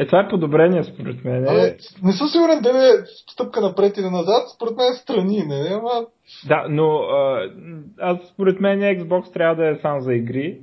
Е, 0.00 0.06
това 0.06 0.20
е 0.20 0.28
подобрение 0.28 0.84
според 0.84 1.24
мен. 1.24 1.48
Абе, 1.48 1.66
Е, 1.66 1.76
не 2.02 2.12
съм 2.12 2.28
сигурен 2.28 2.62
дали 2.62 2.78
е 2.78 3.04
стъпка 3.30 3.60
напред 3.60 3.96
или 3.96 4.10
назад. 4.10 4.48
Според 4.56 4.76
мен 4.76 4.92
е 4.92 4.96
страни, 4.96 5.44
не? 5.46 5.68
Ама... 5.72 6.06
да, 6.48 6.66
но 6.68 6.96
а, 6.96 7.50
аз 7.98 8.18
според 8.32 8.60
мен 8.60 8.80
Xbox 8.80 9.32
трябва 9.32 9.54
да 9.54 9.70
е 9.70 9.76
сам 9.82 10.00
за 10.00 10.14
игри, 10.14 10.60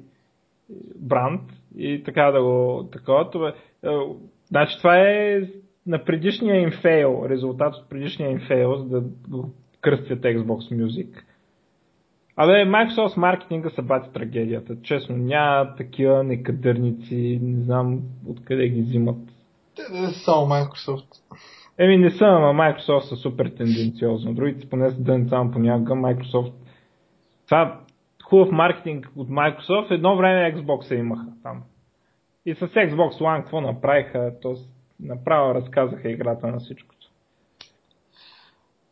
бранд 0.95 1.41
и 1.77 2.03
така 2.03 2.31
да 2.31 2.41
го 2.43 2.89
такова. 2.91 3.31
Това, 3.31 3.49
е, 3.49 3.53
значи 4.47 4.77
това 4.77 4.97
е 4.97 5.41
на 5.87 6.03
предишния 6.03 6.61
им 6.61 6.71
фейл, 6.81 7.25
резултат 7.29 7.75
от 7.75 7.89
предишния 7.89 8.31
им 8.31 8.39
фейл, 8.47 8.75
за 8.75 8.85
да 8.85 9.03
кръстят 9.81 10.19
Xbox 10.19 10.75
Music. 10.75 11.09
Абе, 12.37 12.51
Microsoft 12.51 13.17
маркетинга 13.17 13.69
са 13.69 13.81
бати 13.81 14.09
трагедията. 14.13 14.81
Честно, 14.81 15.17
няма 15.17 15.75
такива 15.75 16.23
некадърници, 16.23 17.39
не 17.41 17.61
знам 17.61 17.99
откъде 18.27 18.67
ги 18.69 18.81
взимат. 18.81 19.17
Те 19.75 19.81
не 19.93 20.07
са 20.07 20.19
само 20.19 20.45
Microsoft. 20.45 21.07
Еми 21.77 21.97
не 21.97 22.09
са, 22.09 22.25
ама 22.25 22.53
Microsoft 22.53 22.99
са 22.99 23.15
супер 23.15 23.47
тенденциозно. 23.47 24.33
Другите 24.33 24.69
поне 24.69 24.89
са 24.89 25.01
дън 25.01 25.29
само 25.29 25.51
понякога. 25.51 25.93
Microsoft... 25.93 26.53
Това 27.45 27.79
хубав 28.23 28.51
маркетинг 28.51 29.11
от 29.15 29.29
Microsoft. 29.29 29.91
Едно 29.91 30.17
време 30.17 30.55
Xbox 30.55 30.81
се 30.81 30.95
имаха 30.95 31.27
там. 31.43 31.63
И 32.45 32.55
с 32.55 32.59
Xbox 32.59 33.11
One 33.11 33.37
какво 33.41 33.61
направиха? 33.61 34.33
То 34.41 34.55
с- 34.55 34.69
направо 34.99 35.53
разказаха 35.55 36.09
играта 36.11 36.47
на 36.47 36.59
всичкото. 36.59 36.96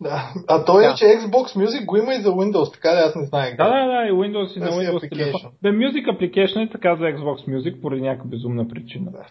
Да. 0.02 0.34
А 0.48 0.66
той 0.66 0.84
е, 0.84 0.88
Да. 0.88 0.94
че 0.96 1.06
Xbox 1.06 1.66
Music 1.66 1.86
го 1.86 1.98
има 1.98 2.14
и 2.14 2.22
за 2.22 2.30
Windows, 2.30 2.74
така 2.74 2.92
да 2.92 3.02
аз 3.02 3.16
не 3.16 3.26
знаех. 3.26 3.58
Да, 3.58 3.64
да, 3.64 3.86
да, 3.86 4.08
и 4.08 4.12
Windows 4.12 4.58
и 4.58 4.60
на 4.60 4.68
Windows 4.68 5.10
телефон. 5.10 5.52
Бе, 5.62 5.70
Music 5.70 6.06
Application 6.06 6.66
е 6.68 6.70
така 6.70 6.96
за 6.96 7.04
Xbox 7.04 7.48
Music 7.48 7.82
поради 7.82 8.02
някаква 8.02 8.30
безумна 8.30 8.68
причина. 8.68 9.12
Да. 9.12 9.26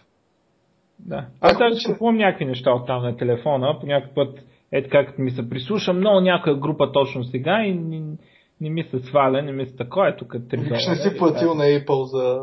Да. 0.99 1.25
Аз 1.41 1.57
даже 1.57 1.75
си 1.75 1.91
купувам 1.91 2.17
някакви 2.17 2.45
неща 2.45 2.71
от 2.71 2.87
там 2.87 3.03
на 3.03 3.17
телефона, 3.17 3.77
по 3.79 3.87
някакъв 3.87 4.15
път 4.15 4.39
е 4.71 4.83
така, 4.83 5.05
като 5.05 5.21
ми 5.21 5.31
се 5.31 5.49
прислуша 5.49 5.93
много 5.93 6.19
някоя 6.19 6.55
група 6.55 6.91
точно 6.91 7.23
сега 7.23 7.63
и 7.63 7.73
не, 7.73 8.01
не 8.61 8.69
ми 8.69 8.83
се 8.83 8.99
сваля, 8.99 9.41
не 9.41 9.51
ми 9.51 9.65
се 9.65 9.75
такова, 9.75 10.09
е 10.09 10.15
тук 10.15 10.33
3 10.33 10.59
Викаш 10.63 10.87
не 10.87 10.95
си 10.95 11.17
платил 11.17 11.53
на 11.53 11.63
Apple 11.63 12.03
за 12.03 12.39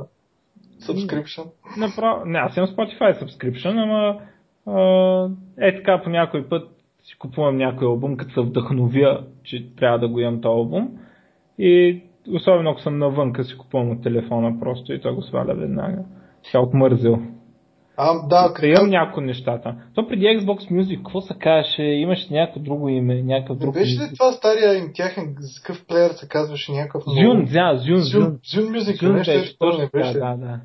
subscription. 0.83 1.45
Направо, 1.79 2.25
не, 2.25 2.39
аз 2.39 2.57
имам 2.57 2.69
Spotify 2.69 3.25
subscription, 3.25 3.83
ама 3.83 4.21
а, 4.67 5.29
е 5.61 5.77
така 5.77 6.01
по 6.05 6.11
някой 6.11 6.49
път 6.49 6.69
си 7.03 7.19
купувам 7.19 7.57
някой 7.57 7.87
албум, 7.87 8.17
като 8.17 8.33
се 8.33 8.41
вдъхновя, 8.41 9.25
че 9.45 9.75
трябва 9.77 9.99
да 9.99 10.09
го 10.09 10.21
имам 10.21 10.41
този 10.41 10.53
албум. 10.53 10.89
И 11.59 12.03
особено 12.35 12.71
ако 12.71 12.81
съм 12.81 12.99
навънка, 12.99 13.45
си 13.45 13.59
купувам 13.59 13.91
от 13.91 14.03
телефона 14.03 14.61
просто 14.61 14.93
и 14.93 15.01
той 15.01 15.15
го 15.15 15.23
сваля 15.23 15.55
веднага. 15.55 16.05
Тя 16.53 16.61
отмързил. 16.61 17.19
А, 17.97 18.29
да, 18.29 18.55
Да 18.61 18.67
имам 18.67 18.91
някои 18.91 19.25
нещата. 19.25 19.77
То 19.95 20.09
преди 20.09 20.25
Xbox 20.25 20.71
Music, 20.71 20.97
какво 20.97 21.21
се 21.21 21.35
казваше? 21.39 21.83
Имаше 21.83 22.35
някакво 22.35 22.61
друго 22.61 22.89
име, 22.89 23.23
някакъв 23.23 23.59
Не 23.59 23.65
друг 23.65 23.75
беше 23.75 24.01
ли 24.01 24.15
това 24.19 24.33
стария 24.33 24.79
им 24.79 24.91
тяхен 24.95 25.35
какъв 25.57 25.87
плеер 25.87 26.11
се 26.11 26.29
казваше 26.29 26.73
някакъв 26.73 27.03
Зюн, 27.07 27.45
да, 27.45 27.77
Зюн, 27.77 27.99
Зюн. 27.99 28.39
Зюн, 28.45 28.65
Music, 28.65 29.13
нещо 29.13 29.33
беше, 29.33 29.59
точно 29.59 29.89
да, 29.93 30.37
да. 30.37 30.61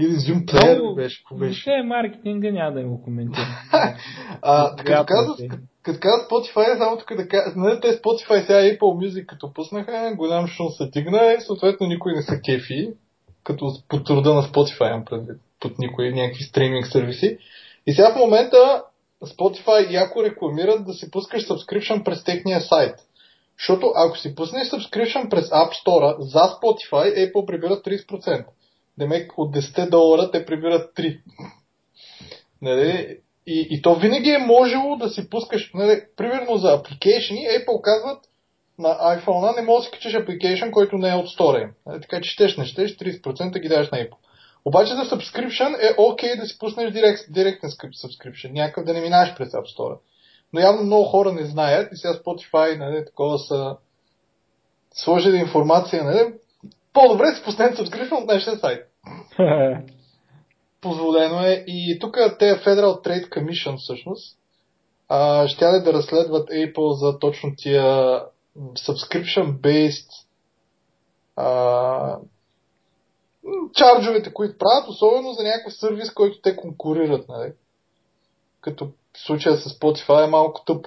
Или 0.00 0.46
плеер 0.46 0.76
ли 0.76 0.80
Много- 0.80 0.94
беше, 0.94 1.22
беше. 1.32 1.44
Въобще 1.44 1.82
маркетинга 1.84 2.50
няма 2.50 2.72
да 2.72 2.82
го 2.82 3.02
коментирам. 3.02 3.46
А, 4.42 4.76
като 4.76 5.04
каза, 5.06 5.44
е. 5.44 5.48
като 5.82 5.98
каза 6.00 6.28
Spotify, 6.28 6.78
само 6.78 6.98
тук 6.98 7.16
да 7.16 7.28
кажа, 7.28 7.52
нали 7.56 7.80
те 7.80 7.88
Spotify 7.88 8.40
сега 8.40 8.58
Apple 8.58 8.78
Music 8.78 9.26
като 9.26 9.52
пуснаха, 9.52 10.14
голям 10.16 10.46
шум 10.46 10.66
се 10.70 10.86
дигна 10.86 11.32
и 11.38 11.40
съответно 11.40 11.86
никой 11.86 12.12
не 12.12 12.22
се 12.22 12.40
кефи, 12.44 12.90
като 13.44 13.72
под 13.88 14.06
труда 14.06 14.34
на 14.34 14.42
Spotify 14.42 14.88
имам 14.88 15.04
предвид, 15.04 15.36
под 15.60 15.78
никой, 15.78 16.12
някакви 16.12 16.42
стриминг 16.44 16.86
сервиси. 16.86 17.38
И 17.86 17.92
сега 17.92 18.12
в 18.14 18.18
момента 18.18 18.82
Spotify 19.24 19.90
яко 19.90 20.24
рекламират 20.24 20.86
да 20.86 20.92
си 20.92 21.10
пускаш 21.10 21.46
subscription 21.48 22.04
през 22.04 22.24
техния 22.24 22.60
сайт. 22.60 22.94
Защото 23.58 23.92
ако 23.96 24.18
си 24.18 24.34
пуснеш 24.34 24.68
subscription 24.68 25.28
през 25.28 25.50
App 25.50 25.70
Store 25.86 26.20
за 26.20 26.38
Spotify, 26.38 27.32
Apple 27.32 27.46
прибират 27.46 27.84
30%. 27.86 28.44
Демек 28.98 29.38
от 29.38 29.56
10 29.56 29.90
долара 29.90 30.30
те 30.30 30.46
прибират 30.46 30.96
3. 30.96 31.20
Нали? 32.62 33.18
И, 33.46 33.66
и 33.70 33.82
то 33.82 33.94
винаги 33.94 34.30
е 34.30 34.38
можело 34.38 34.96
да 34.96 35.08
си 35.08 35.30
пускаш, 35.30 35.70
нали, 35.74 36.00
примерно 36.16 36.56
за 36.56 36.72
апликейшни, 36.72 37.36
Apple 37.38 37.80
казват 37.80 38.24
на 38.78 38.88
iPhone 38.88 39.56
не 39.56 39.66
можеш 39.66 39.80
да 39.80 39.84
си 39.84 39.90
качиш 39.90 40.14
апликейшн, 40.14 40.70
който 40.70 40.96
не 40.96 41.08
е 41.08 41.14
от 41.14 41.40
им. 41.40 41.70
Нали, 41.86 42.00
така 42.00 42.20
че 42.20 42.30
щеш, 42.30 42.56
не 42.56 42.64
щеш, 42.64 42.96
30% 42.96 43.60
ги 43.60 43.68
даваш 43.68 43.90
на 43.90 43.98
Apple. 43.98 44.16
Обаче 44.64 44.94
за 44.94 45.02
subscription 45.02 45.90
е 45.90 45.94
окей 45.98 46.36
да 46.36 46.46
си 46.46 46.58
пуснеш 46.58 46.92
директ, 46.92 47.20
директен 47.30 47.70
subscription, 47.70 48.52
някакъв 48.52 48.84
да 48.84 48.92
не 48.92 49.00
минаваш 49.00 49.36
през 49.36 49.48
App 49.48 49.78
Store. 49.78 49.98
Но 50.52 50.60
явно 50.60 50.82
много 50.82 51.04
хора 51.04 51.32
не 51.32 51.44
знаят 51.44 51.92
и 51.92 51.96
сега 51.96 52.14
Spotify, 52.14 52.78
нали, 52.78 53.04
такова 53.04 53.38
са 53.38 53.76
сложили 54.94 55.36
информация, 55.36 56.04
нали, 56.04 56.34
по-добре 56.92 57.34
си 57.34 57.44
пуснете 57.44 57.82
subscription 57.82 58.22
от 58.22 58.26
нашия 58.26 58.56
сайт 58.56 58.87
позволено 60.80 61.40
е. 61.40 61.64
И 61.66 61.98
тук 62.00 62.16
те 62.38 62.44
Federal 62.44 63.04
Trade 63.04 63.28
Commission 63.28 63.76
всъщност 63.78 64.38
а, 65.08 65.48
ще 65.48 65.64
да 65.64 65.92
разследват 65.92 66.48
Apple 66.48 66.92
за 66.92 67.18
точно 67.18 67.52
тия 67.56 68.22
subscription-based 68.58 70.08
а, 71.36 72.18
чарджовете, 73.74 74.32
които 74.32 74.58
правят, 74.58 74.88
особено 74.88 75.32
за 75.32 75.42
някакъв 75.42 75.74
сервис, 75.74 76.14
който 76.14 76.40
те 76.40 76.56
конкурират. 76.56 77.28
Нали? 77.28 77.52
Като 78.60 78.86
в 78.86 78.90
случая 79.26 79.56
с 79.56 79.78
Spotify 79.80 80.24
е 80.24 80.30
малко 80.30 80.64
тъп. 80.64 80.86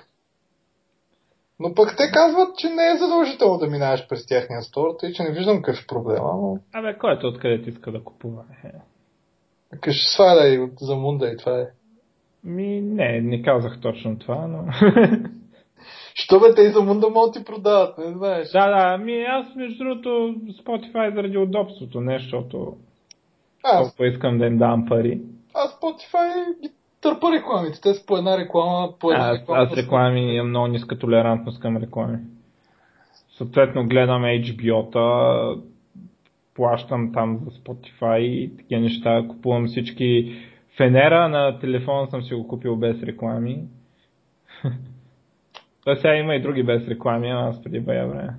Но 1.62 1.74
пък 1.74 1.96
те 1.98 2.04
казват, 2.14 2.58
че 2.58 2.70
не 2.70 2.88
е 2.88 2.98
задължително 2.98 3.58
да 3.58 3.68
минаваш 3.68 4.08
през 4.08 4.28
тяхния 4.28 4.62
стор, 4.62 4.96
тъй 5.00 5.12
че 5.12 5.24
не 5.24 5.32
виждам 5.32 5.62
какъв 5.62 5.84
е 5.84 5.88
проблема, 5.88 6.34
но 6.34 6.58
Абе, 6.74 6.98
който 6.98 7.28
откъде 7.28 7.62
ти 7.62 7.70
иска 7.70 7.92
да 7.92 8.04
купува? 8.04 8.44
Е. 8.66 8.72
Кажи, 9.82 10.00
сваляй 10.16 10.60
от 10.60 10.72
за 10.80 10.96
мунда 10.96 11.28
и 11.28 11.38
това 11.38 11.60
е. 11.60 11.66
Ми, 12.44 12.82
не, 12.82 13.22
не 13.22 13.42
казах 13.42 13.80
точно 13.82 14.20
това, 14.20 14.48
но... 14.48 14.66
Що 16.16 16.40
бе, 16.40 16.56
те 16.56 16.62
и 16.62 16.72
за 16.72 16.82
мунда 16.82 17.10
могат 17.10 17.34
ти 17.34 17.44
продават, 17.44 17.98
не 17.98 18.14
знаеш. 18.14 18.52
да, 18.52 18.70
да, 18.70 18.98
ми 18.98 19.24
аз 19.24 19.56
между 19.56 19.84
другото 19.84 20.10
Spotify 20.64 21.16
заради 21.16 21.38
удобството, 21.38 22.02
не 22.02 22.20
защото 22.20 22.78
Аз, 23.64 23.88
толкова 23.88 24.08
искам 24.08 24.38
да 24.38 24.46
им 24.46 24.58
давам 24.58 24.86
пари. 24.86 25.22
аз 25.54 25.80
Spotify 25.80 26.62
ги 26.62 26.70
търпа 27.02 27.32
рекламите. 27.32 27.82
Те 27.82 27.94
са 27.94 28.06
по 28.06 28.18
една 28.18 28.38
реклама, 28.38 28.94
по 29.00 29.12
една 29.12 29.26
Аз, 29.30 29.40
реклама. 29.40 29.64
аз 29.64 29.78
реклами 29.78 30.36
имам 30.36 30.50
много 30.50 30.68
ниска 30.68 30.98
толерантност 31.00 31.60
към 31.62 31.78
реклами. 31.78 32.18
Съответно 33.38 33.88
гледам 33.88 34.22
HBO-та, 34.24 35.40
плащам 36.56 37.12
там 37.14 37.40
за 37.46 37.52
Spotify 37.52 38.18
и 38.18 38.58
такива 38.58 38.82
неща, 38.82 39.26
купувам 39.30 39.68
всички 39.68 40.36
Фенера 40.78 41.30
на 41.30 41.60
телефона 41.60 42.08
съм 42.08 42.24
си 42.24 42.34
го 42.34 42.48
купил 42.48 42.76
без 42.76 43.04
реклами. 43.04 43.64
Той 45.84 45.96
сега 45.98 46.16
има 46.16 46.36
и 46.36 46.42
други 46.42 46.64
без 46.64 46.88
реклами, 46.88 47.30
а 47.32 47.48
аз 47.48 47.64
преди 47.64 47.80
бая 47.80 48.08
време. 48.08 48.36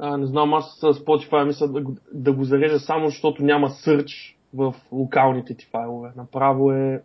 А, 0.00 0.16
не 0.16 0.26
знам, 0.26 0.54
аз 0.54 0.78
с 0.78 0.82
Spotify 0.82 1.46
мисля 1.46 1.68
да, 1.68 1.82
го- 1.82 1.96
да 2.12 2.32
го 2.32 2.44
зарежа 2.44 2.78
само 2.78 3.08
защото 3.08 3.44
няма 3.44 3.70
сърч 3.70 4.38
в 4.54 4.74
локалните 4.92 5.56
ти 5.56 5.66
файлове. 5.66 6.10
Направо 6.16 6.72
е... 6.72 7.02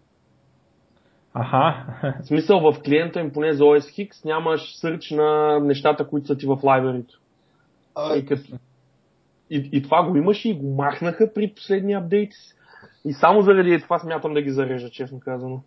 Аха. 1.33 1.85
В 2.23 2.27
смисъл 2.27 2.59
в 2.59 2.81
клиента 2.81 3.19
им, 3.19 3.33
поне 3.33 3.53
за 3.53 3.63
OS 3.63 4.09
X, 4.09 4.25
нямаш 4.25 4.75
сърч 4.79 5.11
на 5.11 5.59
нещата, 5.59 6.07
които 6.07 6.27
са 6.27 6.37
ти 6.37 6.45
в 6.45 6.59
лайбрарито. 6.63 7.19
А, 7.95 8.15
И, 8.15 8.25
като... 8.25 8.43
и, 9.49 9.69
и 9.71 9.83
това 9.83 10.03
го 10.03 10.15
имаше 10.15 10.49
и 10.49 10.53
го 10.53 10.75
махнаха 10.75 11.33
при 11.33 11.53
последния 11.55 11.99
апдейт. 11.99 12.31
И 13.05 13.13
само 13.13 13.41
заради 13.41 13.81
това 13.81 13.99
смятам 13.99 14.33
да 14.33 14.41
ги 14.41 14.49
зарежа, 14.51 14.89
честно 14.89 15.19
казано. 15.19 15.61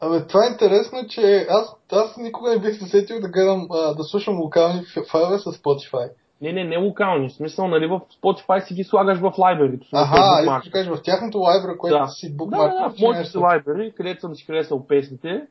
Абе, 0.00 0.26
това 0.26 0.46
е 0.46 0.50
интересно, 0.52 0.98
че 1.08 1.46
аз, 1.50 1.76
аз 1.92 2.16
никога 2.16 2.50
не 2.50 2.60
бих 2.60 2.78
се 2.78 2.86
сетил 2.86 3.20
да 3.20 3.28
гледам, 3.28 3.66
а, 3.70 3.94
да 3.94 4.04
слушам 4.04 4.40
локални 4.40 4.82
файлове 5.10 5.38
с 5.38 5.44
Spotify. 5.44 6.10
Не, 6.42 6.52
не, 6.52 6.64
не 6.64 6.76
локални. 6.76 7.28
В 7.28 7.32
смисъл, 7.32 7.68
нали, 7.68 7.86
в 7.86 8.00
Spotify 8.22 8.60
си 8.60 8.74
ги 8.74 8.84
слагаш 8.84 9.18
в 9.18 9.32
лайбрарито. 9.38 9.84
си 9.84 9.90
Аха, 9.92 10.42
искаш 10.42 10.64
да 10.64 10.70
кажеш, 10.70 10.92
в 10.92 11.02
тяхното 11.02 11.38
лайбра, 11.38 11.78
което 11.78 11.98
Да. 11.98 12.06
си 12.06 12.36
букмарк, 12.36 12.72
да, 12.72 12.78
да, 12.80 12.90
в 12.90 12.98
моите 13.00 13.24
си 13.24 13.38
лайбрари, 13.38 13.92
където 13.96 14.20
съм 14.20 14.34
си 14.34 14.44
харесал 14.44 14.86
песните, 14.86 15.42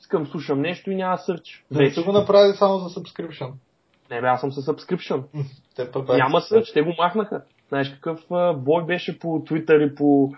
искам 0.00 0.26
слушам 0.26 0.60
нещо 0.60 0.90
и 0.90 0.94
няма 0.94 1.18
сърч. 1.18 1.64
Да 1.70 1.78
не 1.82 1.90
са 1.90 2.02
го 2.02 2.12
направили 2.12 2.56
само 2.56 2.78
за 2.78 3.00
subscription. 3.00 3.52
Не 4.10 4.20
бе, 4.20 4.26
аз 4.26 4.40
съм 4.40 4.52
със 4.52 4.66
subscription. 4.66 5.22
Те 5.76 5.84
бяха 5.84 6.16
Няма 6.16 6.40
сърч, 6.40 6.72
те 6.72 6.82
го 6.82 6.92
махнаха. 6.98 7.42
Знаеш 7.68 7.94
какъв 7.94 8.20
а, 8.30 8.52
бой 8.52 8.84
беше 8.84 9.18
по 9.18 9.26
Twitter 9.26 9.92
и 9.92 9.94
по 9.94 10.32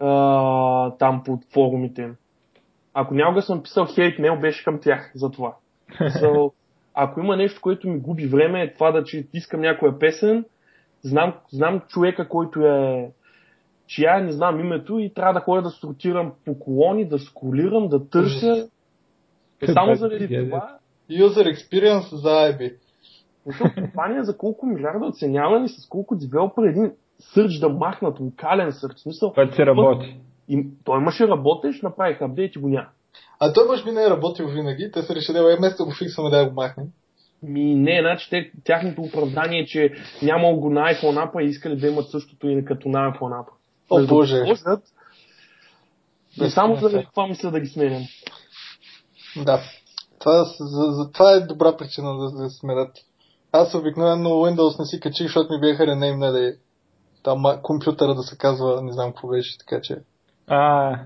а, 0.00 0.90
там 0.90 1.22
по 1.24 1.38
форумите. 1.52 2.10
Ако 2.94 3.14
някога 3.14 3.42
съм 3.42 3.62
писал 3.62 3.86
хейт 3.94 4.18
мейл, 4.18 4.40
беше 4.40 4.64
към 4.64 4.80
тях 4.80 5.12
за 5.14 5.30
това. 5.30 5.54
So, 6.00 6.52
ако 6.94 7.20
има 7.20 7.36
нещо, 7.36 7.60
което 7.60 7.88
ми 7.88 8.00
губи 8.00 8.26
време, 8.26 8.62
е 8.62 8.74
това 8.74 8.92
да 8.92 9.04
че 9.04 9.26
искам 9.32 9.60
някоя 9.60 9.98
песен, 9.98 10.44
знам, 11.02 11.34
знам 11.50 11.80
човека, 11.88 12.28
който 12.28 12.60
е 12.60 13.10
чия, 13.86 14.20
не 14.20 14.32
знам 14.32 14.60
името 14.60 14.98
и 14.98 15.14
трябва 15.14 15.34
да 15.34 15.40
ходя 15.40 15.62
да 15.62 15.70
сортирам 15.70 16.32
по 16.44 16.58
колони, 16.58 17.08
да 17.08 17.18
сколирам, 17.18 17.88
да 17.88 18.08
търся. 18.08 18.68
Е, 19.60 19.66
само 19.72 19.94
заради 19.94 20.28
това, 20.28 20.78
User 21.10 21.54
experience 21.54 22.14
за 22.14 22.28
IB. 22.28 22.74
защото 23.46 23.74
компания 23.74 24.24
за 24.24 24.36
колко 24.36 24.66
милиарда 24.66 25.06
оценявани, 25.06 25.68
с 25.68 25.88
колко 25.88 26.16
девелопер 26.16 26.62
един 26.62 26.92
сърч 27.18 27.58
да 27.58 27.68
махнат, 27.68 28.20
локален 28.20 28.72
сърч. 28.72 28.98
Смисъл, 28.98 29.32
Което 29.32 29.54
си 29.54 29.66
работи. 29.66 30.16
и, 30.48 30.66
той 30.84 31.00
имаше 31.00 31.28
работеш, 31.28 31.82
направих 31.82 32.22
апдейт 32.22 32.56
и 32.56 32.58
го 32.58 32.68
няма. 32.68 32.88
А 33.40 33.52
той 33.52 33.66
може 33.66 33.84
би 33.84 33.90
не 33.90 34.02
е 34.02 34.10
работил 34.10 34.48
винаги. 34.48 34.90
Те 34.92 35.02
са 35.02 35.14
решили, 35.14 35.38
бе, 35.38 35.56
вместо 35.56 35.76
да 35.76 35.84
го 35.84 35.94
фиксаме 35.94 36.30
да 36.30 36.46
го 36.46 36.54
махнем. 36.54 36.86
Ми 37.42 37.74
не, 37.74 38.00
значи 38.00 38.30
те, 38.30 38.52
тяхното 38.64 39.02
оправдание 39.02 39.60
е, 39.60 39.66
че 39.66 39.92
нямало 40.22 40.60
го 40.60 40.70
на 40.70 40.80
iPhone 40.80 41.28
апа 41.28 41.42
и 41.42 41.46
искали 41.46 41.76
да 41.76 41.88
имат 41.88 42.10
същото 42.10 42.48
и 42.48 42.64
като 42.64 42.88
на 42.88 42.98
iPhone 42.98 43.40
апа. 43.40 43.52
О, 43.90 44.00
За 44.00 44.06
да 44.06 44.08
боже. 44.08 44.36
И 44.36 44.54
Без 46.38 46.54
само 46.54 46.76
заради 46.76 47.06
това 47.10 47.26
мисля 47.26 47.50
да 47.50 47.60
ги 47.60 47.66
сменям. 47.66 48.02
Да. 49.36 49.60
Това, 50.18 50.44
за, 50.44 50.92
за, 50.92 51.12
това 51.12 51.32
е 51.32 51.40
добра 51.40 51.76
причина 51.76 52.18
да, 52.18 52.30
да 52.30 52.50
сменят. 52.50 52.96
Аз 53.52 53.74
обикновено 53.74 54.28
Windows 54.28 54.78
не 54.78 54.84
си 54.84 55.00
качих, 55.00 55.26
защото 55.26 55.52
ми 55.52 55.60
бяха 55.60 55.86
ренеймнали 55.86 56.54
там 57.22 57.42
компютъра 57.62 58.14
да 58.14 58.22
се 58.22 58.38
казва, 58.38 58.82
не 58.82 58.92
знам 58.92 59.10
какво 59.10 59.28
беше, 59.28 59.58
така 59.58 59.80
че. 59.82 59.96
А, 60.46 60.98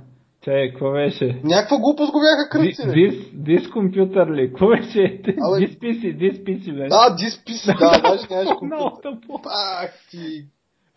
че, 0.46 0.68
какво 0.72 0.92
беше? 0.92 1.40
Някаква 1.44 1.78
глупост 1.78 2.12
го 2.12 2.20
бяха 2.20 2.48
кръци. 2.50 2.82
This, 2.82 3.34
this 3.34 3.70
computer 3.70 4.34
ли? 4.34 4.48
Какво 4.48 4.68
беше? 4.68 4.98
Абе- 5.22 5.66
This 5.66 5.78
PC, 5.78 6.16
this 6.16 6.44
PC 6.44 6.76
беше. 6.76 6.88
Да, 6.88 7.16
DiskPC, 7.16 7.78
да, 7.78 8.00
даже 8.10 8.26
нямаш 8.30 8.48
Много 8.62 8.90
компютър. 8.90 9.12
тъпо. 9.20 9.42
Пак 9.42 9.90
ти. 10.10 10.46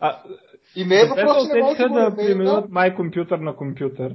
А, 0.00 0.22
И 0.76 0.84
не 0.84 1.00
е 1.00 1.04
въпрос, 1.06 1.42
се 1.42 1.48
че 1.48 1.54
не 1.54 1.62
може 1.62 1.76
да 1.78 2.10
да 2.10 2.16
преминат 2.16 2.70
май 2.70 2.94
компютър 2.96 3.38
на 3.38 3.56
компютър. 3.56 4.14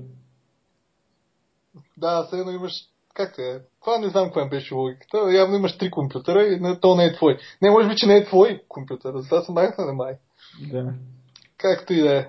Да, 1.98 2.28
едно 2.34 2.52
имаш... 2.52 2.72
Как 3.14 3.38
е? 3.38 3.60
Това 3.82 3.98
не 3.98 4.10
знам 4.10 4.26
каква 4.26 4.46
беше 4.46 4.74
логиката. 4.74 5.32
Явно 5.32 5.56
имаш 5.56 5.78
три 5.78 5.92
компютъра 5.92 6.44
и 6.44 6.60
не, 6.60 6.80
то 6.80 6.96
не 6.96 7.06
е 7.06 7.14
твой. 7.14 7.38
Не, 7.62 7.72
може 7.72 7.88
би, 7.90 7.96
че 7.96 8.08
не 8.08 8.18
е 8.18 8.26
твой 8.26 8.62
компютър. 8.68 9.14
Затова 9.18 9.42
съм 9.42 9.56
махна 9.56 9.86
на 9.86 9.94
май. 9.94 10.14
Да. 10.72 10.94
Както 11.58 11.94
и 11.94 12.02
да 12.02 12.18
е. 12.18 12.28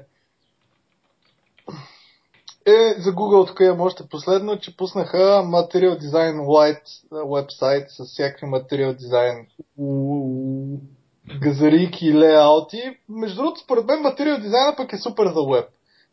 Е, 2.66 3.00
за 3.00 3.12
Google 3.12 3.46
тук 3.46 3.60
имам 3.60 3.80
още 3.80 4.08
последно, 4.10 4.58
че 4.58 4.76
пуснаха 4.76 5.42
Material 5.42 5.98
Design 6.00 6.36
White 6.40 6.82
вебсайт 7.34 7.90
с 7.90 8.04
всякакви 8.04 8.46
Material 8.46 8.96
Design 8.98 9.46
газарийки 11.40 12.06
и 12.06 12.14
леаути. 12.14 12.82
Между 13.08 13.36
другото, 13.36 13.60
според 13.60 13.84
мен 13.84 13.98
Material 13.98 14.40
Design 14.40 14.76
пък 14.76 14.92
е 14.92 14.98
супер 14.98 15.26
за 15.26 15.42
веб. 15.52 15.64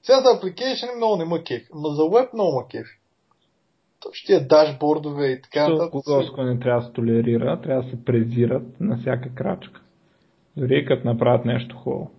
Сега 0.04 0.22
за 0.22 0.30
application 0.30 0.95
много 0.97 1.16
не 1.16 1.26
ма 1.26 1.43
кеф, 1.43 1.64
но 1.76 1.89
за 1.89 2.04
веб 2.04 2.34
много 2.34 2.56
ма 2.56 2.68
кеф. 2.68 2.88
Точно 3.99 4.26
тия 4.26 4.47
дашбордове 4.47 5.28
и 5.28 5.41
така 5.41 5.70
нататък. 5.70 5.93
Google 5.93 6.54
не 6.54 6.60
трябва 6.60 6.82
да 6.82 6.88
се 6.88 6.93
толерира, 6.93 7.62
трябва 7.62 7.84
да 7.84 7.89
се 7.89 8.06
презират 8.06 8.80
на 8.80 8.97
всяка 8.97 9.36
крачка. 9.36 9.82
Дори 10.58 10.80
и 10.80 10.86
като 10.86 11.08
направят 11.08 11.45
нещо 11.45 11.78
хубаво. 11.78 12.12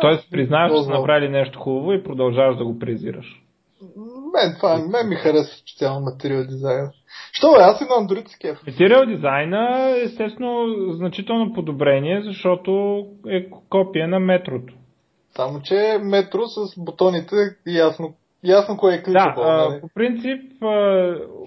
Тоест, 0.00 0.30
признаваш, 0.30 0.72
че 0.78 0.84
са 0.84 0.90
направили 0.90 1.28
нещо 1.28 1.58
хубаво 1.60 1.92
и 1.92 2.02
продължаваш 2.04 2.56
да 2.56 2.64
го 2.64 2.78
презираш. 2.78 3.42
Мен, 4.34 4.54
това, 4.56 4.78
мен 4.78 5.08
ми 5.08 5.14
харесва 5.16 5.56
специално 5.56 6.00
материал 6.00 6.44
дизайн. 6.44 6.88
Що 7.32 7.46
бе, 7.52 7.58
аз 7.60 7.80
и 7.80 7.84
на 7.84 7.90
Android 7.90 8.28
с 8.28 8.38
кеф. 8.38 8.58
Материал 8.66 9.06
дизайна 9.06 9.90
е 9.90 10.02
естествено 10.02 10.66
значително 10.92 11.52
подобрение, 11.52 12.22
защото 12.22 13.02
е 13.28 13.46
копия 13.70 14.08
на 14.08 14.20
метрото. 14.20 14.74
Само, 15.36 15.60
че 15.64 15.98
метро 16.02 16.40
с 16.46 16.84
бутоните 16.84 17.36
ясно, 17.66 18.14
ясно 18.44 18.76
кое 18.76 18.94
е 18.94 18.96
Да, 18.96 19.02
кликабъл. 19.04 19.44
а, 19.44 19.68
нали? 19.68 19.80
по 19.80 19.88
принцип, 19.94 20.62
а, 20.62 20.66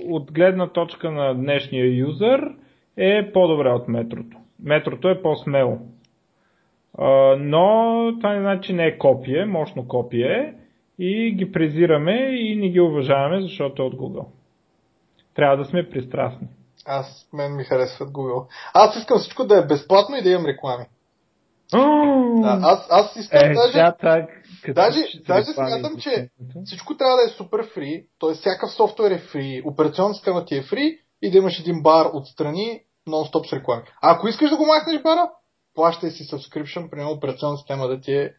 от 0.10 0.32
гледна 0.32 0.68
точка 0.70 1.12
на 1.12 1.34
днешния 1.34 1.98
юзър 1.98 2.42
е 2.98 3.32
по-добре 3.34 3.70
от 3.70 3.88
метрото. 3.88 4.38
Метрото 4.64 5.10
е 5.10 5.22
по-смело. 5.22 5.78
Но 7.38 8.04
това 8.20 8.34
не 8.34 8.40
значи 8.40 8.74
не 8.74 8.86
е 8.86 8.98
копие, 8.98 9.46
мощно 9.46 9.88
копие 9.88 10.56
и 11.00 11.36
ги 11.38 11.52
презираме 11.52 12.14
и 12.32 12.56
не 12.56 12.70
ги 12.70 12.80
уважаваме, 12.80 13.42
защото 13.42 13.82
е 13.82 13.86
от 13.86 13.94
Google. 13.94 14.26
Трябва 15.36 15.58
да 15.58 15.66
сме 15.66 15.90
пристрастни. 15.90 16.48
Аз, 16.86 17.30
мен 17.34 17.56
ми 17.56 17.64
харесват 17.64 18.10
Google. 18.10 18.48
Аз 18.74 18.96
искам 18.96 19.20
всичко 19.20 19.44
да 19.44 19.58
е 19.58 19.66
безплатно 19.66 20.16
и 20.16 20.22
да 20.22 20.30
имам 20.30 20.46
реклами. 20.46 20.86
Да, 22.42 22.60
аз, 22.62 22.88
аз 22.90 23.16
искам 23.16 23.40
Е, 23.40 23.54
даже... 23.54 23.94
так, 24.00 24.30
Даже, 24.74 25.00
даже 25.28 25.46
смятам, 25.46 25.98
че 26.00 26.30
всичко 26.66 26.98
трябва 26.98 27.16
да 27.16 27.24
е 27.24 27.30
супер 27.38 27.68
фри, 27.74 28.06
т.е. 28.20 28.34
всякакъв 28.34 28.72
софтуер 28.72 29.12
е 29.12 29.18
фри, 29.18 29.62
операционна 29.66 30.14
система 30.14 30.46
ти 30.46 30.56
е 30.56 30.64
фри 30.64 30.98
и 31.22 31.32
да 31.32 31.38
имаш 31.38 31.60
един 31.60 31.82
бар 31.82 32.10
отстрани 32.14 32.82
нон-стоп 33.08 33.50
с 33.50 33.54
реклами. 33.54 33.82
А 34.02 34.16
ако 34.16 34.28
искаш 34.28 34.50
да 34.50 34.58
го 34.58 34.66
махнеш 34.66 35.02
бара, 35.02 35.30
плащай 35.80 36.12
си 36.12 36.24
subscription, 36.24 36.90
примерно 36.90 37.12
операционна 37.12 37.58
система 37.58 37.88
да 37.88 38.02
ти 38.02 38.14
е... 38.14 38.34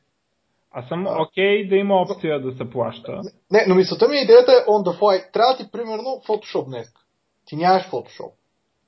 Аз 0.71 0.89
съм 0.89 1.07
окей 1.07 1.69
да 1.69 1.77
има 1.77 1.95
опция 1.95 2.41
да 2.43 2.57
се 2.57 2.71
плаща. 2.71 3.21
Не, 3.51 3.65
но 3.69 3.75
мисълта 3.75 4.09
ми 4.09 4.21
идеята 4.21 4.53
е 4.53 4.71
on 4.71 4.89
the 4.89 4.99
fly. 4.99 5.33
Трябва 5.33 5.57
ти 5.57 5.71
примерно 5.71 6.23
Photoshop 6.27 6.65
днес. 6.65 6.89
Ти 7.47 7.57
нямаш 7.57 7.91
Photoshop. 7.91 8.33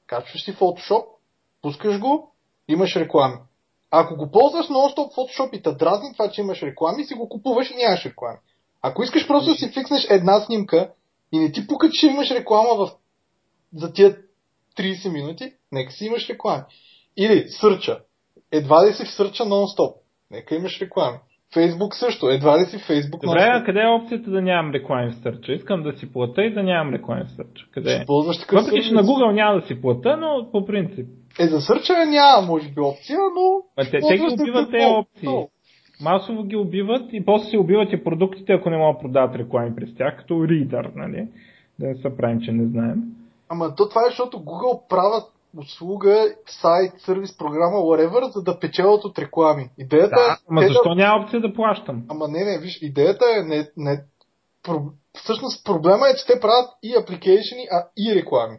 Качваш 0.07 0.45
си 0.45 0.57
Photoshop, 0.57 1.05
пускаш 1.63 1.99
го, 1.99 2.33
имаш 2.69 2.97
реклами. 2.97 3.37
Ако 3.91 4.17
го 4.17 4.31
ползваш 4.31 4.67
нон-стоп 4.67 5.15
Photoshop 5.15 5.53
и 5.53 5.63
те 5.63 5.73
дразни 5.73 6.13
това, 6.13 6.31
че 6.31 6.41
имаш 6.41 6.63
реклами, 6.63 7.05
си 7.05 7.15
го 7.15 7.29
купуваш 7.29 7.71
и 7.71 7.77
нямаш 7.77 8.07
реклами. 8.07 8.39
Ако 8.83 9.03
искаш 9.03 9.27
просто 9.27 9.51
да 9.51 9.57
си 9.57 9.73
фикснеш 9.73 10.07
една 10.11 10.41
снимка 10.41 10.93
и 11.33 11.39
не 11.39 11.53
ти 11.53 11.67
пука, 11.67 11.91
че 11.91 12.07
имаш 12.07 12.31
реклама 12.31 12.75
в... 12.75 12.91
за 13.75 13.93
тия 13.93 14.19
30 14.79 15.13
минути, 15.13 15.53
нека 15.73 15.93
си 15.93 16.05
имаш 16.05 16.29
реклами. 16.29 16.63
Или 17.17 17.49
сърча. 17.49 18.01
Едва 18.53 18.87
ли 18.87 18.93
си 18.93 19.05
в 19.05 19.11
сърча 19.11 19.43
нон-стоп. 19.43 19.95
Нека 20.31 20.55
имаш 20.55 20.81
реклами. 20.81 21.19
Фейсбук 21.55 21.95
също. 21.95 22.29
Едва 22.29 22.61
ли 22.61 22.65
си 22.65 22.79
Фейсбук 22.79 23.21
Добре, 23.21 23.49
а 23.53 23.65
къде 23.65 23.81
е 23.81 23.87
опцията 23.87 24.31
да 24.31 24.43
нямам 24.43 24.73
реклами 24.73 25.11
в 25.11 25.23
сърча? 25.23 25.53
Искам 25.53 25.83
да 25.83 25.93
си 25.93 26.13
плата 26.13 26.43
и 26.45 26.55
да 26.55 26.63
нямам 26.63 26.95
реклами 26.95 27.25
в 27.25 27.31
сърча. 27.31 27.67
Къде 27.71 27.93
е? 27.93 28.05
Въпреки, 28.09 28.89
че 28.89 28.95
на 28.95 29.05
Google 29.05 29.33
няма 29.33 29.61
да 29.61 29.67
си 29.67 29.81
плата, 29.81 30.17
но 30.17 30.51
по 30.53 30.65
принцип. 30.65 31.07
Е, 31.39 31.47
за 31.47 31.61
сърчане 31.61 32.05
няма, 32.05 32.47
може 32.47 32.69
би, 32.69 32.81
опция, 32.81 33.19
но... 33.19 33.63
А 33.77 33.85
те, 33.91 33.99
те 34.09 34.17
ги 34.17 34.27
убиват 34.33 34.71
тези 34.71 34.87
опции. 34.87 35.29
много. 35.29 35.51
Масово 36.03 36.45
ги 36.45 36.57
убиват 36.57 37.13
и 37.13 37.25
после 37.25 37.51
се 37.51 37.59
убиват 37.59 37.93
и 37.93 38.05
продуктите, 38.05 38.53
ако 38.53 38.71
не 38.71 38.77
могат 38.77 38.97
да 38.97 39.03
продават 39.03 39.37
реклами 39.37 39.75
през 39.77 39.95
тях, 39.95 40.17
като 40.19 40.35
Reader, 40.35 40.91
нали? 40.97 41.29
Да 41.79 41.87
не 41.87 41.95
се 41.95 42.17
правим, 42.17 42.41
че 42.41 42.53
не 42.53 42.67
знаем. 42.67 43.03
Ама 43.49 43.75
то 43.75 43.89
това 43.89 44.01
е, 44.01 44.11
защото 44.11 44.37
Google 44.37 44.89
правят 44.89 45.25
услуга, 45.59 46.35
сайт, 46.61 46.93
сервис, 46.99 47.37
програма, 47.39 47.77
whatever, 47.77 48.33
за 48.33 48.43
да 48.43 48.59
печелят 48.59 49.05
от 49.05 49.19
реклами. 49.19 49.71
Идеята 49.79 50.17
Да, 50.17 50.33
е... 50.33 50.37
ама 50.51 50.63
защо 50.63 50.89
Да... 50.89 50.95
няма 50.95 51.25
опция 51.25 51.41
да 51.41 51.55
плащам? 51.55 52.05
Ама 52.09 52.29
не, 52.29 52.45
не, 52.45 52.59
виж, 52.59 52.79
идеята 52.83 53.25
е 53.37 53.43
не... 53.43 53.69
не... 53.77 54.03
Про... 54.63 54.81
Всъщност 55.15 55.65
проблема 55.65 56.09
е, 56.09 56.17
че 56.17 56.27
те 56.27 56.41
правят 56.41 56.71
и 56.83 56.97
апликейшени, 56.97 57.67
а 57.71 57.87
и 57.99 58.15
реклами. 58.15 58.59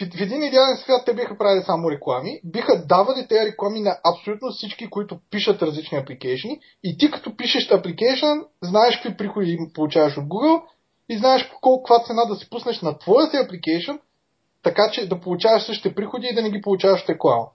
В, 0.00 0.18
в 0.18 0.20
един 0.20 0.42
идеален 0.42 0.76
свят 0.76 1.02
те 1.06 1.14
биха 1.14 1.38
правили 1.38 1.62
само 1.62 1.90
реклами, 1.90 2.40
биха 2.44 2.86
давали 2.86 3.26
тези 3.28 3.46
реклами 3.46 3.80
на 3.80 3.98
абсолютно 4.04 4.50
всички, 4.50 4.90
които 4.90 5.18
пишат 5.30 5.62
различни 5.62 5.98
апликейшени 5.98 6.60
и 6.84 6.98
ти 6.98 7.10
като 7.10 7.36
пишеш 7.36 7.70
апликейшн, 7.70 8.26
знаеш 8.62 8.96
какви 8.96 9.16
приходи 9.16 9.58
получаваш 9.74 10.16
от 10.16 10.24
Google 10.24 10.62
и 11.08 11.18
знаеш 11.18 11.50
колко 11.62 11.82
каква 11.82 12.04
цена 12.04 12.24
да 12.24 12.36
си 12.36 12.50
пуснеш 12.50 12.80
на 12.80 12.98
твоя 12.98 13.30
си 13.30 13.36
апликейшн, 13.36 13.92
така 14.62 14.82
че 14.92 15.08
да 15.08 15.20
получаваш 15.20 15.62
същите 15.62 15.94
приходи 15.94 16.26
и 16.32 16.34
да 16.34 16.42
не 16.42 16.50
ги 16.50 16.60
получаваш 16.60 17.02
от 17.02 17.08
реклама. 17.08 17.46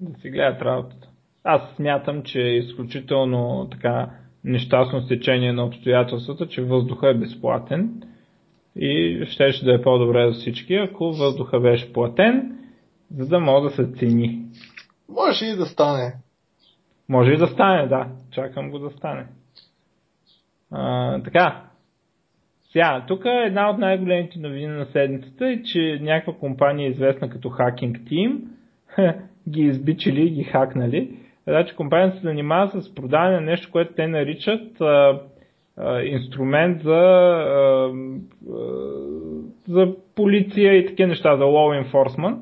Да 0.00 0.20
си 0.20 0.30
гледат 0.30 0.62
работата. 0.62 1.08
Аз 1.44 1.62
смятам, 1.76 2.22
че 2.22 2.40
е 2.40 2.56
изключително 2.56 3.68
така 3.70 4.10
нещастно 4.44 5.02
стечение 5.02 5.52
на 5.52 5.64
обстоятелствата, 5.64 6.48
че 6.48 6.62
въздуха 6.62 7.10
е 7.10 7.14
безплатен 7.14 8.02
и 8.76 9.24
щеше 9.30 9.64
да 9.64 9.74
е 9.74 9.82
по-добре 9.82 10.30
за 10.32 10.40
всички, 10.40 10.74
ако 10.74 11.12
въздуха 11.12 11.60
беше 11.60 11.92
платен, 11.92 12.58
за 13.16 13.26
да 13.26 13.40
може 13.40 13.68
да 13.68 13.70
се 13.70 13.92
цени. 13.98 14.44
Може 15.08 15.46
и 15.46 15.56
да 15.56 15.66
стане. 15.66 16.14
Може 17.08 17.32
и 17.32 17.36
да 17.36 17.46
стане, 17.46 17.86
да. 17.86 18.06
Чакам 18.30 18.70
го 18.70 18.78
да 18.78 18.90
стане. 18.90 19.26
А, 20.70 21.22
така. 21.22 21.64
Сега, 22.78 23.04
тук 23.08 23.24
е 23.24 23.44
една 23.46 23.70
от 23.70 23.78
най-големите 23.78 24.38
новини 24.38 24.66
на 24.66 24.84
седмицата 24.84 25.48
е, 25.48 25.62
че 25.62 25.98
някаква 26.02 26.32
компания, 26.32 26.90
известна 26.90 27.30
като 27.30 27.48
Hacking 27.48 27.98
Team, 27.98 28.38
ги 29.48 29.62
избичили 29.62 30.22
и 30.22 30.30
ги 30.30 30.44
хакнали. 30.44 31.10
Значи 31.46 31.74
компанията 31.76 32.16
се 32.16 32.22
занимава 32.22 32.82
с 32.82 32.94
продаване 32.94 33.34
на 33.34 33.40
нещо, 33.40 33.68
което 33.72 33.94
те 33.94 34.06
наричат 34.06 34.80
а, 34.80 35.20
а, 35.76 36.02
инструмент 36.02 36.82
за, 36.82 36.90
а, 36.90 37.90
а, 38.50 38.62
за 39.68 39.94
полиция 40.16 40.74
и 40.74 40.86
такива 40.86 41.08
неща, 41.08 41.36
за 41.36 41.44
law 41.44 41.84
enforcement. 41.84 42.38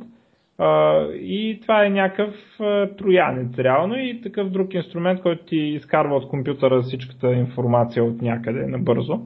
Uh, 0.59 1.13
и 1.13 1.61
това 1.63 1.85
е 1.85 1.91
някакъв 1.91 2.35
uh, 2.59 2.99
троянец 2.99 3.59
реално 3.59 3.99
и 3.99 4.21
такъв 4.23 4.51
друг 4.51 4.75
инструмент, 4.75 5.23
който 5.23 5.45
ти 5.45 5.57
изкарва 5.57 6.17
от 6.17 6.29
компютъра 6.29 6.83
всичката 6.83 7.33
информация 7.33 8.05
от 8.05 8.23
някъде 8.23 8.67
набързо. 8.67 9.21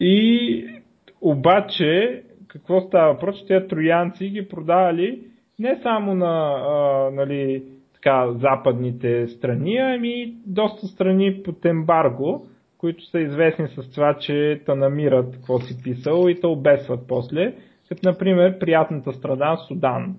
И 0.00 0.64
обаче, 1.20 2.22
какво 2.48 2.80
става 2.80 3.12
въпрос, 3.12 3.46
тези 3.46 3.68
троянци 3.68 4.28
ги 4.28 4.48
продавали 4.48 5.22
не 5.58 5.78
само 5.82 6.14
на 6.14 6.58
uh, 6.66 7.14
нали, 7.14 7.64
така, 7.94 8.32
западните 8.32 9.28
страни, 9.28 9.76
ами 9.76 10.34
доста 10.46 10.86
страни 10.86 11.42
под 11.42 11.64
ембарго, 11.64 12.46
които 12.78 13.04
са 13.04 13.20
известни 13.20 13.68
с 13.68 13.90
това, 13.90 14.14
че 14.14 14.62
те 14.66 14.74
намират 14.74 15.34
какво 15.34 15.60
си 15.60 15.82
писал 15.82 16.28
и 16.28 16.40
те 16.40 16.46
обесват 16.46 17.00
после 17.08 17.54
като 17.88 18.08
например 18.08 18.58
приятната 18.58 19.12
страна 19.12 19.56
Судан. 19.56 20.16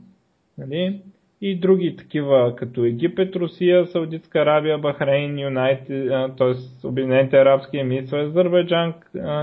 Нали? 0.58 1.02
И 1.42 1.60
други 1.60 1.96
такива, 1.96 2.54
като 2.56 2.86
Египет, 2.86 3.36
Русия, 3.36 3.86
Саудитска 3.86 4.40
Арабия, 4.40 4.78
Бахрейн, 4.78 5.40
Юнайтед, 5.40 6.10
т.е. 6.38 6.88
Обединените 6.88 7.38
арабски 7.38 7.78
емирства, 7.78 8.20
Азербайджан, 8.20 8.94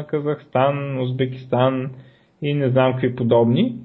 Казахстан, 0.07 1.01
Узбекистан 1.01 1.91
и 2.43 2.55
не 2.55 2.69
знам 2.69 2.93
какви 2.93 3.17
подобни. 3.17 3.77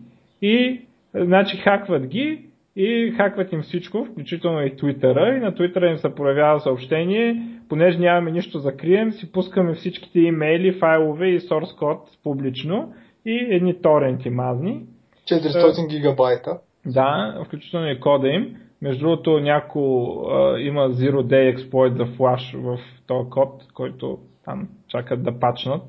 И 0.41 0.81
значи 1.13 1.57
хакват 1.57 2.07
ги 2.07 2.45
и 2.75 3.13
хакват 3.17 3.51
им 3.53 3.61
всичко, 3.61 4.05
включително 4.05 4.65
и 4.65 4.75
Твитъра. 4.75 5.35
И 5.35 5.39
на 5.39 5.55
Твитъра 5.55 5.89
им 5.89 5.97
се 5.97 6.15
проявява 6.15 6.59
съобщение, 6.59 7.41
понеже 7.69 7.99
нямаме 7.99 8.31
нищо 8.31 8.59
за 8.59 8.77
крием, 8.77 9.11
си 9.11 9.31
пускаме 9.31 9.73
всичките 9.73 10.19
имейли, 10.19 10.71
файлове 10.71 11.27
и 11.27 11.39
source 11.39 11.77
код 11.77 11.99
публично 12.23 12.93
и 13.25 13.47
едни 13.49 13.81
торенти 13.81 14.29
мазни. 14.29 14.81
400 15.27 15.89
гигабайта. 15.89 16.59
Да, 16.85 17.41
включително 17.45 17.87
и 17.87 17.99
кода 17.99 18.27
им. 18.27 18.55
Между 18.81 18.99
другото, 18.99 19.39
няко 19.39 20.13
а, 20.31 20.59
има 20.59 20.89
Zero 20.89 21.23
Day 21.23 21.55
Exploit 21.55 21.97
за 21.97 22.05
Flash 22.05 22.57
в 22.57 22.79
този 23.07 23.29
код, 23.29 23.63
който 23.73 24.19
там 24.45 24.67
чакат 24.87 25.23
да 25.23 25.39
пачнат. 25.39 25.81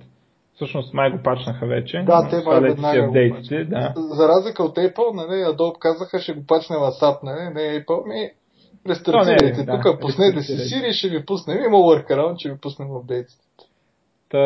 Всъщност 0.54 0.94
май 0.94 1.10
го 1.10 1.18
пачнаха 1.22 1.66
вече. 1.66 2.02
Да, 2.06 2.28
те 2.30 2.42
май 2.44 2.60
веднага 2.60 3.04
апдейтите, 3.04 3.64
да. 3.64 3.92
За 3.96 4.28
разлика 4.28 4.62
от 4.62 4.76
Apple, 4.76 5.14
нали, 5.14 5.40
Adobe 5.40 5.78
казаха, 5.78 6.18
ще 6.18 6.32
го 6.32 6.46
пачне 6.46 6.76
в 6.76 6.80
SAP, 6.80 7.22
нали, 7.22 7.54
не 7.54 7.84
Apple, 7.84 8.08
ми 8.08 8.30
рестартирайте 8.88 9.64
да, 9.64 9.80
тук, 9.82 10.00
пуснете 10.00 10.40
си. 10.40 10.52
Siri, 10.52 10.92
ще 10.92 11.08
ви 11.08 11.24
пуснем. 11.24 11.58
Има 11.58 11.76
workaround, 11.76 12.38
ще 12.38 12.50
ви 12.50 12.58
пуснем 12.58 12.96
апдейтите. 12.96 13.44
Та, 14.28 14.38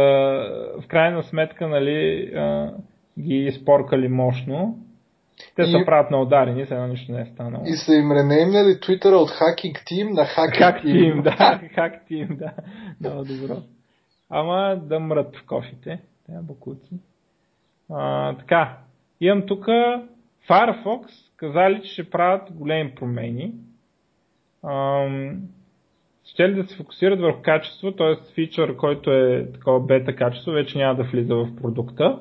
в 0.83 0.89
крайна 0.89 1.23
сметка, 1.23 1.69
нали, 1.69 2.31
а, 2.37 2.73
ги 3.19 3.35
изпоркали 3.35 4.09
мощно 4.09 4.79
Те 5.57 5.63
И- 5.63 5.67
се 5.67 5.85
правят 5.87 6.11
на 6.11 6.21
ударени, 6.23 6.63
едно 6.63 6.87
нищо 6.87 7.13
не 7.13 7.21
е 7.21 7.27
станало. 7.27 7.65
И 7.67 7.73
са 7.77 7.95
им 7.95 8.13
ренеймнали 8.13 8.75
Twitter 8.75 9.15
от 9.15 9.31
Hacking 9.31 9.75
Team 9.75 10.11
на 10.13 10.25
Hacking 10.25 10.59
Как 10.59 10.83
Team. 10.83 11.23
да, 11.23 11.61
как 11.75 12.07
тим, 12.09 12.29
да. 12.39 12.53
Много 13.01 13.25
добро. 13.25 13.57
Ама 14.31 14.77
да 14.83 15.01
мрат 15.01 15.37
в 15.37 15.47
кофите, 15.47 16.01
те 16.27 16.33
бакуци. 16.43 16.95
А, 17.91 18.33
така, 18.37 18.79
имам 19.21 19.47
тук 19.47 19.67
Firefox, 20.49 21.07
казали, 21.37 21.83
че 21.83 21.93
ще 21.93 22.11
правят 22.11 22.43
големи 22.53 22.95
промени. 22.95 23.53
Ам, 24.65 25.41
ще 26.25 26.49
ли 26.49 26.55
да 26.55 26.69
се 26.69 26.77
фокусират 26.77 27.21
върху 27.21 27.43
качество, 27.43 27.93
т.е. 27.93 28.33
фичър, 28.35 28.77
който 28.77 29.11
е 29.13 29.49
такова 29.53 29.81
бета 29.81 30.17
качество, 30.17 30.53
вече 30.53 30.79
няма 30.79 30.95
да 30.95 31.03
влиза 31.03 31.35
в 31.35 31.57
продукта. 31.57 32.19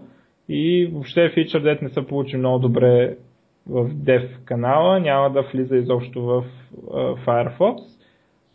И 0.50 0.89
въобще 0.94 1.30
фичър, 1.30 1.62
дет 1.62 1.82
не 1.82 1.89
се 1.89 2.08
получи 2.08 2.38
много 2.38 2.60
добре 2.60 3.18
в 3.70 3.89
Dev 3.89 4.44
канала, 4.46 5.00
няма 5.00 5.30
да 5.30 5.41
влиза 5.41 5.78
изобщо 5.78 6.22
в 6.22 6.44
а, 6.94 7.16
Firefox. 7.16 7.78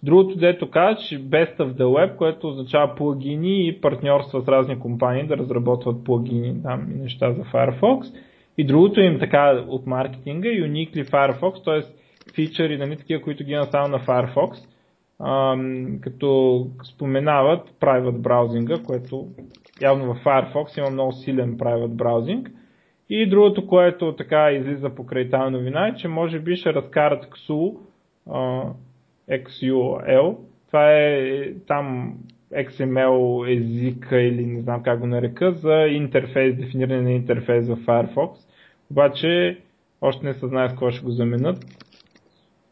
Другото, 0.03 0.39
дето 0.39 0.71
каза, 0.71 1.01
че 1.01 1.23
Best 1.23 1.59
of 1.59 1.73
the 1.73 1.83
Web, 1.83 2.17
което 2.17 2.49
означава 2.49 2.95
плагини 2.95 3.69
и 3.69 3.81
партньорства 3.81 4.41
с 4.41 4.49
разни 4.49 4.79
компании 4.79 5.27
да 5.27 5.37
разработват 5.37 6.05
плагини 6.05 6.63
там 6.63 6.87
и 6.95 6.99
неща 6.99 7.33
за 7.33 7.43
Firefox. 7.45 8.15
И 8.59 8.65
другото 8.65 9.01
им 9.01 9.19
така 9.19 9.65
от 9.69 9.87
маркетинга, 9.87 10.49
Uniquely 10.49 11.11
Firefox, 11.11 11.65
т.е. 11.65 11.93
фичъри, 12.35 12.79
нали, 12.79 12.97
такива, 12.97 13.23
които 13.23 13.45
ги 13.45 13.53
има 13.53 13.65
само 13.65 13.89
на 13.89 13.99
Firefox, 13.99 14.57
ам, 15.21 15.99
като 16.01 16.67
споменават 16.85 17.71
private 17.81 18.19
браузинга, 18.19 18.75
което 18.87 19.27
явно 19.81 20.15
в 20.15 20.25
Firefox 20.25 20.79
има 20.79 20.91
много 20.91 21.13
силен 21.13 21.59
private 21.59 21.89
браузинг. 21.89 22.51
И 23.11 23.29
другото, 23.29 23.67
което 23.67 24.17
така 24.17 24.53
излиза 24.53 24.91
покрай 24.95 25.31
тази 25.31 25.53
новина 25.53 25.89
е, 25.89 25.95
че 25.95 26.09
може 26.09 26.39
би 26.39 26.57
ще 26.57 26.75
разкарат 26.75 27.27
XU, 27.27 27.77
а, 28.31 28.63
XUL. 29.31 30.37
Това 30.67 30.93
е 30.93 31.53
там 31.67 32.15
XML 32.53 33.57
езика 33.57 34.21
или 34.21 34.47
не 34.47 34.61
знам 34.61 34.83
как 34.83 35.01
го 35.01 35.07
нарека 35.07 35.53
за 35.53 35.75
интерфейс, 35.75 36.57
дефиниране 36.57 37.03
на 37.03 37.11
интерфейс 37.11 37.69
в 37.69 37.77
Firefox. 37.77 38.31
Обаче 38.91 39.59
още 40.01 40.27
не 40.27 40.35
се 40.35 40.47
знае 40.47 40.69
с 40.69 40.73
какво 40.73 40.91
ще 40.91 41.05
го 41.05 41.11
заменят. 41.11 41.65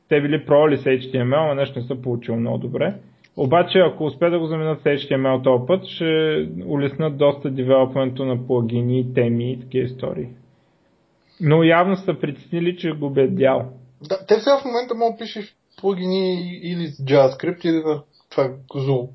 Те 0.09 0.21
били 0.21 0.45
пробвали 0.47 0.77
с 0.77 0.85
HTML, 0.85 1.49
но 1.49 1.55
нещо 1.55 1.79
не 1.79 1.85
са 1.85 2.03
получил 2.03 2.37
много 2.37 2.59
добре. 2.59 2.95
Обаче, 3.37 3.79
ако 3.79 4.05
успеят 4.05 4.33
да 4.33 4.39
го 4.39 4.47
заменят 4.47 4.81
с 4.81 4.85
HTML 4.85 5.45
този 5.45 5.67
път, 5.67 5.87
ще 5.87 6.05
улеснат 6.67 7.17
доста 7.19 7.51
девелопменту 7.51 8.25
на 8.25 8.47
плагини, 8.47 9.15
теми 9.15 9.53
и 9.53 9.61
такива 9.61 9.85
истории. 9.85 10.29
Но 11.41 11.63
явно 11.63 11.97
са 11.97 12.15
притеснили, 12.21 12.77
че 12.77 12.91
го 12.91 13.11
бе 13.11 13.29
дял. 13.29 13.73
Да, 14.09 14.27
те 14.27 14.35
сега 14.35 14.59
в 14.59 14.65
момента 14.65 14.95
могат 14.95 15.19
да 15.19 15.25
пишеш 15.25 15.57
плагини 15.81 16.35
или 16.63 16.87
с 16.87 16.97
JavaScript 16.99 17.65
или 17.65 17.83
на 17.85 18.03
това 18.31 18.49
Zool. 18.75 19.09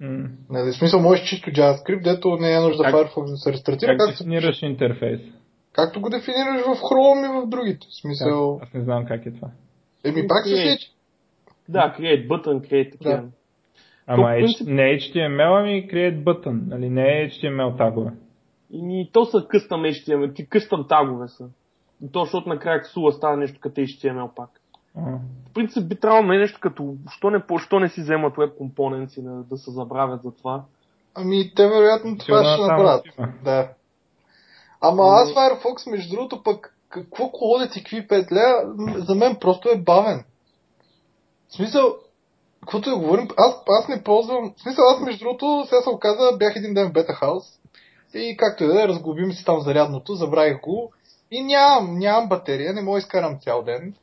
М. 0.00 0.28
Нали, 0.50 0.70
в 0.72 0.76
смисъл 0.76 1.00
можеш 1.00 1.28
чисто 1.28 1.50
JavaScript, 1.50 2.02
дето 2.04 2.36
не 2.36 2.52
е 2.52 2.60
нужда 2.60 2.82
Как- 2.84 2.94
Firefox 2.94 3.30
да 3.30 3.36
се 3.36 3.52
рестартира, 3.52 3.96
Как 3.96 4.02
се 4.02 4.24
дефинираш 4.24 4.62
интерфейс? 4.62 5.20
както 5.72 6.00
го 6.00 6.10
дефинираш 6.10 6.60
в 6.62 6.80
Chrome 6.80 7.40
и 7.40 7.46
в 7.46 7.48
другите. 7.48 7.86
В 7.90 8.00
смисъл, 8.00 8.60
Аз 8.62 8.74
не 8.74 8.80
знам 8.80 9.04
как 9.06 9.26
е 9.26 9.30
това. 9.32 9.48
еми 10.04 10.26
пак 10.28 10.46
се 10.46 10.54
Create. 10.54 10.72
сеч. 10.72 10.92
Да, 11.68 11.94
create 11.98 12.28
button, 12.28 12.70
create. 12.70 13.02
Да. 13.02 13.24
Ама 14.06 14.26
принцип- 14.26 14.66
не 14.66 14.90
е 14.90 14.96
HTML, 14.96 15.60
ами 15.60 15.88
create 15.88 16.24
button, 16.24 16.68
нали? 16.68 16.90
Не 16.90 17.22
е 17.22 17.28
HTML 17.30 17.76
тагове. 17.76 18.10
И 18.72 19.10
то 19.12 19.24
са 19.24 19.46
къстъм 19.48 19.80
HTML, 19.82 20.34
ти 20.36 20.48
къстъм 20.48 20.86
тагове 20.88 21.28
са. 21.28 21.48
И 22.04 22.12
то, 22.12 22.24
защото 22.24 22.48
накрая 22.48 22.82
ксула 22.82 23.12
става 23.12 23.36
нещо 23.36 23.60
като 23.60 23.80
HTML 23.80 24.34
пак. 24.34 24.50
А. 24.96 25.00
В 25.50 25.54
принцип 25.54 25.88
би 25.88 26.00
трябвало 26.00 26.26
да 26.26 26.34
е 26.34 26.38
нещо 26.38 26.58
като, 26.62 26.94
що 27.16 27.30
не, 27.30 27.46
по- 27.46 27.58
що 27.58 27.80
не 27.80 27.88
си 27.88 28.00
вземат 28.00 28.34
web 28.34 28.56
компоненти 28.56 29.22
да, 29.22 29.30
да 29.30 29.56
се 29.56 29.70
забравят 29.70 30.22
за 30.22 30.32
това. 30.34 30.62
Ами 31.14 31.52
те 31.56 31.68
вероятно 31.68 32.18
това 32.18 32.44
ще 32.44 32.62
направят. 32.62 33.04
Да. 33.44 33.68
Ама 34.80 35.02
аз 35.04 35.28
Firefox, 35.34 35.90
между 35.90 36.16
другото, 36.16 36.42
пък 36.42 36.76
какво 36.88 37.30
колодец 37.30 37.76
и 37.76 37.80
какви 37.84 38.08
петля, 38.08 38.74
за 38.96 39.14
мен 39.14 39.36
просто 39.40 39.68
е 39.68 39.78
бавен. 39.78 40.24
В 41.48 41.56
смисъл, 41.56 41.94
каквото 42.66 42.90
да 42.90 42.96
говорим, 42.96 43.28
аз, 43.36 43.62
аз 43.68 43.88
не 43.88 44.02
ползвам, 44.02 44.54
в 44.56 44.62
смисъл 44.62 44.84
аз 44.88 45.00
между 45.00 45.24
другото, 45.24 45.64
сега 45.68 45.80
се 45.80 45.90
оказа, 45.90 46.36
бях 46.38 46.56
един 46.56 46.74
ден 46.74 46.88
в 46.88 46.92
Бета 46.92 47.12
Хаус 47.12 47.44
и 48.14 48.36
както 48.36 48.64
и 48.64 48.66
да 48.66 48.82
е, 48.82 48.88
разглобим 48.88 49.32
си 49.32 49.44
там 49.44 49.60
зарядното, 49.60 50.14
забравих 50.14 50.60
го 50.60 50.92
и 51.30 51.42
нямам, 51.44 51.98
нямам 51.98 52.28
батерия, 52.28 52.72
не 52.72 52.82
мога 52.82 52.96
да 52.96 52.98
изкарам 52.98 53.38
цял 53.40 53.62
ден. 53.62 53.94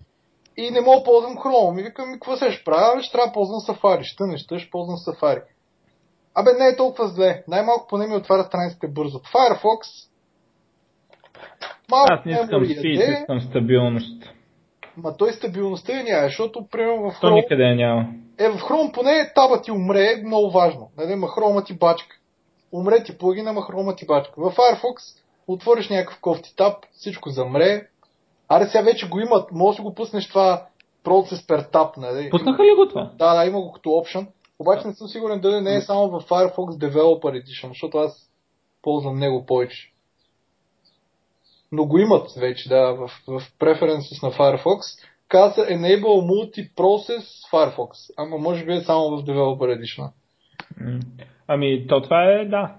И 0.57 0.72
не 0.72 0.82
мога 0.82 0.97
да 0.97 1.03
ползвам 1.03 1.38
Chrome. 1.38 1.80
И 1.80 1.84
викам, 1.84 2.14
какво 2.14 2.36
се 2.36 2.51
ще 2.51 2.64
правя? 2.64 3.03
Ще 3.03 3.11
трябва 3.11 3.28
да 3.28 3.34
ползвам 3.34 3.59
Safari. 3.59 4.03
Ще 4.03 4.24
неща, 4.24 4.59
ще 4.59 4.70
ползвам 4.70 4.97
Safari. 4.97 5.43
Абе, 6.36 6.53
не 6.59 6.68
е 6.68 6.76
толкова 6.76 7.07
зле. 7.07 7.43
Най-малко 7.47 7.88
поне 7.88 8.07
ми 8.07 8.16
отваря 8.16 8.43
страниците 8.43 8.88
бързо. 8.88 9.20
Firefox 9.20 10.07
малко 11.91 12.14
Аз 12.14 12.26
не 12.26 12.32
искам 12.32 12.66
спид, 12.66 13.01
искам 13.20 13.41
стабилност. 13.41 14.24
Ма 14.98 15.18
той 15.18 15.34
стабилността 15.34 15.94
я 15.94 16.04
няма, 16.04 16.28
защото, 16.28 16.68
примерно, 16.72 17.12
в 17.12 17.20
То 17.22 17.28
Chrome, 17.28 17.34
никъде 17.34 17.64
я 17.64 17.76
няма. 17.76 18.08
е, 18.39 18.50
в 18.50 18.58
Chrome 18.58 18.94
поне 18.94 19.32
таба 19.36 19.62
ти 19.62 19.72
умре, 19.72 20.12
е 20.12 20.26
много 20.26 20.52
важно. 20.52 20.89
Нали, 20.98 21.16
ма 21.16 21.28
Chrome 21.28 21.66
ти 21.66 21.74
бачка. 21.74 22.16
Умре 22.72 23.04
ти 23.04 23.18
плагина, 23.18 23.54
ма 23.54 23.62
Chrome 23.62 23.98
ти 23.98 24.06
бачка. 24.06 24.34
В 24.38 24.52
Firefox 24.56 25.20
отвориш 25.48 25.89
някакъв 25.89 26.20
кофти 26.22 26.56
таб, 26.56 26.78
всичко 26.91 27.30
замре. 27.30 27.88
Аре 28.50 28.66
сега 28.66 28.84
вече 28.84 29.10
го 29.10 29.20
имат, 29.20 29.52
може 29.52 29.78
да 29.78 29.84
го 29.84 29.94
пуснеш 29.96 30.28
това 30.30 30.66
Process 31.06 31.48
per 31.48 31.72
tab, 31.72 31.98
нали? 31.98 32.30
Пуснаха 32.30 32.64
ли 32.64 32.76
го 32.76 32.88
това? 32.88 33.12
Да, 33.16 33.36
да, 33.36 33.46
има 33.46 33.62
го 33.62 33.72
като 33.72 33.89
option. 33.89 34.28
Обаче 34.60 34.88
не 34.88 34.94
съм 34.94 35.08
сигурен 35.08 35.39
дали 35.39 35.62
не 35.62 35.76
е 35.76 35.82
само 35.82 36.10
в 36.10 36.30
Firefox 36.30 36.56
Developer 36.56 37.44
Edition, 37.44 37.68
защото 37.68 37.98
аз 37.98 38.30
ползвам 38.82 39.20
него 39.20 39.46
повече. 39.46 39.93
Но 41.76 41.86
го 41.86 41.99
имат 41.99 42.32
вече, 42.39 42.69
да, 42.69 42.93
в, 42.93 43.07
в 43.28 43.41
Preferences 43.59 44.24
на 44.24 44.32
Firefox. 44.32 44.80
Каза 45.28 45.61
Enable 45.61 46.03
Multi-Process 46.03 47.51
Firefox. 47.51 48.13
Ама 48.17 48.38
може 48.38 48.65
би 48.65 48.74
е 48.74 48.82
само 48.82 49.17
в 49.17 49.26
Developer 49.26 49.82
Edition. 49.82 50.09
Ами, 51.47 51.88
то 51.88 52.01
това 52.01 52.24
е, 52.24 52.45
да. 52.45 52.76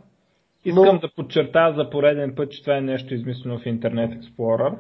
Искам 0.65 0.85
Но- 0.85 0.99
да 0.99 1.11
подчертая 1.17 1.75
за 1.75 1.91
пореден 1.91 2.35
път, 2.37 2.51
че 2.53 2.63
това 2.63 2.77
е 2.77 2.81
нещо 2.81 3.15
измислено 3.15 3.59
в 3.59 3.65
Internet 3.65 4.21
Explorer, 4.21 4.79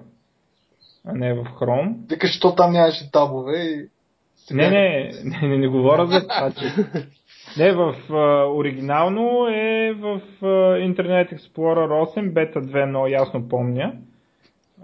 а 1.05 1.13
не 1.13 1.35
в 1.35 1.45
Chrome. 1.45 2.09
Вика, 2.09 2.27
що 2.27 2.55
там 2.55 2.73
нямаше 2.73 3.11
табове 3.11 3.59
и... 3.59 3.89
Не, 4.51 4.71
не, 4.71 5.11
не, 5.25 5.49
не, 5.49 5.59
не 5.59 5.69
говоря 5.69 6.07
за 6.07 6.21
това, 6.21 6.51
че... 6.51 6.65
Не, 7.59 7.73
в 7.73 7.95
а, 8.11 8.15
оригинално 8.49 9.47
е 9.49 9.93
в 9.93 10.21
а, 10.43 10.47
Internet 10.79 11.35
Explorer 11.35 11.89
8, 12.17 12.33
бета 12.33 12.61
2, 12.61 12.85
много 12.87 13.07
ясно 13.07 13.49
помня. 13.49 13.93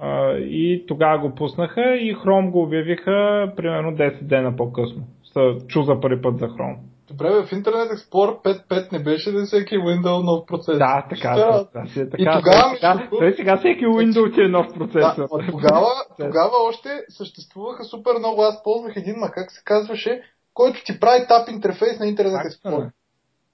А, 0.01 0.33
и 0.33 0.85
тогава 0.89 1.19
го 1.19 1.35
пуснаха 1.35 1.97
и 1.97 2.17
Chrome 2.17 2.51
го 2.51 2.63
обявиха 2.63 3.13
примерно 3.57 3.93
10 3.93 4.23
дена 4.23 4.57
по-късно. 4.57 5.03
Са 5.33 5.67
чу 5.67 5.83
за 5.83 6.01
първи 6.01 6.23
път 6.23 6.39
за 6.39 6.49
Chrome. 6.49 6.77
Добре, 7.09 7.25
бе, 7.25 7.43
в 7.43 7.51
Internet 7.53 7.89
Explorer 7.91 8.43
5.5 8.45 8.93
не 8.93 8.99
беше 8.99 9.33
да 9.33 9.45
всеки 9.45 9.79
Windows 9.79 10.25
нов 10.25 10.47
процес. 10.47 10.79
Да, 10.79 11.07
така, 11.11 11.35
да, 11.75 11.87
си 11.87 12.01
е 12.01 12.03
И 12.03 12.11
така. 12.11 12.39
тогава, 12.39 12.63
Той 12.63 12.75
сега, 12.75 12.95
между- 12.95 13.17
той 13.19 13.33
сега 13.33 13.57
всеки 13.57 13.87
Windows 13.87 14.35
ти 14.35 14.41
е 14.41 14.49
нов 14.49 14.67
Да, 14.67 14.75
процесор. 14.75 15.29
ма 15.33 15.47
тогава, 15.51 15.87
тогава 16.19 16.57
още 16.69 16.89
съществуваха 17.09 17.85
супер 17.85 18.11
много. 18.19 18.43
Аз 18.43 18.63
ползвах 18.65 18.93
един, 18.97 19.15
ма 19.17 19.31
как 19.31 19.51
се 19.51 19.63
казваше, 19.65 20.23
който 20.61 20.85
ти 20.85 21.01
прави 21.01 21.27
тап 21.29 21.49
интерфейс 21.49 21.99
на 22.01 22.07
Internet 22.07 22.49
Explorer. 22.49 22.91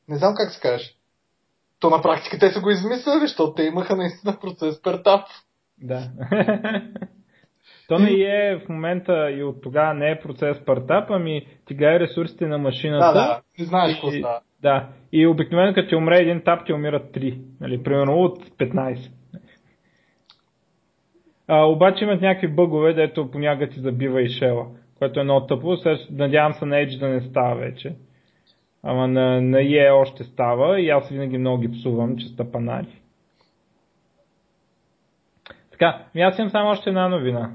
Не 0.08 0.16
знам 0.16 0.34
как 0.36 0.50
се 0.50 0.60
каже. 0.60 0.90
То 1.80 1.90
на 1.90 2.02
практика 2.02 2.38
те 2.38 2.50
са 2.50 2.60
го 2.60 2.70
измислили, 2.70 3.18
защото 3.20 3.54
те 3.54 3.62
имаха 3.62 3.96
наистина 3.96 4.38
процес 4.40 4.82
пер 4.82 5.00
тап. 5.04 5.26
Да. 5.78 6.10
То 7.88 7.98
не 7.98 8.10
е 8.10 8.58
в 8.58 8.68
момента 8.68 9.30
и 9.30 9.42
от 9.42 9.62
тогава 9.62 9.94
не 9.94 10.10
е 10.10 10.20
процес 10.20 10.64
партап, 10.66 11.10
ами 11.10 11.46
ти 11.66 11.74
гледа 11.74 12.00
ресурсите 12.00 12.46
на 12.46 12.58
машината. 12.58 13.06
Да, 13.06 13.12
да, 13.12 13.40
не 13.58 13.64
знаеш 13.64 13.94
какво 13.94 14.10
става. 14.10 14.40
да. 14.62 14.88
И 15.12 15.26
обикновено 15.26 15.74
като 15.74 15.88
ти 15.88 15.96
умре 15.96 16.16
един 16.16 16.42
тап, 16.44 16.66
ти 16.66 16.72
умират 16.72 17.14
3. 17.14 17.40
Нали, 17.60 17.82
примерно 17.82 18.12
от 18.12 18.44
15. 18.44 19.10
А, 21.48 21.64
обаче 21.64 22.04
имат 22.04 22.20
някакви 22.20 22.48
бъгове, 22.48 22.94
дето 22.94 23.30
понякога 23.30 23.68
ти 23.68 23.80
забива 23.80 24.22
и 24.22 24.28
шела, 24.28 24.66
което 24.98 25.20
е 25.20 25.24
много 25.24 25.46
тъпо. 25.46 25.76
Сега, 25.76 25.98
надявам 26.10 26.52
се 26.52 26.64
на 26.64 26.76
Edge 26.76 26.98
да 26.98 27.08
не 27.08 27.20
става 27.20 27.54
вече. 27.54 27.94
Ама 28.82 29.08
на, 29.08 29.40
на 29.40 29.58
EA 29.58 29.94
още 29.94 30.24
става 30.24 30.80
и 30.80 30.90
аз 30.90 31.08
винаги 31.08 31.38
много 31.38 31.60
ги 31.60 31.72
псувам, 31.72 32.16
че 32.18 32.28
са 32.28 32.52
панари. 32.52 33.00
Така, 35.70 36.04
ми 36.14 36.22
аз 36.22 36.38
имам 36.38 36.50
само 36.50 36.70
още 36.70 36.88
една 36.88 37.08
новина. 37.08 37.52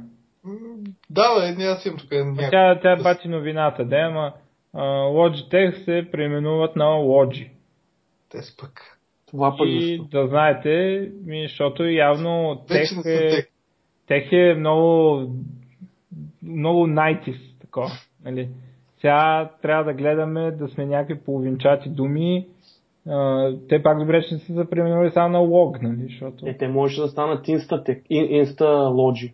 Да, 1.10 1.56
бе, 1.56 1.64
аз 1.64 1.86
имам 1.86 2.00
тук 2.00 2.12
някакво. 2.12 2.52
Тя, 2.52 2.80
тя 2.80 2.92
е 2.92 3.04
бати 3.04 3.28
новината, 3.28 3.86
да, 3.86 3.98
ама 3.98 4.34
Logitech 4.76 5.72
се 5.72 6.12
преименуват 6.12 6.76
на 6.76 6.86
Logi. 6.86 7.50
Те 8.30 8.38
пък. 8.60 8.98
Това 9.28 9.56
пък 9.58 9.68
И 9.68 9.80
защо? 9.80 10.04
да 10.04 10.28
знаете, 10.28 10.70
ми, 11.26 11.48
защото 11.48 11.84
явно 11.84 12.66
Вече 12.70 12.96
тех 12.96 13.06
е, 13.06 13.48
тех 14.08 14.32
е 14.32 14.56
много, 14.58 15.22
много 16.44 16.88
найтис, 16.88 17.38
такова. 17.62 17.92
Нали. 18.26 18.50
Сега 19.02 19.50
трябва 19.62 19.84
да 19.84 19.94
гледаме 19.94 20.52
да 20.52 20.68
сме 20.68 20.86
някакви 20.86 21.24
половинчати 21.24 21.90
думи. 21.90 22.48
А, 23.10 23.52
те 23.70 23.84
пак 23.84 24.00
добре 24.00 24.22
ще 24.22 24.38
се 24.38 24.54
запременували 24.54 25.12
само 25.12 25.30
на 25.30 25.40
лог, 25.40 25.82
нали, 25.82 26.04
защото... 26.10 26.48
Е, 26.48 26.58
те 26.58 26.68
може 26.68 27.02
да 27.02 27.08
станат 27.08 27.48
инста, 27.48 27.84
инста 28.10 28.68
лоджи. 28.70 29.34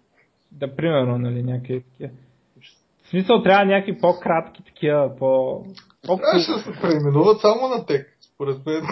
Да, 0.51 0.75
примерно, 0.75 1.17
нали, 1.17 1.43
някакви 1.43 1.81
такива. 1.81 2.09
В 3.03 3.09
смисъл 3.09 3.43
трябва 3.43 3.65
някакви 3.65 3.99
по-кратки 4.01 4.63
такива, 4.63 5.15
по... 5.19 5.63
по 6.07 6.17
Трябваше 6.17 6.51
да 6.51 6.59
се 6.59 6.81
преименуват 6.81 7.41
само 7.41 7.67
на 7.67 7.85
тек, 7.85 8.17
според 8.33 8.65
мен. 8.65 8.83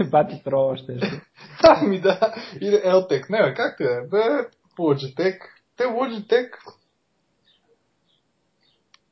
Бати 0.10 0.42
трова 0.44 0.76
ще. 0.76 0.98
Ами 1.64 2.00
да, 2.00 2.34
или 2.60 2.74
Eltec. 2.74 3.30
Не, 3.30 3.42
бе, 3.42 3.54
как 3.54 3.76
те 3.78 3.84
е? 3.84 4.08
Бе, 4.10 4.18
Logitech. 4.78 5.38
Те 5.76 5.84
Logitech 5.84 6.48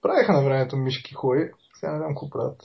правиха 0.06 0.32
на 0.32 0.42
времето 0.44 0.76
мишки 0.76 1.14
хуи. 1.14 1.50
Сега 1.74 1.92
не 1.92 1.98
знам 1.98 2.08
какво 2.08 2.30
правят. 2.30 2.62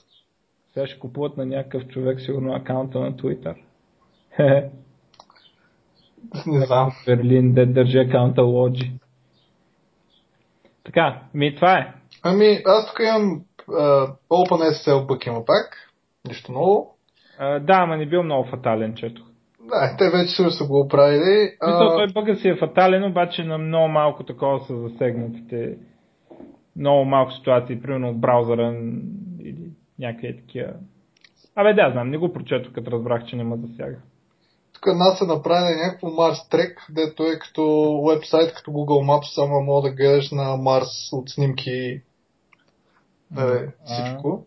Сега 0.73 0.87
ще 0.87 0.99
купуват 0.99 1.37
на 1.37 1.45
някакъв 1.45 1.87
човек 1.87 2.21
сигурно 2.21 2.53
акаунта 2.53 2.99
на 2.99 3.13
Twitter. 3.13 3.55
Не 6.47 6.65
знам. 6.65 6.91
Берлин, 7.05 7.53
де 7.53 7.65
държи 7.65 7.97
акаунта 7.97 8.41
Лоджи. 8.41 8.91
Така, 10.83 11.21
ми 11.33 11.55
това 11.55 11.77
е. 11.77 11.93
Ами, 12.23 12.61
аз 12.65 12.87
тук 12.87 12.99
имам 12.99 13.41
uh, 13.67 14.15
OpenSSL 14.29 15.05
бък 15.05 15.25
има 15.25 15.45
пак. 15.45 15.91
Нищо 16.27 16.51
ново. 16.51 16.95
А, 17.39 17.59
да, 17.59 17.73
ама 17.73 17.97
не 17.97 18.05
бил 18.05 18.23
много 18.23 18.49
фатален, 18.49 18.95
чето. 18.95 19.25
Да, 19.59 19.95
те 19.97 20.09
вече 20.09 20.35
също 20.35 20.51
са 20.51 20.67
го 20.67 20.79
оправили. 20.79 21.51
Мисля, 21.67 21.95
той 21.95 22.07
бъга 22.13 22.35
си 22.35 22.49
е 22.49 22.55
фатален, 22.55 23.03
обаче 23.03 23.43
на 23.43 23.57
много 23.57 23.87
малко 23.87 24.23
такова 24.23 24.59
са 24.59 24.77
засегнатите. 24.77 25.77
Много 26.75 27.05
малко 27.05 27.31
ситуации, 27.31 27.81
примерно 27.81 28.09
от 28.09 28.21
браузъра 28.21 28.81
или 29.39 29.71
някакви 29.99 30.37
такива. 30.37 30.73
Абе 31.55 31.73
да, 31.73 31.91
знам, 31.91 32.09
не 32.09 32.17
го 32.17 32.33
прочетох, 32.33 32.73
като 32.73 32.91
разбрах, 32.91 33.25
че 33.25 33.35
не 33.35 33.43
ме 33.43 33.57
засяга. 33.57 33.97
Тук 34.73 34.85
нас 34.85 35.17
са 35.17 35.25
направили 35.25 35.75
някакво 35.85 36.07
Mars 36.07 36.51
Trek, 36.51 36.75
дето 36.89 37.23
е 37.23 37.39
като 37.39 37.63
вебсайт, 38.09 38.53
като 38.53 38.71
Google 38.71 39.05
Maps, 39.05 39.35
само 39.35 39.61
мога 39.61 39.89
да 39.89 39.95
гледаш 39.95 40.31
на 40.31 40.57
Марс 40.57 41.13
от 41.13 41.29
снимки 41.29 42.01
нали, 43.31 43.67
всичко. 43.85 44.45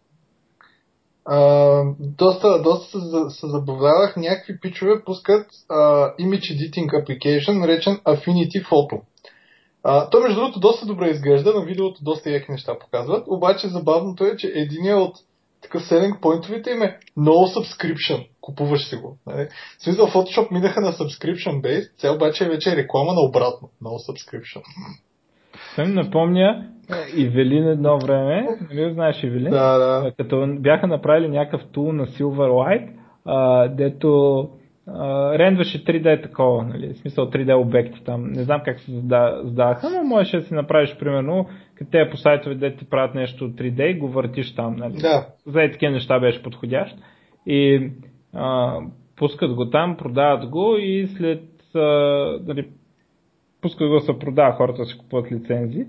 А, 1.24 1.82
доста, 1.98 2.62
доста 2.62 3.00
се, 3.00 3.40
се 3.40 3.46
забавлявах. 3.46 4.16
Някакви 4.16 4.60
пичове 4.60 5.04
пускат 5.04 5.46
а, 5.68 5.76
Image 6.16 6.56
Editing 6.56 6.86
Application, 6.86 7.58
наречен 7.58 7.96
Affinity 7.96 8.68
Photo. 8.70 9.00
А, 9.84 10.10
то 10.10 10.20
между 10.20 10.40
другото 10.40 10.60
доста 10.60 10.86
добре 10.86 11.08
изглежда, 11.08 11.52
на 11.54 11.64
видеото 11.64 12.04
доста 12.04 12.30
яки 12.30 12.52
неща 12.52 12.78
показват, 12.80 13.24
обаче 13.28 13.68
забавното 13.68 14.24
е, 14.24 14.36
че 14.36 14.52
един 14.54 14.94
от 14.94 15.14
такъв 15.62 15.82
selling 15.82 16.20
поинтовите 16.20 16.70
им 16.70 16.82
е 16.82 16.98
no 17.18 17.58
subscription. 17.58 18.26
Купуваш 18.40 18.88
си 18.88 18.96
го. 18.96 19.18
Нали? 19.26 19.48
В 19.78 19.82
смисъл 19.82 20.06
Photoshop 20.06 20.52
минаха 20.52 20.80
на 20.80 20.92
subscription 20.92 21.60
base, 21.60 21.98
цел 21.98 22.14
обаче 22.14 22.44
е 22.44 22.48
вече 22.48 22.76
реклама 22.76 23.12
на 23.12 23.20
обратно. 23.20 23.68
No 23.82 23.88
subscription. 23.88 24.62
Ми 25.78 25.94
напомня 25.94 26.66
Ивелин 27.16 27.68
едно 27.68 27.98
време, 27.98 28.48
нали 28.70 28.94
знаеш 28.94 29.22
Ивелин? 29.22 29.50
Да, 29.50 29.78
да. 29.78 30.12
Като 30.16 30.46
бяха 30.58 30.86
направили 30.86 31.28
някакъв 31.28 31.68
тул 31.72 31.92
на 31.92 32.06
Silverlight, 32.06 32.88
а, 33.24 33.68
дето 33.68 34.48
рендваше 35.38 35.84
3D 35.84 36.22
такова, 36.22 36.64
нали, 36.64 36.94
в 36.94 36.96
смисъл 36.96 37.30
3D 37.30 37.56
обекти 37.56 38.04
там. 38.04 38.32
Не 38.32 38.42
знам 38.42 38.60
как 38.64 38.80
се 38.80 38.90
задаваха, 38.90 39.90
но 39.90 40.04
можеш 40.04 40.32
да 40.32 40.42
си 40.42 40.54
направиш 40.54 40.96
примерно, 40.98 41.46
като 41.74 41.90
те 41.90 42.10
по 42.10 42.16
сайтове, 42.16 42.54
де 42.54 42.76
ти 42.76 42.84
правят 42.84 43.14
нещо 43.14 43.50
3D 43.50 43.82
и 43.82 43.98
го 43.98 44.08
въртиш 44.08 44.54
там. 44.54 44.76
Нали. 44.76 44.94
Да. 44.94 45.26
За 45.46 45.60
такива 45.72 45.92
неща 45.92 46.20
беше 46.20 46.42
подходящ. 46.42 46.96
И 47.46 47.90
а, 48.32 48.78
пускат 49.16 49.54
го 49.54 49.70
там, 49.70 49.96
продават 49.96 50.48
го 50.48 50.76
и 50.78 51.06
след 51.06 51.42
а, 51.74 51.80
нали, 52.46 52.68
пускат 53.60 53.88
го 53.88 53.94
да 53.94 54.00
се 54.00 54.18
продава, 54.18 54.52
хората 54.52 54.84
си 54.84 54.98
купуват 54.98 55.32
лицензи. 55.32 55.86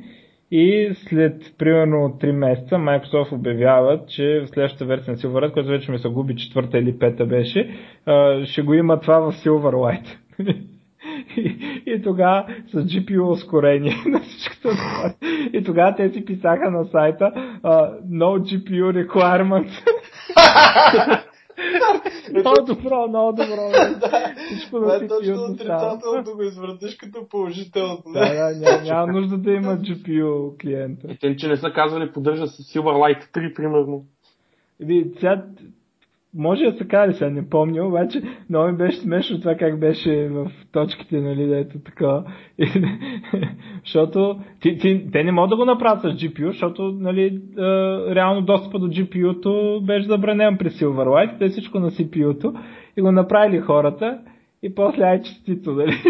И 0.51 0.91
след 0.93 1.53
примерно 1.57 2.17
3 2.21 2.31
месеца 2.31 2.75
Microsoft 2.75 3.31
обявяват, 3.31 4.09
че 4.09 4.41
в 4.45 4.47
следващата 4.47 4.85
версия 4.85 5.11
на 5.11 5.17
Silverlight, 5.17 5.53
която 5.53 5.69
вече 5.69 5.91
ми 5.91 5.99
се 5.99 6.09
губи 6.09 6.35
четвърта 6.35 6.77
или 6.77 6.99
пета 6.99 7.25
беше, 7.25 7.69
ще 8.45 8.61
го 8.61 8.73
има 8.73 8.99
това 8.99 9.19
в 9.19 9.33
Silverlight. 9.33 10.05
И, 11.37 11.81
и 11.85 12.01
тогава 12.01 12.45
с 12.67 12.73
GPU 12.73 13.31
ускорение 13.31 13.95
на 14.05 14.19
всичкото 14.19 14.61
това. 14.69 15.13
И 15.53 15.63
тогава 15.63 15.95
те 15.95 16.09
си 16.09 16.25
писаха 16.25 16.71
на 16.71 16.85
сайта 16.85 17.31
No 18.11 18.39
GPU 18.39 19.07
requirements. 19.07 19.71
много 22.33 22.65
добро, 22.65 23.07
много 23.07 23.31
добро. 23.31 23.71
Всичко 24.45 24.75
Това 24.75 24.97
на 24.97 25.05
е 25.05 25.07
точно 25.07 25.33
CPU 25.33 25.47
да 25.47 25.63
става. 25.63 25.85
отрицателно 25.85 26.23
да 26.23 26.35
го 26.35 26.43
извъртиш 26.43 26.95
като 26.95 27.27
положително. 27.29 28.03
Да, 28.07 28.33
да, 28.33 28.59
няма, 28.59 28.83
няма 28.83 29.13
нужда 29.13 29.37
да 29.37 29.51
има 29.51 29.77
GPU 29.77 30.61
клиента. 30.61 31.07
Е, 31.11 31.17
те, 31.21 31.35
че 31.37 31.47
не 31.47 31.57
са 31.57 31.71
казвали 31.75 32.11
поддържа 32.11 32.47
с 32.47 32.57
Silverlight 32.57 33.33
3, 33.33 33.55
примерно. 33.55 34.05
Иди, 34.79 35.11
сега, 35.15 35.45
може 36.36 36.63
да 36.63 36.77
се 36.77 36.88
каже, 36.88 37.13
сега 37.13 37.29
не 37.29 37.49
помня, 37.49 37.88
обаче 37.88 38.21
много 38.49 38.67
ми 38.67 38.77
беше 38.77 38.97
смешно 38.97 39.39
това 39.39 39.55
как 39.55 39.79
беше 39.79 40.27
в 40.29 40.51
точките, 40.71 41.21
нали, 41.21 41.47
да 41.47 41.57
ето 41.57 41.79
така. 41.79 42.23
защото 43.86 44.39
ти, 44.59 44.77
ти, 44.77 45.11
те 45.11 45.23
не 45.23 45.31
могат 45.31 45.49
да 45.49 45.55
го 45.55 45.65
направят 45.65 46.01
с 46.01 46.05
GPU, 46.05 46.47
защото 46.47 46.97
нали, 46.99 47.41
а, 47.57 47.61
реално 48.15 48.41
достъпа 48.41 48.79
до 48.79 48.88
GPU-то 48.88 49.81
беше 49.86 50.07
забранен 50.07 50.57
при 50.57 50.69
Silverlight, 50.69 51.39
те 51.39 51.49
всичко 51.49 51.79
на 51.79 51.91
CPU-то 51.91 52.53
и 52.97 53.01
го 53.01 53.11
направили 53.11 53.59
хората 53.59 54.19
и 54.63 54.75
после 54.75 55.03
ай 55.03 55.21
честито, 55.21 55.71
нали. 55.71 55.91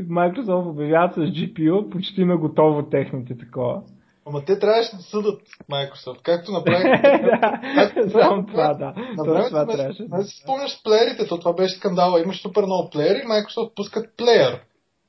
Microsoft 0.00 0.70
обявяват 0.70 1.14
с 1.14 1.18
GPU 1.18 1.88
почти 1.88 2.24
на 2.24 2.36
готово 2.36 2.82
техните 2.82 3.38
такова. 3.38 3.82
Ама 4.26 4.44
те 4.44 4.58
трябваше 4.58 4.96
да 4.96 5.02
съдат 5.02 5.42
Microsoft, 5.70 6.22
както 6.22 6.52
направиха. 6.52 8.10
Само 8.20 8.46
това, 8.46 8.74
да. 8.74 8.94
Точно 9.16 9.48
това 9.48 9.66
трябваше. 9.66 10.02
Не 10.10 10.24
си 10.24 10.40
спомняш 10.42 10.70
с 10.70 10.82
плеерите, 10.82 11.26
то 11.28 11.38
това 11.38 11.52
беше 11.52 11.74
скандала. 11.74 12.20
Имаш 12.20 12.42
супер 12.42 12.62
много 12.62 12.90
плеери, 12.90 13.18
Microsoft 13.18 13.74
пускат 13.74 14.16
плеер. 14.16 14.60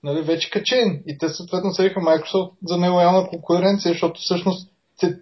Нали, 0.03 0.21
вече 0.21 0.49
качен. 0.49 1.03
И 1.07 1.17
те 1.17 1.29
съответно 1.29 1.71
съдиха 1.71 1.99
Microsoft 1.99 2.51
за 2.65 2.77
нелоялна 2.77 3.27
конкуренция, 3.27 3.91
защото 3.91 4.19
всъщност 4.19 4.71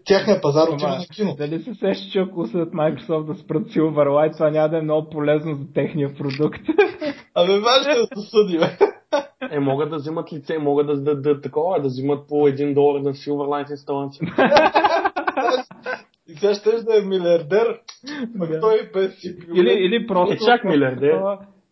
тяхния 0.05 0.41
пазар 0.41 0.67
отива 0.67 0.89
на 0.89 1.05
кино. 1.05 1.35
Дали 1.37 1.59
се 1.59 1.73
сеща, 1.73 2.11
че 2.11 2.19
ако 2.19 2.47
след 2.47 2.69
Microsoft 2.69 3.25
да 3.25 3.35
спрат 3.35 3.67
Silverlight, 3.67 4.33
това 4.33 4.49
няма 4.49 4.69
да 4.69 4.77
е 4.77 4.81
много 4.81 5.09
полезно 5.09 5.55
за 5.55 5.73
техния 5.73 6.15
продукт. 6.15 6.61
Абе, 7.35 7.59
важно 7.59 7.93
да 7.93 8.21
се 8.21 8.29
съди, 8.29 8.57
бе. 8.57 8.77
Е, 9.51 9.59
могат 9.59 9.89
да 9.89 9.95
взимат 9.95 10.33
лице, 10.33 10.57
могат 10.57 10.87
да, 10.87 10.95
да, 10.95 11.21
да, 11.21 11.41
такова, 11.41 11.81
да 11.81 11.87
взимат 11.87 12.27
по 12.27 12.35
1 12.35 12.73
долар 12.73 13.01
на 13.01 13.13
Silverlight 13.13 13.71
инсталация. 13.71 14.27
И 16.27 16.35
сега 16.35 16.53
ще 16.53 16.71
да 16.71 16.97
е 16.97 17.01
милиардер, 17.01 17.79
пък 18.39 18.49
Да. 18.49 18.59
той 18.59 18.89
без 18.93 19.11
CPU. 19.11 19.59
или, 19.59 19.69
или 19.69 20.07
просто... 20.07 20.33
Е, 20.33 20.37
чак 20.37 20.63
милиардер. 20.63 21.21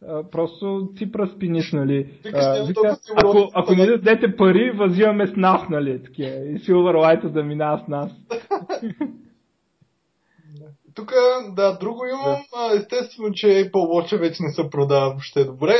а, 0.07 0.23
Просто 0.31 0.87
си 0.97 1.11
пръспиниш, 1.11 1.71
нали. 1.71 2.19
Няма 2.33 2.65
вика, 2.65 2.97
ако, 3.15 3.49
ако 3.53 3.75
не 3.75 3.85
дадете 3.85 4.35
пари, 4.35 4.71
възимаме 4.71 5.27
с 5.27 5.35
нас, 5.35 5.69
нали. 5.69 6.03
Такива. 6.03 6.29
И 6.29 6.59
Silverlight 6.59 7.29
да 7.29 7.43
минава 7.43 7.83
с 7.85 7.87
нас. 7.87 8.11
Тук, 10.95 11.13
да, 11.55 11.77
друго 11.77 12.05
имам. 12.05 12.37
Естествено, 12.75 13.33
че 13.33 13.47
Apple 13.47 13.71
Watch 13.71 14.19
вече 14.19 14.43
не 14.43 14.49
се 14.51 14.69
продава 14.69 15.09
въобще 15.09 15.43
добре. 15.43 15.75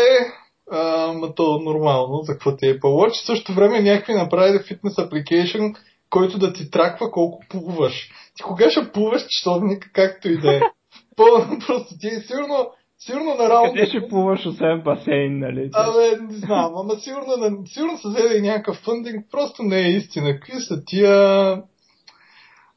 А, 0.72 1.14
ма 1.14 1.36
то 1.36 1.60
нормално, 1.60 2.22
за 2.24 2.34
какво 2.34 2.56
ти 2.56 2.68
е 2.68 2.80
Apple 2.80 2.82
Watch. 2.82 3.24
В 3.24 3.26
същото 3.26 3.54
време 3.54 3.82
някакви 3.82 4.14
направили 4.14 4.64
фитнес 4.64 4.94
application, 4.94 5.76
който 6.10 6.40
да 6.40 6.54
ти 6.54 6.72
траква 6.72 7.12
колко 7.12 7.44
плуваш. 7.50 8.10
Ти 8.38 8.44
кога 8.44 8.70
ще 8.70 8.92
плуваш 8.92 9.26
часовника, 9.30 9.90
както 9.94 10.30
и 10.30 10.38
да 10.38 10.56
е. 10.56 10.62
Пълно 11.16 11.60
просто 11.68 11.98
ти 12.00 12.08
е 12.08 12.20
сигурно, 12.20 12.70
сигурно 13.00 13.36
на 13.36 13.50
работа. 13.50 13.74
Къде 13.74 13.88
ще 13.88 14.08
плуваш, 14.08 14.46
освен 14.46 14.82
басейн, 14.82 15.40
нали? 15.40 15.70
Абе, 15.74 16.22
не 16.22 16.38
знам, 16.38 16.74
ама 16.76 16.96
сигурно, 16.96 17.66
сигурно 17.66 17.98
са 17.98 18.10
взели 18.10 18.42
някакъв 18.42 18.78
фъндинг, 18.78 19.26
просто 19.32 19.64
не 19.64 19.80
е 19.80 19.92
истина. 19.92 20.40
Какви 20.40 20.62
са 20.62 20.84
тия 20.86 21.62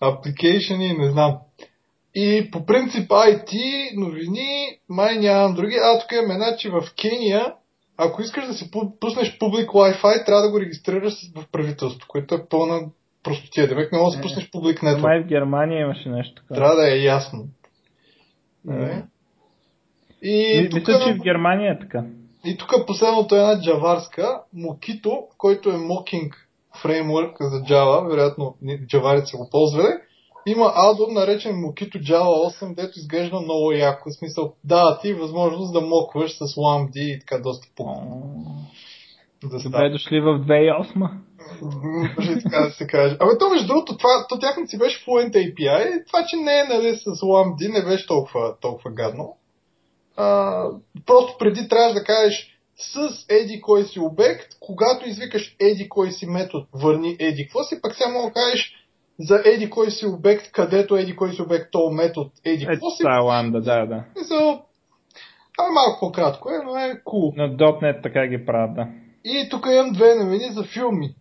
апликейшени, 0.01 0.93
не 0.99 1.11
знам. 1.11 1.39
И 2.15 2.51
по 2.51 2.67
принцип 2.67 3.11
IT, 3.11 3.53
новини, 3.97 4.79
май 4.89 5.19
нямам 5.19 5.55
други. 5.55 5.77
А, 5.77 6.01
тук 6.01 6.13
имаме 6.13 6.35
една, 6.35 6.57
че 6.57 6.71
в 6.71 6.83
Кения, 7.01 7.55
ако 8.01 8.23
искаш 8.23 8.47
да 8.47 8.55
си 8.55 8.71
пу- 8.71 8.99
пуснеш 9.01 9.39
публик 9.39 9.71
Wi-Fi, 9.71 10.27
трябва 10.27 10.43
да 10.43 10.51
го 10.51 10.61
регистрираш 10.61 11.15
в 11.37 11.45
правителството, 11.53 12.07
което 12.09 12.35
е 12.35 12.47
пълна 12.51 12.81
простотия. 13.23 13.69
Демек 13.69 13.93
не 13.93 13.99
можеш 13.99 14.17
да 14.17 14.23
си 14.23 14.23
пуснеш 14.23 14.51
публик 14.51 14.79
network. 14.81 15.01
Май 15.01 15.21
в 15.23 15.27
Германия 15.27 15.81
имаше 15.81 16.09
нещо 16.09 16.35
такова. 16.35 16.57
Трябва 16.57 16.77
да 16.77 16.95
е 16.95 16.99
ясно. 16.99 17.45
М. 18.65 19.03
И 20.23 20.61
Ми- 20.63 20.71
тук... 20.71 20.79
Мисля, 20.89 21.05
че 21.07 21.15
в 21.15 21.23
Германия 21.23 21.73
е 21.73 21.79
така. 21.79 22.05
И 22.45 22.57
тук 22.57 22.71
последното 22.87 23.37
е 23.37 23.39
една 23.39 23.61
джаварска, 23.61 24.41
Mokito, 24.57 25.19
който 25.39 25.71
е 25.71 25.75
mocking 25.75 26.33
фреймворк 26.83 27.37
за 27.41 27.63
Java, 27.63 28.11
вероятно 28.11 28.57
джаварите 28.87 29.27
са 29.27 29.37
го 29.37 29.49
ползвали. 29.51 29.89
Има 30.51 30.73
аддон 30.75 31.15
наречен 31.15 31.53
Mokito 31.53 31.99
Java 32.01 32.63
8, 32.63 32.75
дето 32.75 32.99
изглежда 32.99 33.41
много 33.41 33.73
яко. 33.73 34.11
В 34.11 34.19
смисъл, 34.19 34.55
дава 34.65 34.99
ти 35.01 35.15
възможност 35.15 35.73
да 35.73 35.81
мокваш 35.81 36.33
с 36.33 36.41
LAMD 36.41 36.97
и 36.97 37.21
така 37.21 37.39
доста 37.39 37.69
по 37.77 37.85
да 39.43 39.59
Добре 39.65 39.91
дошли 39.91 40.21
в 40.21 40.27
2008. 40.27 41.11
Може 42.17 42.43
така 42.43 42.61
да 42.61 42.71
се 42.71 42.87
каже. 42.87 43.17
Абе, 43.21 43.39
то 43.39 43.51
между 43.51 43.67
другото, 43.67 43.97
това, 43.97 44.27
то 44.29 44.39
тяхното 44.39 44.71
си 44.71 44.79
беше 44.79 45.05
Fluent 45.07 45.33
API. 45.33 46.07
Това, 46.07 46.25
че 46.27 46.37
не 46.37 46.59
е 46.59 46.65
нали, 46.65 46.97
с 46.97 47.05
LAMD, 47.05 47.73
не 47.73 47.85
беше 47.85 48.07
толкова, 48.07 48.55
толкова 48.61 48.91
гадно. 48.91 49.37
А, 50.17 50.65
просто 51.07 51.37
преди 51.39 51.69
трябваше 51.69 51.95
да 51.95 52.05
кажеш 52.05 52.61
с 52.77 53.27
еди 53.29 53.61
кой 53.61 53.85
си 53.85 54.01
обект, 54.01 54.53
когато 54.61 55.09
извикаш 55.09 55.57
еди 55.61 55.89
кой 55.89 56.11
си 56.11 56.27
метод, 56.27 56.67
върни 56.73 57.17
еди 57.19 57.45
какво 57.47 57.65
си, 57.65 57.81
пък 57.83 57.95
сега 57.95 58.11
мога 58.11 58.27
да 58.27 58.33
кажеш 58.33 58.80
за 59.21 59.43
еди 59.45 59.71
кой 59.71 59.91
си 59.91 60.07
обект, 60.07 60.53
където 60.53 60.97
еди 60.97 61.17
кой 61.17 61.33
си 61.33 61.43
обект, 61.43 61.69
то 61.73 61.91
метод 61.91 62.31
еди 62.45 62.67
какво 62.67 62.91
си. 62.91 63.03
Това 63.03 63.19
ламда, 63.19 63.61
да, 63.61 63.87
да. 63.87 64.05
Това 64.29 65.69
е 65.69 65.75
малко 65.75 66.01
по-кратко, 66.01 66.51
е, 66.51 66.59
но 66.65 66.77
е 66.77 67.03
cool. 67.07 67.37
На 67.37 67.57
.NET 67.57 68.03
така 68.03 68.27
ги 68.27 68.47
правят, 68.47 68.75
да. 68.75 68.89
И 69.25 69.49
тук 69.51 69.67
имам 69.73 69.93
две 69.93 70.15
новини 70.15 70.45
за 70.53 70.65
филми. 70.65 71.15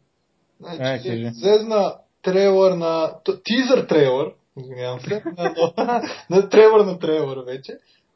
Значи, 0.59 1.07
излезна 1.09 1.95
трейлър 2.21 2.71
на... 2.71 3.13
Тизър 3.43 3.85
трейлър, 3.85 4.33
извинявам 4.57 4.99
се, 4.99 5.23
на, 5.37 5.53
на, 5.77 6.01
на 6.29 6.49
трейлър 6.49 6.85
на 6.85 6.99
трейлър 6.99 7.37
вече, 7.45 7.73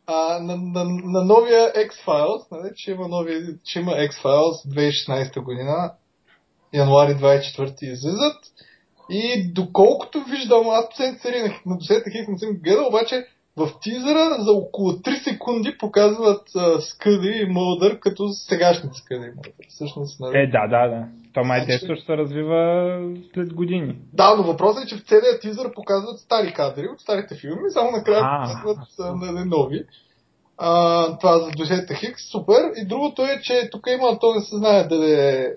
а, 0.07 0.39
на, 0.39 0.55
на, 0.55 0.83
на 1.03 1.25
новия 1.25 1.73
X-Files, 1.73 2.51
нали, 2.51 2.71
че 2.75 2.91
има, 2.91 3.07
нови, 3.07 3.57
че 3.63 3.79
има 3.79 3.91
X-Files 3.91 4.67
2016 4.67 5.43
година, 5.43 5.93
януари 6.73 7.15
24 7.15 7.83
излизат. 7.83 8.52
И 9.09 9.51
доколкото 9.53 10.23
виждам, 10.23 10.69
аз 10.69 10.89
последните 10.89 11.21
серии 11.21 11.41
на, 11.41 11.53
на 11.65 11.77
досетък 11.77 12.13
не 12.27 12.37
съм 12.39 12.49
гледал, 12.63 12.87
обаче 12.87 13.27
в 13.57 13.69
тизера 13.81 14.35
за 14.39 14.51
около 14.51 14.91
3 14.91 15.23
секунди 15.23 15.77
показват 15.77 16.49
uh, 16.49 16.79
Скъди 16.79 17.27
и 17.27 17.45
Мълдър 17.45 17.99
като 17.99 18.29
сегашните 18.29 18.97
Скъди 18.97 19.25
и 19.25 19.29
Мълдър. 19.35 19.51
Всъщност, 19.69 20.19
нали? 20.19 20.37
Е, 20.37 20.47
да, 20.47 20.67
да, 20.67 20.87
да. 20.87 21.07
То 21.33 21.43
май 21.43 21.65
значи... 21.65 21.85
ще 21.85 22.05
се 22.05 22.17
развива 22.17 22.99
след 23.33 23.53
години. 23.53 23.95
Да, 24.13 24.35
но 24.35 24.43
въпросът 24.43 24.83
е, 24.83 24.87
че 24.87 24.95
в 24.95 25.03
целият 25.03 25.41
тизър 25.41 25.73
показват 25.73 26.19
стари 26.19 26.53
кадри 26.53 26.87
от 26.87 27.01
старите 27.01 27.35
филми, 27.35 27.71
само 27.73 27.91
накрая 27.91 28.23
показват 28.43 28.77
нали, 29.21 29.45
нови. 29.45 29.85
А, 30.57 31.17
това 31.17 31.39
за 31.39 31.51
Досета 31.51 31.93
Хикс, 31.93 32.31
супер. 32.31 32.71
И 32.75 32.87
другото 32.87 33.21
е, 33.21 33.39
че 33.43 33.69
тук 33.71 33.87
има, 33.87 34.19
то 34.19 34.33
не 34.35 34.41
се 34.41 34.57
знае 34.57 34.87
дали 34.87 35.11
е... 35.11 35.47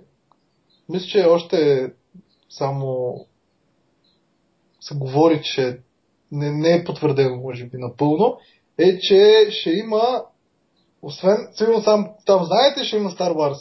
Мисля, 0.88 1.07
че 1.07 1.26
още 1.26 1.90
само 2.49 3.14
се 4.89 4.95
говори, 4.95 5.41
че 5.43 5.78
не, 6.32 6.51
не 6.51 6.76
е 6.76 6.84
потвърдено, 6.84 7.37
може 7.37 7.64
би, 7.64 7.76
напълно, 7.78 8.39
е, 8.78 8.99
че 8.99 9.47
ще 9.51 9.70
има, 9.70 10.22
освен, 11.03 11.37
сигурно 11.53 11.80
сам, 11.80 12.09
там 12.26 12.45
знаете, 12.45 12.84
ще 12.84 12.97
има 12.97 13.11
Star 13.11 13.32
Wars 13.32 13.55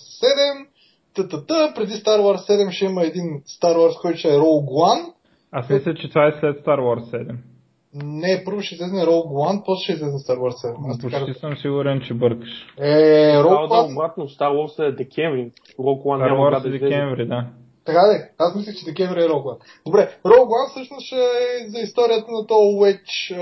7, 1.15 1.47
т 1.47 1.73
преди 1.75 1.93
Star 1.93 2.19
Wars 2.19 2.49
7 2.49 2.71
ще 2.71 2.85
има 2.85 3.03
един 3.03 3.41
Star 3.61 3.75
Wars, 3.75 4.01
който 4.01 4.19
ще 4.19 4.27
е 4.27 4.37
Rogue 4.37 4.69
One. 4.69 5.13
Аз 5.51 5.69
мисля, 5.69 5.95
че 5.95 6.09
това 6.09 6.27
е 6.27 6.31
след 6.39 6.65
Star 6.65 6.79
Wars 6.79 7.11
7. 7.11 7.35
Не, 8.03 8.43
първо 8.45 8.61
ще 8.61 8.75
излезе 8.75 8.95
Rogue 8.95 9.51
One, 9.51 9.63
после 9.65 9.83
ще 9.83 9.93
излезе 9.93 10.17
Star 10.17 10.37
Wars 10.37 10.73
7. 10.73 10.91
Аз 10.91 11.01
почти 11.01 11.19
така... 11.19 11.33
съм 11.33 11.57
сигурен, 11.57 12.01
че 12.01 12.13
бъркаш. 12.13 12.49
Е, 12.77 12.93
Rogue 13.37 13.69
One... 13.69 13.91
обратно, 13.93 14.23
Star 14.23 14.51
Wars 14.51 14.87
е 14.87 14.91
декември. 14.91 15.51
Rogue 15.79 16.03
One 16.03 16.29
Star 16.29 16.31
Wars 16.31 16.67
е 16.67 16.79
декември, 16.79 17.27
да. 17.27 17.47
Така 17.85 18.01
де, 18.01 18.31
аз 18.37 18.55
мислех, 18.55 18.75
че 18.75 18.85
декември 18.85 19.23
е 19.23 19.27
Rogue. 19.27 19.57
Добре, 19.85 20.17
Rogue 20.25 20.69
всъщност 20.71 21.05
ще 21.05 21.15
е 21.15 21.69
за 21.69 21.79
историята 21.79 22.31
на 22.31 22.47
този 22.47 22.75
Wedge 22.75 23.37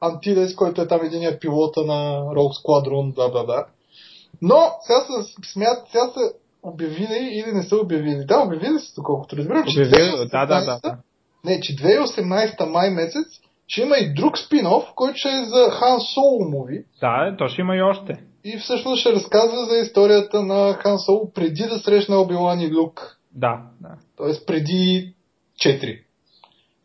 Антидес, 0.00 0.54
който 0.54 0.82
е 0.82 0.88
там 0.88 1.00
единия 1.04 1.38
пилота 1.38 1.80
на 1.80 2.20
Rogue 2.20 2.64
Squadron, 2.64 3.14
бла 3.14 3.28
бла 3.28 3.44
бла. 3.44 3.66
Но 4.42 4.56
сега 4.80 5.00
се 5.00 5.52
смят, 5.52 5.88
сега 5.90 6.04
са 6.04 6.32
обявили 6.62 7.28
или 7.32 7.52
не 7.52 7.62
са 7.62 7.76
обявили. 7.76 8.24
Да, 8.24 8.38
обявили 8.38 8.78
са, 8.78 8.94
доколкото 8.96 9.36
разбирам, 9.36 9.64
че 9.66 9.80
обявили, 9.80 10.28
да, 10.32 10.46
да, 10.46 10.78
да. 10.82 10.96
Не, 11.44 11.60
че 11.60 11.76
2018 11.76 12.64
май 12.64 12.90
месец 12.90 13.26
ще 13.66 13.82
има 13.82 13.96
и 13.96 14.14
друг 14.14 14.38
спин-оф, 14.38 14.84
който 14.94 15.16
ще 15.16 15.28
е 15.28 15.44
за 15.44 15.70
Хан 15.70 16.00
Соло 16.14 16.48
муви. 16.50 16.84
Да, 17.00 17.36
то 17.38 17.48
ще 17.48 17.60
има 17.60 17.76
и 17.76 17.82
още. 17.82 18.24
И 18.44 18.58
всъщност 18.58 19.00
ще 19.00 19.12
разказва 19.12 19.66
за 19.66 19.76
историята 19.76 20.42
на 20.42 20.72
Хан 20.72 20.98
Соло 20.98 21.32
преди 21.34 21.62
да 21.62 21.78
срещне 21.78 22.16
Обилан 22.16 22.60
и 22.60 22.72
Люк. 22.72 23.18
Да, 23.34 23.62
да. 23.80 23.96
Тоест 24.16 24.46
преди 24.46 25.14
4. 25.56 25.98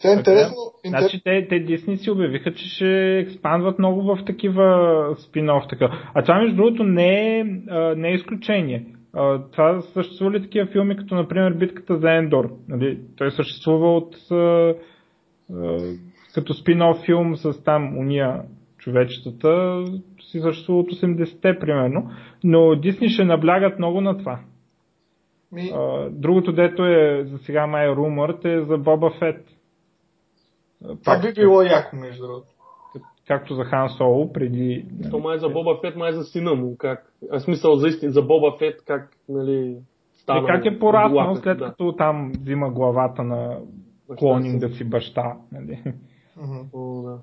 Това 0.01 0.13
е 0.13 0.17
интересно. 0.17 0.55
Интер... 0.85 0.99
Значи 0.99 1.21
те, 1.23 1.47
те 1.47 1.59
Дисни 1.59 1.97
си 1.97 2.11
обявиха, 2.11 2.53
че 2.53 2.69
ще 2.69 3.19
експандват 3.19 3.79
много 3.79 4.01
в 4.01 4.25
такива 4.25 4.63
спин-оф. 5.15 5.69
Така. 5.69 6.09
А 6.13 6.21
това 6.21 6.41
между 6.41 6.55
другото 6.55 6.83
не 6.83 7.39
е, 7.39 7.43
не 7.95 8.09
е 8.09 8.13
изключение. 8.13 8.85
Това 9.51 9.81
съществува 9.81 10.31
ли 10.31 10.41
такива 10.41 10.67
филми, 10.67 10.97
като 10.97 11.15
например 11.15 11.53
битката 11.53 11.97
за 11.97 12.11
Ендор? 12.11 12.49
Нали? 12.67 12.99
Той 13.17 13.31
съществува 13.31 13.97
от 13.97 14.15
като 16.33 16.53
спин-оф 16.53 17.05
филм 17.05 17.35
с 17.35 17.63
там 17.63 17.97
уния 17.97 18.41
човечетата 18.77 19.83
си 20.21 20.39
съществува 20.39 20.79
от 20.79 20.91
80-те 20.91 21.59
примерно, 21.59 22.11
но 22.43 22.75
Дисни 22.75 23.09
ще 23.09 23.25
наблягат 23.25 23.79
много 23.79 24.01
на 24.01 24.17
това. 24.17 24.39
Ми... 25.51 25.71
А, 25.75 26.09
другото, 26.09 26.51
дето 26.51 26.85
е 26.85 27.25
за 27.25 27.37
сега 27.37 27.67
май 27.67 27.89
румърт 27.89 28.45
е 28.45 28.61
за 28.61 28.77
Боба 28.77 29.11
Фет. 29.19 29.45
Това 31.03 31.19
би 31.21 31.33
било 31.33 31.61
яко, 31.61 31.95
между 31.95 32.27
другото. 32.27 32.47
Както 33.27 33.55
за 33.55 33.63
Хан 33.63 33.89
Соло 33.89 34.33
преди... 34.33 34.85
Нали, 34.99 35.11
То 35.11 35.19
май 35.19 35.35
е 35.35 35.39
за 35.39 35.49
Боба 35.49 35.79
Фет, 35.81 35.95
май 35.95 36.09
е 36.09 36.13
за 36.13 36.23
сина 36.23 36.55
му. 36.55 36.77
Как? 36.77 37.13
А 37.31 37.39
смисъл 37.39 37.75
за 37.75 37.87
истин, 37.87 38.11
за 38.11 38.21
Боба 38.21 38.57
Фет, 38.59 38.83
как, 38.85 39.09
нали, 39.29 39.77
стана... 40.13 40.39
И 40.39 40.45
как 40.45 40.65
е 40.65 40.79
пораснал 40.79 41.35
след 41.35 41.57
да. 41.57 41.65
като 41.65 41.95
там 41.97 42.31
взима 42.41 42.69
главата 42.69 43.23
на 43.23 43.59
клонинга 44.17 44.69
си 44.69 44.83
баща. 44.83 45.37
Нали? 45.51 45.83
Mm-hmm. 46.39 47.03
да. 47.03 47.19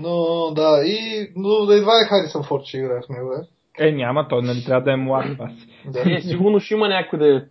Но 0.00 0.14
да, 0.54 0.82
и 0.84 1.28
но 1.36 1.66
да 1.66 1.76
едва 1.76 1.92
е 1.92 2.08
Харисън 2.08 2.42
Форд, 2.42 2.64
че 2.64 2.78
играе 2.78 3.00
в 3.06 3.08
него, 3.08 3.32
е. 3.32 3.42
Е, 3.80 3.92
няма, 3.92 4.28
той 4.28 4.42
нали 4.42 4.64
трябва 4.64 4.82
да 4.82 4.92
е 4.92 4.96
млад 4.96 5.38
пас. 5.38 5.52
Да. 5.86 6.12
Е, 6.12 6.20
сигурно 6.20 6.60
ще 6.60 6.74
има 6.74 6.88
някой 6.88 7.18
да 7.18 7.36
е 7.36 7.42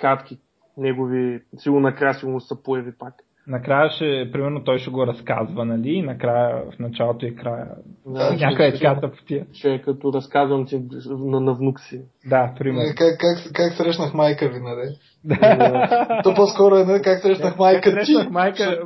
кратки 0.00 0.38
негови, 0.76 1.40
сигурно 1.56 1.80
накрая 1.80 2.14
сигурно 2.14 2.40
се 2.40 2.62
появи 2.62 2.92
пак. 2.98 3.14
Накрая 3.46 3.90
ще, 3.90 4.30
примерно 4.32 4.64
той 4.64 4.78
ще 4.78 4.90
го 4.90 5.06
разказва, 5.06 5.64
нали, 5.64 5.90
и 5.90 6.02
накрая, 6.02 6.62
в 6.72 6.78
началото 6.78 7.26
и 7.26 7.36
края. 7.36 7.66
Да, 8.06 8.34
някаква 8.34 8.64
е 8.64 8.72
така 8.72 9.00
потия. 9.00 9.46
Ще 9.52 9.74
е 9.74 9.82
като 9.82 10.12
разказвам 10.12 10.66
ти 10.66 10.80
на, 11.08 11.40
на 11.40 11.54
внук 11.54 11.80
си. 11.80 12.02
Да, 12.26 12.54
примерно. 12.58 12.88
Как, 12.96 13.18
как, 13.20 13.52
как 13.54 13.72
срещнах 13.72 14.14
майка 14.14 14.48
ви, 14.48 14.60
нали? 14.60 14.88
Да. 15.24 16.20
То 16.24 16.34
по-скоро 16.34 16.76
е, 16.76 16.84
нали, 16.84 17.02
как 17.02 17.22
срещнах 17.22 17.58
майка 17.58 17.90
ти. 17.90 17.90
Срещнах 17.90 18.30
майка, 18.30 18.80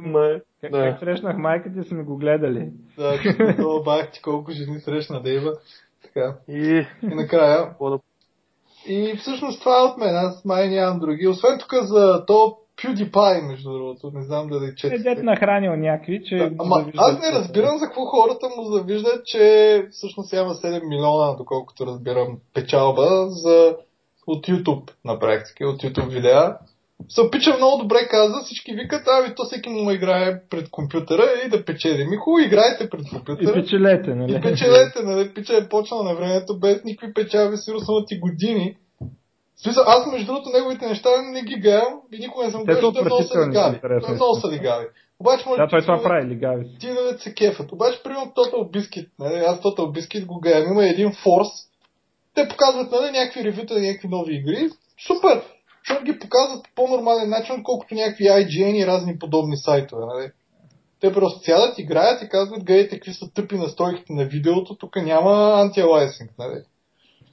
как, 0.60 0.70
да. 0.72 0.90
как 0.90 0.98
срещнах 0.98 1.36
майка 1.36 1.72
ти, 1.72 1.88
сме 1.88 2.02
го 2.02 2.16
гледали. 2.16 2.70
Да, 2.98 3.18
като 3.22 3.82
бах 3.84 4.10
ти 4.12 4.22
колко 4.22 4.50
жени 4.50 4.80
срещна 4.80 5.22
Дейва. 5.22 5.52
Така. 6.14 6.34
И, 6.48 6.86
и 7.02 7.14
накрая. 7.14 7.74
И 8.86 9.16
всъщност 9.16 9.60
това 9.60 9.80
е 9.80 9.82
от 9.82 9.98
мен. 9.98 10.16
Аз 10.16 10.44
май 10.44 10.68
нямам 10.68 10.98
други. 10.98 11.28
Освен 11.28 11.58
тук 11.58 11.74
за 11.82 12.24
то 12.26 12.56
PewDiePie, 12.76 13.46
между 13.46 13.72
другото. 13.72 14.10
Не 14.14 14.22
знам 14.22 14.48
дали 14.48 14.72
че. 14.76 14.86
Е, 14.86 14.98
дет 14.98 15.22
нахранил 15.22 15.76
някакви, 15.76 16.22
че. 16.24 16.36
Да, 16.36 16.50
ама 16.58 16.84
аз 16.96 17.20
не 17.20 17.38
разбирам 17.38 17.78
за 17.78 17.86
какво 17.86 18.04
хората 18.04 18.48
му 18.56 18.64
завиждат, 18.64 19.26
че 19.26 19.86
всъщност 19.90 20.32
има 20.32 20.54
7 20.54 20.88
милиона, 20.88 21.34
доколкото 21.36 21.86
разбирам, 21.86 22.38
печалба 22.54 23.26
за 23.28 23.76
от 24.26 24.46
YouTube 24.46 24.90
на 25.04 25.18
практика, 25.18 25.68
от 25.68 25.82
YouTube 25.82 26.08
видеа. 26.08 26.56
Съпича 27.08 27.56
много 27.56 27.82
добре 27.82 28.08
каза, 28.10 28.34
всички 28.44 28.74
викат, 28.74 29.02
ами 29.08 29.34
то 29.34 29.44
всеки 29.44 29.68
му 29.68 29.90
играе 29.90 30.40
пред 30.50 30.70
компютъра 30.70 31.24
и 31.46 31.48
да 31.48 31.64
печели. 31.64 32.04
Ми 32.04 32.16
хубаво, 32.16 32.38
играйте 32.38 32.90
пред 32.90 33.08
компютъра. 33.08 33.50
И 33.50 33.62
печелете, 33.62 34.14
нали? 34.14 34.36
И 34.36 34.40
печелете, 34.40 35.02
нали? 35.02 35.34
Пича 35.34 35.56
е 35.56 35.68
почнал 35.68 36.02
на 36.02 36.14
времето 36.14 36.58
без 36.58 36.84
никакви 36.84 37.14
печалби, 37.14 37.56
сигурно 37.56 38.04
ти 38.06 38.18
години. 38.18 38.76
Смисъл, 39.56 39.84
аз 39.86 40.12
между 40.12 40.26
другото 40.26 40.50
неговите 40.50 40.86
неща 40.86 41.08
не 41.22 41.42
ги 41.42 41.54
гледам 41.54 42.00
и 42.12 42.18
никога 42.18 42.44
не 42.44 42.50
съм 42.50 42.64
гледал, 42.64 42.92
той 42.92 43.04
много 43.04 43.22
са 43.22 43.48
лигави. 43.48 43.80
Той 43.80 44.14
много 44.14 44.34
са 44.34 44.50
лигави. 44.50 44.86
Обаче, 45.20 45.48
може 45.48 45.58
да, 45.58 45.68
той 45.68 45.80
това 45.80 46.02
прави 46.02 46.28
лигави. 46.28 46.64
Ти 46.80 46.86
да 46.86 47.18
се 47.18 47.34
кефат. 47.34 47.72
Обаче, 47.72 48.02
примерно 48.02 48.32
Total 48.36 48.70
Biscuit, 48.70 49.08
нали? 49.18 49.38
аз 49.38 49.60
Total 49.60 49.98
Biscuit 49.98 50.26
го 50.26 50.40
гледам, 50.40 50.72
има 50.72 50.86
един 50.86 51.12
форс. 51.12 51.48
Те 52.34 52.48
показват 52.48 52.92
нали, 52.92 53.10
някакви 53.10 53.44
ревюта 53.44 53.74
на 53.74 53.80
някакви 53.80 54.08
нови 54.08 54.34
игри. 54.34 54.68
Супер! 55.06 55.42
Защото 55.88 56.04
ги 56.04 56.18
показват 56.18 56.64
по 56.64 56.70
по-нормален 56.74 57.28
начин, 57.30 57.54
отколкото 57.54 57.94
някакви 57.94 58.24
IGN 58.24 58.82
и 58.82 58.86
разни 58.86 59.18
подобни 59.18 59.56
сайтове. 59.56 60.06
Нали? 60.06 60.30
Те 61.00 61.12
просто 61.12 61.44
сядат, 61.44 61.78
играят 61.78 62.22
и 62.22 62.28
казват, 62.28 62.64
гледайте 62.64 62.96
какви 62.96 63.12
са 63.12 63.32
тъпи 63.34 63.56
настройките 63.58 64.12
на 64.12 64.24
видеото, 64.24 64.74
тук 64.76 64.96
няма 64.96 65.60
антиалайсинг. 65.60 66.30
Нали? 66.38 66.62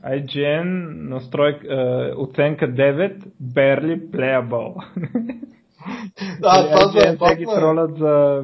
IGN 0.05 0.63
настрой, 1.09 1.51
е, 1.51 1.75
оценка 2.17 2.65
9, 2.65 3.23
barely 3.43 4.09
playable. 4.09 4.75
Да, 6.41 6.67
това 6.67 6.87
за 6.87 6.99
IGN 6.99 7.29
те 7.29 7.35
ги 7.35 7.45
Batman. 7.45 7.55
тролят 7.59 7.97
за, 7.97 8.43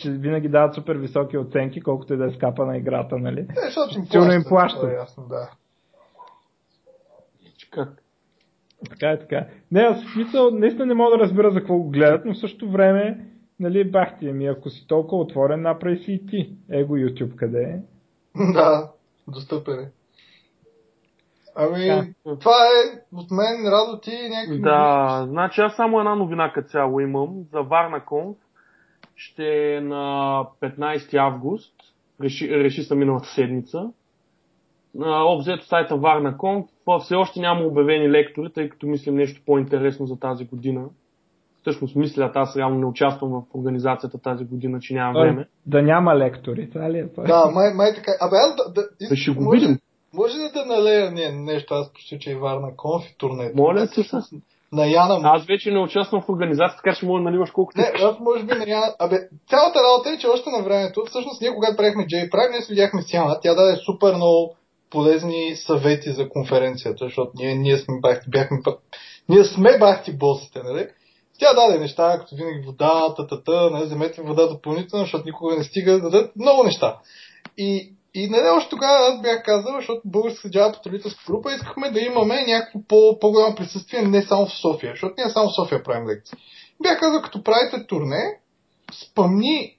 че 0.00 0.10
винаги 0.10 0.48
дават 0.48 0.74
супер 0.74 0.96
високи 0.96 1.38
оценки, 1.38 1.80
колкото 1.80 2.14
и 2.14 2.16
да 2.16 2.26
е 2.26 2.30
скапа 2.30 2.66
на 2.66 2.76
играта, 2.76 3.18
нали? 3.18 3.40
Е, 3.40 3.46
защото 3.64 3.98
им 3.98 4.06
Силно 4.06 4.32
им 4.32 4.44
плащат. 4.48 4.48
плащат. 4.48 4.80
това 4.80 4.92
е 4.92 4.94
ясно, 4.94 5.24
да. 5.28 5.50
Как? 7.70 8.02
Така 8.90 9.10
е 9.10 9.18
така. 9.18 9.46
Не, 9.72 9.80
аз 9.80 10.04
в 10.04 10.12
смисъл, 10.12 10.50
наистина 10.50 10.86
не 10.86 10.94
мога 10.94 11.16
да 11.16 11.24
разбера 11.24 11.50
за 11.50 11.58
какво 11.58 11.76
го 11.76 11.90
гледат, 11.90 12.24
но 12.24 12.34
в 12.34 12.38
същото 12.38 12.70
време, 12.70 13.26
нали, 13.60 13.90
бах 13.90 14.18
ти, 14.18 14.28
ами 14.28 14.46
ако 14.46 14.70
си 14.70 14.86
толкова 14.86 15.22
отворен, 15.22 15.62
направи 15.62 15.96
си 15.96 16.12
и 16.12 16.26
ти. 16.26 16.56
Его 16.70 16.96
YouTube 16.96 17.34
къде 17.34 17.62
е? 17.62 17.78
Да, 18.52 18.90
достъпен 19.28 19.78
е. 19.78 19.90
Ами, 21.56 22.14
Да. 22.26 22.38
това 22.38 22.52
е 22.52 22.98
от 23.16 23.30
мен, 23.30 23.72
Радо 23.72 24.00
ти 24.00 24.10
някакви 24.30 24.60
Да, 24.60 25.24
значи 25.28 25.60
аз 25.60 25.76
само 25.76 25.98
една 25.98 26.14
новина 26.14 26.52
като 26.52 26.68
цяло 26.68 27.00
имам. 27.00 27.44
За 27.52 27.60
Варна 27.62 28.04
Конф 28.04 28.36
ще 29.16 29.74
е 29.74 29.80
на 29.80 30.44
15 30.62 31.14
август. 31.14 31.74
Реши, 32.22 32.50
реши 32.50 32.82
са 32.82 32.94
миналата 32.94 33.28
седмица. 33.28 33.90
На 34.98 35.24
обзето 35.24 35.66
сайта 35.66 35.96
Варна 35.96 36.38
Конф 36.38 36.66
все 37.00 37.14
още 37.14 37.40
няма 37.40 37.64
обявени 37.64 38.10
лектори, 38.10 38.52
тъй 38.52 38.68
като 38.68 38.86
мислим 38.86 39.14
нещо 39.14 39.40
по-интересно 39.46 40.06
за 40.06 40.18
тази 40.18 40.44
година. 40.44 40.84
Всъщност 41.60 41.96
мислят, 41.96 42.36
аз 42.36 42.56
реално 42.56 42.78
не 42.78 42.86
участвам 42.86 43.30
в 43.30 43.54
организацията 43.54 44.18
тази 44.18 44.44
година, 44.44 44.78
че 44.80 44.94
нямам 44.94 45.22
време. 45.22 45.46
Да 45.66 45.82
няма 45.82 46.16
лектори, 46.16 46.70
това 46.70 46.90
ли 46.90 46.98
е? 46.98 47.08
това? 47.08 47.24
Да, 47.24 47.50
май, 47.54 47.74
май 47.74 47.94
така. 47.94 48.12
Абе, 48.20 48.36
аз 48.36 48.56
да... 48.56 48.72
да, 48.72 48.88
Да 49.10 49.16
ще 49.16 49.30
го 49.30 49.42
може, 49.42 49.60
видим. 49.60 49.78
Може 50.14 50.34
ли 50.34 50.50
да 50.54 50.64
налея 50.64 51.10
не, 51.10 51.32
нещо, 51.32 51.74
аз 51.74 51.92
почти, 51.92 52.18
че 52.18 52.30
е 52.30 52.36
Варна 52.36 52.76
Конф 52.76 53.04
и 53.10 53.18
турнето? 53.18 53.56
Моля 53.56 53.86
се. 53.86 54.02
всъщност 54.02 54.32
На 54.72 54.86
Яна 54.86 55.20
Аз 55.22 55.46
вече 55.46 55.70
не 55.70 55.80
участвам 55.80 56.22
в 56.22 56.28
организацията, 56.28 56.82
така 56.84 56.96
че 56.96 57.06
може 57.06 57.22
да 57.22 57.30
наливаш 57.30 57.50
колкото 57.50 57.80
Не, 57.80 57.92
аз 58.04 58.20
може 58.20 58.44
би 58.44 58.54
на 58.54 58.64
Яна... 58.68 58.94
Абе, 58.98 59.16
цялата 59.48 59.78
работа 59.86 60.10
е, 60.10 60.18
че 60.18 60.26
още 60.26 60.50
на 60.50 60.62
времето, 60.64 61.04
всъщност 61.06 61.40
ние 61.40 61.54
когато 61.54 61.76
правихме 61.76 62.06
J 62.06 62.30
Prime, 62.30 62.50
ние 62.50 62.60
се 62.60 62.72
видяхме 62.72 63.02
с 63.02 63.12
Яна, 63.12 63.38
тя 63.42 63.54
даде 63.54 63.76
супер 63.76 64.14
много 64.14 64.54
полезни 64.90 65.56
съвети 65.56 66.12
за 66.12 66.28
конференцията, 66.28 67.04
защото 67.04 67.30
ние, 67.34 67.54
ние 67.54 67.78
сме 67.78 67.94
бахти, 68.00 68.30
бяхме 68.30 68.58
пък... 68.64 68.78
Ние 69.28 69.44
сме 69.44 69.78
бахти 69.78 70.12
босите, 70.12 70.60
нали? 70.64 70.86
Тя 71.38 71.54
даде 71.54 71.78
неща, 71.78 72.18
като 72.18 72.36
винаги 72.36 72.66
вода, 72.66 73.14
татата, 73.16 73.70
нали, 73.70 73.84
вземете 73.84 74.22
вода 74.22 74.46
допълнително, 74.46 75.04
защото 75.04 75.24
никога 75.24 75.56
не 75.56 75.64
стига 75.64 75.92
да 75.92 76.00
дадат 76.00 76.36
много 76.36 76.64
неща. 76.64 76.98
И, 77.58 77.92
и 78.14 78.28
нали, 78.28 78.48
още 78.56 78.70
тогава 78.70 79.08
аз 79.08 79.22
бях 79.22 79.42
казал, 79.44 79.74
защото 79.76 80.00
българска 80.04 80.50
джава 80.50 80.72
потребителска 80.72 81.24
група 81.26 81.52
искахме 81.52 81.90
да 81.90 82.00
имаме 82.00 82.44
някакво 82.46 82.80
по, 82.88 83.18
по-голямо 83.20 83.54
присъствие 83.54 84.02
не 84.02 84.22
само 84.22 84.46
в 84.46 84.60
София, 84.60 84.92
защото 84.92 85.14
ние 85.18 85.30
само 85.30 85.48
в 85.48 85.54
София 85.54 85.82
правим 85.82 86.08
лекции. 86.08 86.38
Бях 86.82 87.00
казал, 87.00 87.22
като 87.22 87.42
правите 87.42 87.86
турне, 87.86 88.40
спъмни, 89.04 89.76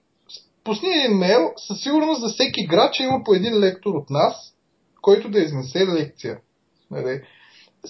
пусни 0.63 0.89
един 0.89 1.17
мейл, 1.17 1.51
със 1.67 1.81
сигурност 1.81 2.21
за 2.21 2.27
всеки 2.27 2.67
град, 2.67 2.93
че 2.93 3.03
има 3.03 3.21
по 3.25 3.33
един 3.33 3.59
лектор 3.59 3.93
от 3.93 4.09
нас, 4.09 4.53
който 5.07 5.29
да 5.29 5.39
изнесе 5.39 5.87
лекция. 5.87 6.39
Нали? 6.91 7.21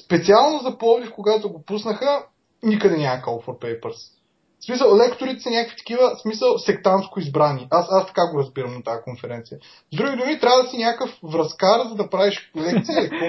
Специално 0.05 0.59
за 0.59 0.77
Пловдив, 0.77 1.11
когато 1.11 1.51
го 1.51 1.63
пуснаха, 1.65 2.25
никъде 2.63 2.97
няма 2.97 3.21
call 3.21 3.45
for 3.45 3.59
papers. 3.59 3.97
В 4.59 4.65
смисъл, 4.65 4.97
лекторите 4.97 5.39
са 5.39 5.49
някакви 5.49 5.77
такива, 5.77 6.15
в 6.15 6.21
смисъл, 6.21 6.57
сектантско 6.57 7.19
избрани. 7.19 7.67
Аз, 7.71 7.87
аз 7.91 8.07
така 8.07 8.21
го 8.31 8.39
разбирам 8.39 8.73
на 8.73 8.83
тази 8.83 9.01
конференция. 9.03 9.57
С 9.93 9.97
други 9.97 10.17
думи, 10.17 10.39
трябва 10.39 10.63
да 10.63 10.69
си 10.69 10.77
някакъв 10.77 11.19
връзкар, 11.23 11.87
за 11.89 11.95
да 11.95 12.09
правиш 12.09 12.51
лекция 12.57 12.99
или 12.99 13.09
какво. 13.09 13.25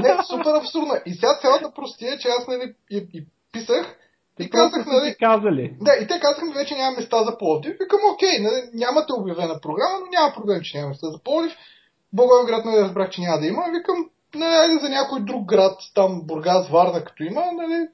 Не, 0.00 0.22
супер 0.30 0.54
абсурдно. 0.54 0.94
И 1.06 1.14
сега 1.14 1.38
цялата 1.42 1.72
простия, 1.74 2.18
че 2.18 2.28
аз 2.28 2.46
нали, 2.48 2.74
и, 2.90 2.96
и 3.14 3.26
писах, 3.52 3.96
и 4.40 4.50
казах, 4.50 4.86
нали, 4.86 5.16
казали. 5.20 5.76
да, 5.80 5.92
и 6.02 6.06
те 6.06 6.20
казаха 6.20 6.44
ми 6.44 6.52
вече 6.52 6.74
няма 6.74 6.96
места 6.96 7.24
за 7.24 7.38
Пловдив. 7.38 7.72
Викам, 7.80 8.00
окей, 8.14 8.38
нали, 8.40 8.60
нямате 8.74 9.12
обявена 9.12 9.60
програма, 9.60 9.96
но 10.00 10.06
няма 10.18 10.34
проблем, 10.34 10.60
че 10.62 10.78
няма 10.78 10.88
места 10.88 11.06
за 11.06 11.18
Пловдив. 11.24 11.52
Благоевград 12.12 12.64
нали, 12.64 12.80
разбрах, 12.80 13.10
че 13.10 13.20
няма 13.20 13.38
да 13.38 13.46
има. 13.46 13.64
Викам, 13.72 14.10
нали, 14.34 14.54
айде 14.54 14.78
за 14.78 14.88
някой 14.88 15.20
друг 15.20 15.44
град, 15.44 15.78
там 15.94 16.22
Бургас, 16.24 16.68
Варна, 16.68 17.04
като 17.04 17.22
има, 17.22 17.42
нали, 17.52 17.88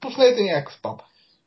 пуснете 0.00 0.42
някакъв 0.42 0.74
спам. 0.74 0.96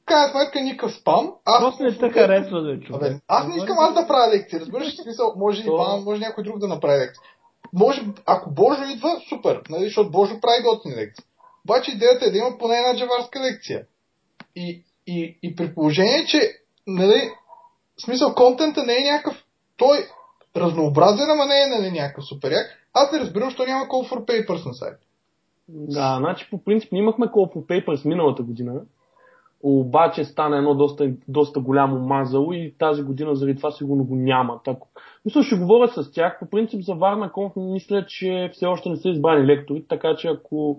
Крайна 0.05 0.31
сметка 0.31 0.61
никакъв 0.61 0.95
спам. 0.95 1.33
Аз 1.45 1.59
Просто 1.59 1.83
не 1.83 1.97
те 1.97 2.09
харесва 2.09 2.61
да 2.61 2.79
чу. 2.79 2.95
Абе, 2.95 3.19
аз 3.27 3.47
не 3.47 3.55
искам 3.55 3.77
аз 3.79 3.93
да 3.93 4.07
правя 4.07 4.33
лекции, 4.33 4.59
разбираш 4.59 4.87
ли 4.87 5.03
смисъл, 5.03 5.33
може 5.37 5.65
То- 5.65 5.73
Иван, 5.75 6.03
може 6.03 6.19
някой 6.21 6.43
друг 6.43 6.59
да 6.59 6.67
направи 6.67 6.99
лекции. 6.99 7.21
Може, 7.73 8.01
ако 8.25 8.51
Божо 8.51 8.83
идва, 8.83 9.21
супер, 9.29 9.61
нали, 9.69 9.85
защото 9.85 10.11
Божо 10.11 10.41
прави 10.41 10.63
готини 10.63 10.95
лекции. 10.95 11.25
Обаче 11.65 11.91
идеята 11.91 12.25
е 12.25 12.31
да 12.31 12.37
има 12.37 12.57
поне 12.57 12.77
една 12.77 12.97
джаварска 12.97 13.39
лекция. 13.39 13.83
И, 14.55 14.83
и, 15.07 15.39
и 15.43 15.55
при 15.55 15.75
положение, 15.75 16.25
че, 16.25 16.51
нали, 16.87 17.31
смисъл, 18.05 18.35
контента 18.35 18.83
не 18.83 18.95
е 18.95 19.11
някакъв, 19.11 19.43
той 19.77 20.07
разнообразен, 20.55 21.29
ама 21.31 21.45
не 21.45 21.63
е 21.63 21.79
нали, 21.79 21.91
някакъв 21.91 22.25
супер 22.25 22.51
як. 22.51 22.65
Аз 22.93 23.11
не 23.11 23.19
разбирам, 23.19 23.49
защо 23.49 23.65
няма 23.65 23.85
call 23.85 24.11
for 24.11 24.25
papers 24.25 24.65
на 24.65 24.73
сайт. 24.73 24.97
Да, 25.71 26.17
значи 26.19 26.47
по 26.51 26.63
принцип 26.63 26.91
ние 26.91 27.01
имахме 27.01 27.25
Call 27.25 27.53
for 27.53 27.65
Papers 27.65 28.07
миналата 28.07 28.43
година, 28.43 28.81
обаче 29.63 30.23
стана 30.23 30.57
едно 30.57 30.75
доста, 30.75 31.11
доста 31.27 31.59
голямо 31.59 31.99
мазало 31.99 32.53
и 32.53 32.75
тази 32.79 33.03
година 33.03 33.35
заради 33.35 33.57
това 33.57 33.71
сигурно 33.71 34.03
го 34.03 34.15
няма. 34.15 34.59
Так, 34.63 34.77
мисля, 35.25 35.43
ще 35.43 35.55
говоря 35.55 35.87
с 35.87 36.11
тях. 36.11 36.39
По 36.39 36.49
принцип 36.49 36.81
за 36.81 36.93
Варна 36.93 37.31
Конф 37.31 37.53
мисля, 37.55 38.05
че 38.07 38.49
все 38.53 38.65
още 38.65 38.89
не 38.89 38.95
са 38.95 39.09
избрани 39.09 39.47
лектори, 39.47 39.85
така 39.89 40.15
че 40.15 40.27
ако 40.27 40.77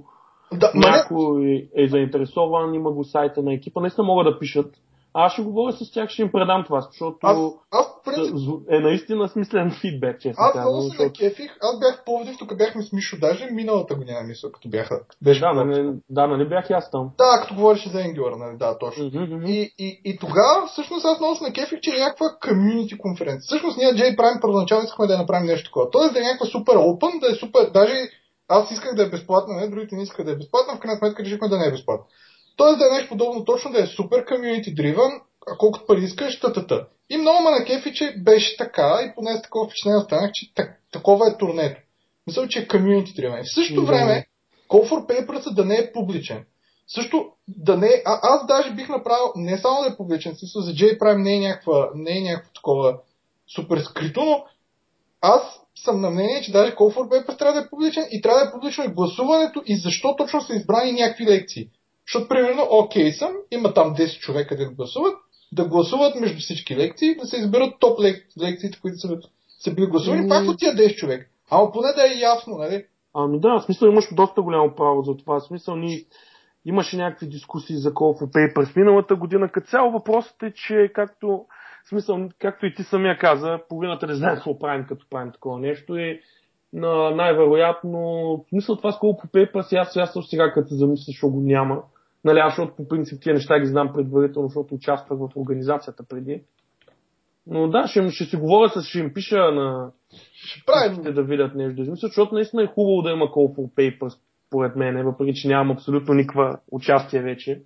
Да, 0.53 0.73
ма 0.75 0.81
не, 0.81 0.91
някой 0.91 1.68
е 1.77 1.89
заинтересован, 1.89 2.75
има 2.75 2.93
го 2.93 3.05
сайта 3.05 3.43
на 3.43 3.55
екипа, 3.55 3.81
наистина 3.81 4.05
могат 4.05 4.33
да 4.33 4.39
пишат. 4.39 4.77
Аз 5.14 5.32
ще 5.32 5.42
говоря 5.42 5.72
с 5.72 5.92
тях, 5.92 6.11
ще 6.11 6.22
им 6.22 6.32
предам 6.32 6.64
това, 6.64 6.80
защото 6.80 7.18
аз, 7.22 7.38
аз 7.70 7.86
принцип, 8.04 8.34
е 8.70 8.78
наистина 8.78 9.28
смислен 9.28 9.72
фидбек, 9.80 10.20
честно 10.20 10.44
аз 10.44 10.54
много 10.54 10.80
се 10.80 10.88
защото- 10.88 11.04
накефих. 11.04 11.56
Аз 11.62 11.80
бях 11.80 12.00
в 12.00 12.04
Пловдив, 12.04 12.36
тук 12.38 12.56
бяхме 12.56 12.82
с 12.82 12.92
Мишо, 12.92 13.16
даже 13.20 13.50
миналата 13.50 13.94
година, 13.94 14.20
мисля, 14.22 14.52
като 14.52 14.68
бяха. 14.68 15.00
Беше 15.22 15.40
Да, 15.40 15.52
нали, 15.52 15.92
да, 16.11 16.26
нали 16.26 16.48
бях 16.48 16.70
и 16.70 16.72
аз 16.72 16.90
там. 16.90 17.11
Да, 17.18 17.40
като 17.42 17.54
говореше 17.54 17.88
за 17.88 17.98
Angular, 17.98 18.38
нали, 18.38 18.56
да, 18.56 18.78
точно. 18.78 19.04
Мгм. 19.04 19.46
И, 19.46 19.74
и, 19.78 20.00
и 20.04 20.18
тогава, 20.18 20.66
всъщност, 20.66 21.04
аз 21.04 21.20
много 21.20 21.36
се 21.36 21.44
накефих, 21.44 21.80
че 21.80 21.90
е 21.96 22.00
някаква 22.00 22.26
комьюнити 22.48 22.98
конференция. 22.98 23.46
Всъщност, 23.46 23.76
ние 23.78 23.92
J 23.92 24.16
Prime 24.16 24.40
първоначално 24.40 24.84
искахме 24.84 25.06
да 25.06 25.18
направим 25.18 25.46
нещо 25.46 25.70
такова. 25.70 25.90
Тоест 25.90 26.12
да 26.12 26.18
е 26.18 26.22
някаква 26.22 26.46
супер 26.46 26.74
open, 26.76 27.20
да 27.20 27.26
е 27.32 27.34
супер, 27.34 27.70
даже 27.74 27.94
аз 28.48 28.70
исках 28.70 28.94
да 28.94 29.02
е 29.02 29.11
безплатна, 29.11 29.56
не, 29.56 29.68
другите 29.68 29.96
не 29.96 30.02
искаха 30.02 30.24
да 30.24 30.32
е 30.32 30.36
безплатна, 30.36 30.76
в 30.76 30.80
крайна 30.80 30.98
сметка 30.98 31.22
решихме 31.22 31.48
да 31.48 31.58
не 31.58 31.66
е 31.66 31.70
безплатна. 31.70 32.06
Тоест 32.61 32.78
да 32.78 32.86
е 32.86 32.94
нещо 32.94 33.08
подобно, 33.08 33.44
точно 33.44 33.72
да 33.72 33.82
е 33.82 33.86
супер 33.86 34.24
community 34.24 34.74
driven, 34.74 35.20
а 35.48 35.56
колкото 35.58 35.86
пари 35.86 36.04
искаш, 36.04 36.40
тата. 36.40 36.86
И 37.11 37.16
много 37.16 37.42
ме 37.42 37.50
накефи, 37.50 37.94
че 37.94 38.14
беше 38.18 38.56
така 38.56 39.00
и 39.02 39.14
поне 39.14 39.36
с 39.36 39.42
такова 39.42 39.66
впечатление 39.66 39.98
останах, 39.98 40.30
че 40.34 40.54
так, 40.54 40.80
такова 40.92 41.28
е 41.28 41.36
турнето. 41.38 41.80
Мисля, 42.26 42.48
че 42.48 42.58
е 42.58 42.68
community 42.68 43.20
driven. 43.20 43.42
В 43.42 43.54
същото 43.54 43.86
време, 43.86 44.26
Call 44.70 44.88
for 44.90 45.06
Papers 45.06 45.54
да 45.54 45.64
не 45.64 45.74
е 45.74 45.92
публичен. 45.92 46.44
Също 46.88 47.26
да 47.48 47.76
не 47.76 47.86
е, 47.86 48.02
а, 48.06 48.20
аз 48.22 48.46
даже 48.46 48.74
бих 48.74 48.88
направил 48.88 49.32
не 49.36 49.58
само 49.58 49.82
да 49.82 49.88
е 49.88 49.96
публичен, 49.96 50.36
смисъл 50.36 50.62
за 50.62 50.72
J 50.72 50.98
Prime 50.98 51.22
не 51.22 51.34
е, 51.34 51.40
някаква, 51.40 51.90
не 51.94 52.18
е 52.18 52.20
някакво 52.20 52.52
такова 52.52 52.98
супер 53.54 53.78
скрито, 53.78 54.20
но 54.24 54.44
аз 55.20 55.42
съм 55.84 56.00
на 56.00 56.11
мнение, 56.11 56.42
че 56.42 56.52
даже 56.52 56.74
Call 56.74 56.96
for 56.96 57.08
Papers 57.08 57.38
трябва 57.38 57.61
да 57.61 57.66
е 57.66 57.70
публичен 57.70 58.04
и 58.11 58.20
трябва 58.20 58.40
да 58.40 58.48
е 58.48 58.52
публично 58.52 58.84
и 58.84 58.94
гласуването 58.94 59.62
и 59.66 59.76
защо 59.76 60.16
точно 60.16 60.40
са 60.40 60.54
избрани 60.54 60.92
някакви 60.92 61.26
лекции. 61.26 61.70
Защото, 62.11 62.28
примерно, 62.28 62.66
окей 62.70 63.12
съм, 63.12 63.32
има 63.50 63.74
там 63.74 63.94
10 63.94 64.18
човека 64.18 64.56
да 64.56 64.70
гласуват, 64.70 65.14
да 65.52 65.64
гласуват 65.64 66.20
между 66.20 66.38
всички 66.38 66.76
лекции, 66.76 67.16
да 67.16 67.26
се 67.26 67.36
изберат 67.36 67.74
топ 67.80 68.00
лек... 68.00 68.26
лекциите, 68.42 68.78
които 68.80 68.96
са, 68.96 69.18
са 69.58 69.74
били 69.74 69.86
гласувани, 69.86 70.28
пак 70.28 70.48
от 70.48 70.58
тия 70.58 70.74
10 70.74 70.94
човека. 70.94 71.26
Ама 71.50 71.72
поне 71.72 71.92
да 71.92 72.02
е 72.02 72.20
ясно, 72.20 72.58
нали? 72.58 72.84
Ами 73.14 73.40
да, 73.40 73.58
в 73.58 73.64
смисъл 73.64 73.88
имаш 73.88 74.04
доста 74.12 74.42
голямо 74.42 74.74
право 74.74 75.02
за 75.02 75.16
това. 75.16 75.40
В 75.40 75.46
смисъл 75.46 75.76
ни 75.76 76.04
имаше 76.64 76.96
някакви 76.96 77.26
дискусии 77.26 77.76
за 77.76 77.94
Call 77.94 78.22
for 78.22 78.54
Papers 78.54 78.76
миналата 78.76 79.16
година. 79.16 79.48
Като 79.52 79.70
цяло 79.70 79.90
въпросът 79.90 80.42
е, 80.42 80.52
че 80.54 80.90
както, 80.94 81.44
в 81.84 81.88
смисъл, 81.88 82.28
както 82.38 82.66
и 82.66 82.74
ти 82.74 82.82
самия 82.82 83.18
каза, 83.18 83.58
половината 83.68 84.06
не 84.06 84.14
знаем 84.14 84.34
какво 84.34 84.58
правим, 84.58 84.86
като 84.88 85.06
правим 85.11 85.32
такова 85.32 85.58
нещо 85.58 85.96
и 85.96 86.20
на, 86.72 87.11
най-вероятно, 87.11 88.00
в 88.36 88.48
смисъл 88.48 88.76
това 88.76 88.92
с 88.92 88.96
Call 88.96 89.24
for 89.24 89.30
Papers, 89.30 89.80
аз, 89.80 89.96
аз 89.96 90.28
сега 90.28 90.52
като 90.52 90.68
се 90.68 90.74
замисля, 90.74 91.04
защото 91.06 91.32
го 91.32 91.40
няма. 91.40 91.82
Нали, 92.25 92.39
аз 92.39 92.53
защото 92.53 92.77
по 92.77 92.89
принцип 92.89 93.23
тия 93.23 93.35
неща 93.35 93.61
ги 93.61 93.66
знам 93.66 93.93
предварително, 93.95 94.49
защото 94.49 94.75
участвах 94.75 95.18
в 95.18 95.37
организацията 95.37 96.05
преди. 96.09 96.43
Но 97.47 97.68
да, 97.68 97.87
ще, 97.87 98.11
ще 98.11 98.25
си 98.25 98.37
говоря 98.37 98.68
с, 98.68 98.83
ще 98.83 98.99
им 98.99 99.12
пиша 99.14 99.37
на, 99.37 99.91
Ще 100.35 100.64
правим 100.66 101.14
да 101.14 101.23
видят 101.23 101.55
нещо 101.55 101.77
да 101.77 101.83
измислят, 101.83 102.11
защото 102.11 102.35
наистина 102.35 102.62
е 102.62 102.66
хубаво 102.75 103.03
да 103.03 103.11
има 103.11 103.25
Call 103.25 103.57
for 103.57 103.71
Papers, 103.75 104.18
според 104.47 104.77
мен, 104.77 105.05
въпреки 105.05 105.35
че 105.35 105.49
нямам 105.49 105.71
абсолютно 105.71 106.14
никаква 106.14 106.59
участие 106.71 107.23
вече. 107.23 107.62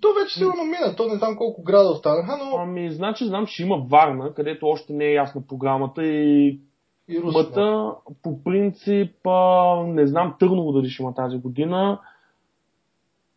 То 0.00 0.08
вече 0.22 0.38
сигурно 0.38 0.64
мина, 0.64 0.96
то 0.96 1.08
не 1.08 1.16
знам 1.16 1.36
колко 1.36 1.62
града 1.62 1.88
останаха, 1.88 2.38
но 2.44 2.56
Ами, 2.56 2.92
значи 2.92 3.24
знам, 3.24 3.46
че 3.46 3.62
има 3.62 3.86
Варна, 3.90 4.34
където 4.34 4.66
още 4.66 4.92
не 4.92 5.04
е 5.04 5.12
ясна 5.12 5.42
програмата 5.46 6.04
и 6.04 6.60
И. 7.08 7.18
Мата, 7.18 7.92
по 8.22 8.42
принцип, 8.44 9.26
а, 9.26 9.76
не 9.86 10.06
знам 10.06 10.34
Търново 10.38 10.72
дали 10.72 10.88
ще 10.88 11.02
има 11.02 11.14
тази 11.14 11.38
година. 11.38 12.00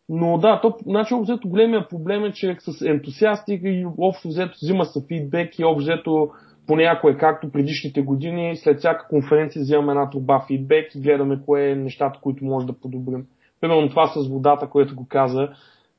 Но 0.08 0.38
да, 0.38 0.60
то, 0.60 0.74
значи, 0.86 1.14
общо 1.14 1.32
взето 1.32 1.48
големия 1.48 1.88
проблем 1.88 2.24
е, 2.24 2.32
че 2.32 2.56
с 2.60 2.86
ентусиасти 2.86 3.60
и 3.64 3.86
общо 3.98 4.28
взето 4.28 4.58
взима 4.62 4.84
се 4.84 5.06
фидбек 5.08 5.58
и 5.58 5.64
общо 5.64 5.82
взето 5.82 6.30
понякога 6.66 7.12
е 7.12 7.16
както 7.16 7.52
предишните 7.52 8.02
години, 8.02 8.56
след 8.56 8.78
всяка 8.78 9.08
конференция 9.08 9.62
взимаме 9.62 9.92
една 9.92 10.10
труба 10.10 10.44
фидбек 10.46 10.94
и 10.94 11.00
гледаме 11.00 11.40
кое 11.46 11.70
е 11.70 11.76
нещата, 11.76 12.20
които 12.22 12.44
може 12.44 12.66
да 12.66 12.72
подобрим. 12.72 13.26
Примерно 13.60 13.88
това 13.88 14.06
с 14.06 14.28
водата, 14.28 14.68
което 14.70 14.94
го 14.94 15.06
каза, 15.08 15.48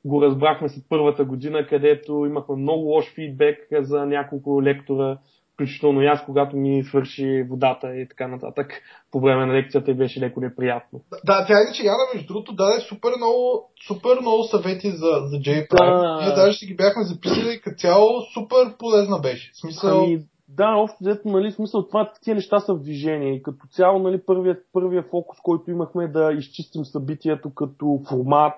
го 0.04 0.22
разбрахме 0.22 0.68
след 0.68 0.84
първата 0.88 1.24
година, 1.24 1.66
където 1.66 2.26
имахме 2.26 2.56
много 2.56 2.82
лош 2.82 3.14
фидбек 3.14 3.58
за 3.80 4.06
няколко 4.06 4.62
лектора, 4.62 5.18
включително 5.58 6.02
и 6.02 6.06
аз, 6.06 6.24
когато 6.24 6.56
ми 6.56 6.82
свърши 6.82 7.46
водата 7.50 7.96
и 7.96 8.08
така 8.08 8.28
нататък. 8.28 8.72
По 9.12 9.20
време 9.20 9.46
на 9.46 9.54
лекцията 9.54 9.90
и 9.90 9.94
беше 9.94 10.20
леко 10.20 10.40
неприятно. 10.40 11.00
Да, 11.24 11.46
тя 11.46 11.54
иначе 11.62 11.86
Яна, 11.86 12.02
между 12.14 12.26
другото, 12.26 12.52
даде 12.52 12.80
супер 12.80 13.10
много, 13.16 13.70
супер 13.86 14.20
много 14.20 14.44
съвети 14.44 14.90
за, 14.90 15.10
за 15.26 15.36
JPrime. 15.36 16.02
Да. 16.02 16.24
Ние 16.24 16.34
даже 16.34 16.58
си 16.58 16.66
ги 16.66 16.76
бяхме 16.76 17.04
записали 17.04 17.60
като 17.60 17.76
цяло, 17.78 18.20
супер 18.34 18.76
полезна 18.78 19.18
беше. 19.18 19.52
В 19.52 19.60
смисъл, 19.60 20.04
Ами, 20.04 20.20
да, 20.48 20.74
общо 20.76 20.96
взето, 21.00 21.28
нали, 21.28 21.52
смисъл 21.52 21.86
това, 21.86 22.12
тия 22.22 22.34
неща 22.34 22.60
са 22.60 22.74
в 22.74 22.82
движение 22.82 23.34
и 23.34 23.42
като 23.42 23.66
цяло, 23.70 23.98
нали, 23.98 24.20
първият, 24.26 24.66
първият 24.72 25.10
фокус, 25.10 25.38
който 25.42 25.70
имахме 25.70 26.04
е 26.04 26.08
да 26.08 26.32
изчистим 26.32 26.84
събитието 26.84 27.54
като 27.54 28.00
формат, 28.08 28.54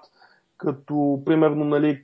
като, 0.59 1.23
примерно, 1.27 1.65
нали, 1.65 2.03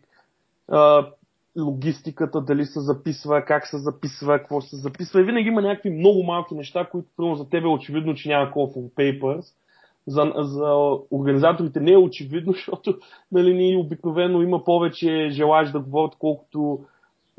логистиката, 1.58 2.40
дали 2.40 2.64
се 2.64 2.80
записва, 2.80 3.42
как 3.42 3.66
се 3.66 3.78
записва, 3.78 4.38
какво 4.38 4.60
се 4.60 4.76
записва. 4.76 5.20
И 5.20 5.24
винаги 5.24 5.48
има 5.48 5.62
някакви 5.62 5.90
много 5.90 6.22
малки 6.22 6.54
неща, 6.54 6.88
които, 6.90 7.08
примерно, 7.16 7.36
за 7.36 7.48
тебе 7.48 7.66
е 7.66 7.70
очевидно, 7.70 8.14
че 8.14 8.28
няма 8.28 8.50
call 8.50 8.76
for 8.76 8.90
papers. 8.94 9.44
За, 10.06 10.32
за 10.36 10.98
организаторите 11.10 11.80
не 11.80 11.92
е 11.92 11.98
очевидно, 11.98 12.52
защото 12.56 12.98
нали, 13.32 13.54
ние 13.54 13.76
обикновено 13.76 14.42
има 14.42 14.64
повече 14.64 15.28
желаеш 15.30 15.70
да 15.70 15.80
говорят, 15.80 16.14
колкото 16.18 16.80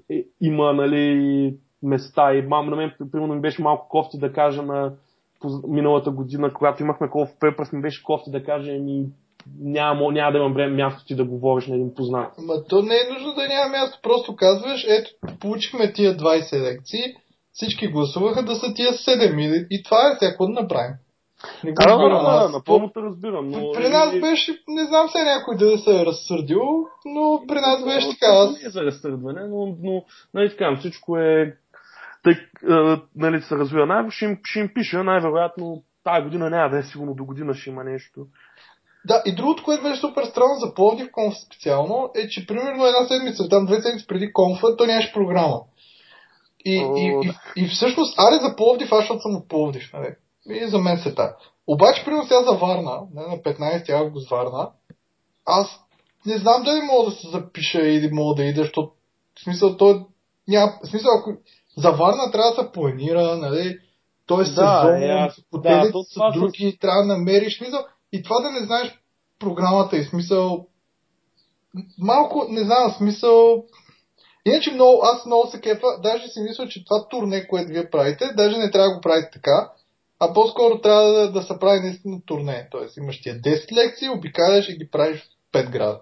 е, 0.09 0.23
има 0.41 0.73
нали, 0.73 1.57
места. 1.83 2.35
И 2.35 2.41
мам, 2.41 2.69
на 2.69 2.75
мен, 2.75 2.91
примерно, 3.11 3.35
ми 3.35 3.41
беше 3.41 3.61
малко 3.61 3.87
кофти 3.89 4.19
да 4.19 4.33
кажа 4.33 4.63
на 4.63 4.93
миналата 5.67 6.11
година, 6.11 6.53
когато 6.53 6.83
имахме 6.83 7.07
Call 7.07 7.39
for 7.39 7.39
Papers, 7.39 7.75
ми 7.75 7.81
беше 7.81 8.03
кофти 8.03 8.31
да 8.31 8.43
кажа, 8.43 8.71
ми 8.71 9.05
няма, 9.59 10.11
няма 10.11 10.31
да 10.31 10.37
имам 10.37 10.53
време 10.53 10.83
място 10.83 11.05
ти 11.05 11.15
да 11.15 11.25
говориш 11.25 11.67
на 11.67 11.75
един 11.75 11.95
познат. 11.95 12.33
Ма 12.37 12.63
то 12.69 12.81
не 12.81 12.95
е 12.95 13.13
нужно 13.13 13.33
да 13.33 13.47
няма 13.47 13.69
място, 13.69 13.99
просто 14.03 14.35
казваш, 14.35 14.85
ето, 14.89 15.11
получихме 15.39 15.93
тия 15.93 16.17
20 16.17 16.61
лекции, 16.61 17.03
всички 17.53 17.87
гласуваха 17.87 18.43
да 18.43 18.55
са 18.55 18.73
тия 18.73 18.91
7 18.91 19.41
и, 19.41 19.67
и 19.69 19.83
това 19.83 19.97
е 19.97 20.15
всяко 20.15 20.45
да 20.45 20.61
направим. 20.61 20.95
Не 21.63 21.71
го 21.71 21.75
Да, 21.79 21.85
да, 21.85 21.91
разбирам 21.91 22.23
да, 22.25 22.31
аз. 22.31 22.51
напълно 22.51 22.91
те 22.93 22.99
разбирам. 22.99 23.49
Но, 23.49 23.71
При 23.71 23.89
нас 23.89 24.19
беше, 24.19 24.51
не 24.67 24.85
знам 24.85 25.07
се 25.09 25.23
някой 25.23 25.57
да 25.57 25.77
се 25.77 26.01
е 26.01 26.05
разсърдил, 26.05 26.61
но 27.05 27.41
при 27.47 27.55
нас 27.55 27.83
беше 27.85 28.09
така. 28.09 28.31
Аз... 28.33 28.61
Не 28.61 28.67
е 28.67 28.69
за 28.69 28.81
разсърдване, 28.81 29.41
но, 29.47 29.75
но 29.83 30.03
нали 30.33 30.49
така, 30.49 30.75
всичко 30.79 31.17
е 31.17 31.55
тъй, 32.23 32.33
а, 32.69 33.01
нали, 33.15 33.41
се 33.41 33.55
развива. 33.55 33.85
Най- 33.85 34.09
ще, 34.09 34.25
им, 34.25 34.37
ще 34.43 34.59
им 34.59 34.71
пиша, 34.73 35.03
най-вероятно 35.03 35.83
тази 36.03 36.23
година 36.23 36.49
няма 36.49 36.69
да 36.69 36.77
е 36.77 36.83
сигурно 36.83 37.13
до 37.13 37.25
година 37.25 37.53
ще 37.53 37.69
има 37.69 37.83
нещо. 37.83 38.25
Да, 39.05 39.21
и 39.25 39.35
другото, 39.35 39.63
което 39.63 39.83
беше 39.83 40.01
супер 40.01 40.25
странно 40.25 40.55
за 40.55 40.73
Пловдив 40.73 41.07
конф 41.11 41.35
специално, 41.37 42.09
е, 42.15 42.27
че 42.27 42.47
примерно 42.47 42.85
една 42.85 43.07
седмица, 43.07 43.49
там 43.49 43.65
две 43.65 43.81
седмици 43.81 44.07
преди 44.07 44.33
конфа, 44.33 44.75
то 44.77 44.85
нямаше 44.85 45.13
програма. 45.13 45.61
И, 46.65 46.85
О, 46.85 46.97
и, 46.97 47.05
и, 47.23 47.27
да. 47.27 47.41
и, 47.55 47.67
всъщност, 47.67 48.19
аре 48.19 48.35
за 48.35 48.55
Пловдив, 48.55 48.91
аз 48.91 48.99
защото 48.99 49.21
съм 49.21 49.35
от 49.35 49.49
Пловдив, 49.49 49.89
нали? 49.93 50.15
И 50.49 50.67
за 50.67 50.77
мен 50.77 50.97
се 50.97 51.15
та. 51.15 51.35
Обаче, 51.67 52.05
примерно 52.05 52.27
сега 52.27 52.43
за 52.43 52.51
Варна, 52.51 52.99
не, 53.13 53.21
на 53.21 53.37
15 53.37 53.89
август 53.89 54.29
Варна, 54.29 54.69
аз 55.45 55.79
не 56.25 56.37
знам 56.37 56.63
дали 56.63 56.81
мога 56.81 57.09
да 57.09 57.15
се 57.15 57.27
запиша 57.29 57.81
или 57.81 58.09
мога 58.11 58.35
да 58.35 58.43
ида, 58.43 58.61
защото 58.61 58.91
в 59.39 59.43
смисъл, 59.43 59.77
то 59.77 60.05
няма, 60.47 60.73
в 60.83 60.87
смисъл, 60.89 61.11
ако 61.19 61.31
за 61.77 61.91
Варна 61.91 62.31
трябва 62.31 62.49
да 62.49 62.63
се 62.63 62.71
планира, 62.71 63.37
нали? 63.37 63.79
Той 64.27 64.41
е 64.41 64.43
Да, 64.43 64.45
сезон, 64.45 65.03
е, 65.03 65.07
да, 65.53 65.91
с- 66.03 66.39
други, 66.39 66.77
трябва 66.81 67.01
да 67.01 67.07
намериш 67.17 67.57
смисъл. 67.57 67.85
И 68.11 68.23
това 68.23 68.41
да 68.41 68.51
не 68.51 68.65
знаеш 68.65 68.99
програмата 69.39 69.97
и 69.97 70.03
смисъл. 70.03 70.67
Малко, 71.97 72.45
не 72.49 72.63
знам, 72.63 72.91
смисъл. 72.97 73.65
Иначе 74.45 74.71
много, 74.71 75.01
аз 75.03 75.25
много 75.25 75.47
се 75.47 75.61
кефа, 75.61 75.87
даже 76.03 76.27
си 76.27 76.39
мисля, 76.41 76.67
че 76.67 76.85
това 76.85 77.07
турне, 77.07 77.47
което 77.47 77.71
вие 77.71 77.89
правите, 77.89 78.33
даже 78.37 78.57
не 78.57 78.71
трябва 78.71 78.89
да 78.89 78.95
го 78.95 79.01
правите 79.01 79.29
така, 79.33 79.71
а 80.19 80.33
по-скоро 80.33 80.81
трябва 80.81 81.11
да, 81.11 81.31
да 81.31 81.41
се 81.41 81.59
прави 81.59 81.79
наистина 81.79 82.21
турне. 82.25 82.67
Тоест 82.71 82.97
имаш 82.97 83.21
тия 83.21 83.41
10 83.41 83.71
лекции, 83.71 84.09
обикаляш 84.09 84.69
и 84.69 84.77
ги 84.77 84.89
правиш 84.91 85.29
в 85.49 85.57
5 85.57 85.69
града. 85.69 86.01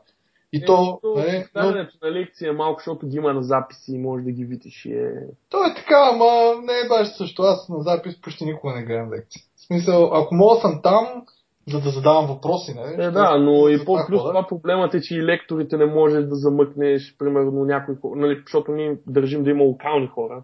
И 0.53 0.65
то, 0.65 0.99
нали, 1.03 1.45
но, 1.55 1.71
на 1.71 2.11
лекция 2.11 2.49
е 2.49 2.53
малко, 2.53 2.79
защото 2.79 3.07
ги 3.07 3.17
има 3.17 3.33
на 3.33 3.43
записи 3.43 3.91
и 3.91 3.97
може 3.97 4.23
да 4.23 4.31
ги 4.31 4.45
видиш. 4.45 4.85
Е... 4.85 5.13
то 5.49 5.65
е 5.65 5.75
така, 5.75 6.09
ама 6.13 6.61
не 6.61 6.73
е 6.73 6.87
баш 6.89 7.17
също. 7.17 7.41
Аз 7.43 7.69
на 7.69 7.81
запис 7.81 8.21
почти 8.21 8.45
никога 8.45 8.73
не 8.73 8.83
гледам 8.83 9.13
лекции. 9.13 9.41
В 9.55 9.61
смисъл, 9.61 10.09
ако 10.13 10.35
мога 10.35 10.61
съм 10.61 10.79
там, 10.83 11.25
за 11.67 11.81
да 11.81 11.89
задавам 11.89 12.27
въпроси, 12.27 12.73
нали? 12.75 13.03
Е, 13.03 13.11
да, 13.11 13.37
но 13.37 13.69
и 13.69 13.85
по-плюс 13.85 14.21
хода. 14.21 14.29
това 14.29 14.47
проблемът 14.47 14.93
е, 14.93 15.01
че 15.01 15.15
и 15.15 15.23
лекторите 15.23 15.77
не 15.77 15.85
можеш 15.85 16.23
да 16.23 16.35
замъкнеш, 16.35 17.15
примерно, 17.19 17.65
някой 17.65 17.95
хора, 17.95 18.19
нали, 18.19 18.41
защото 18.45 18.71
ние 18.71 18.97
държим 19.07 19.43
да 19.43 19.49
има 19.49 19.63
локални 19.63 20.07
хора. 20.07 20.43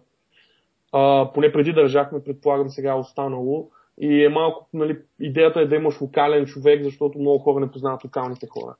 А, 0.92 1.32
поне 1.34 1.52
преди 1.52 1.72
държахме, 1.72 2.24
предполагам 2.24 2.68
сега 2.68 2.90
е 2.90 2.98
останало. 2.98 3.68
И 3.98 4.24
е 4.24 4.28
малко, 4.28 4.68
нали, 4.74 4.98
идеята 5.20 5.60
е 5.60 5.66
да 5.66 5.76
имаш 5.76 6.00
локален 6.00 6.46
човек, 6.46 6.82
защото 6.82 7.18
много 7.18 7.38
хора 7.38 7.60
не 7.60 7.70
познават 7.70 8.04
локалните 8.04 8.46
хора. 8.46 8.74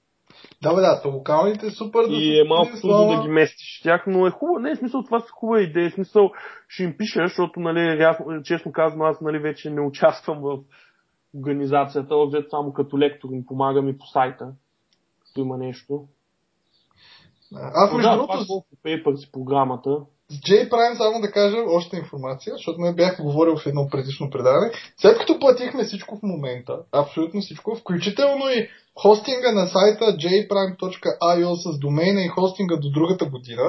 Да, 0.62 0.74
бе, 0.74 0.80
да, 0.80 1.00
то 1.02 1.08
локалните 1.08 1.66
е 1.66 1.70
супер 1.70 2.00
да 2.00 2.14
И 2.14 2.40
е 2.40 2.44
малко 2.48 2.70
трудно 2.80 3.16
да 3.16 3.22
ги 3.22 3.28
местиш 3.28 3.80
тях, 3.82 4.04
но 4.06 4.26
е 4.26 4.30
хубаво. 4.30 4.58
Не, 4.58 4.74
в 4.74 4.78
смисъл 4.78 5.02
това 5.02 5.20
са 5.20 5.28
хубава 5.30 5.60
идея. 5.60 5.90
В 5.90 5.94
смисъл 5.94 6.30
ще 6.68 6.82
им 6.82 6.94
пиша, 6.98 7.20
защото, 7.26 7.60
нали, 7.60 8.02
ясно, 8.02 8.42
честно 8.44 8.72
казвам, 8.72 9.02
аз 9.02 9.20
нали, 9.20 9.38
вече 9.38 9.70
не 9.70 9.80
участвам 9.80 10.40
в 10.40 10.58
организацията, 11.38 12.16
обзето 12.16 12.50
само 12.50 12.72
като 12.72 12.98
лектор 12.98 13.28
им 13.32 13.46
помагам 13.46 13.88
и 13.88 13.98
по 13.98 14.06
сайта, 14.06 14.52
като 15.26 15.40
има 15.40 15.58
нещо. 15.58 16.04
Аз 17.54 17.92
между 17.92 18.10
да, 18.10 18.16
другото 18.16 18.64
Papers 18.84 19.32
програмата. 19.32 19.90
с 20.30 20.34
J 20.34 20.70
Prime 20.70 20.96
само 20.96 21.20
да 21.20 21.30
кажа 21.30 21.56
още 21.68 21.96
информация, 21.96 22.54
защото 22.54 22.80
не 22.80 22.94
бях 22.94 23.22
говорил 23.22 23.56
в 23.56 23.66
едно 23.66 23.88
предишно 23.90 24.30
предаване. 24.30 24.70
След 24.96 25.18
като 25.18 25.38
платихме 25.38 25.84
всичко 25.84 26.16
в 26.16 26.22
момента, 26.22 26.78
абсолютно 26.92 27.40
всичко, 27.40 27.74
включително 27.74 28.48
и 28.48 28.68
хостинга 29.02 29.52
на 29.52 29.66
сайта 29.66 30.04
jprime.io 30.04 31.54
с 31.54 31.78
домейна 31.78 32.22
и 32.22 32.28
хостинга 32.28 32.76
до 32.76 32.90
другата 32.90 33.24
година, 33.24 33.62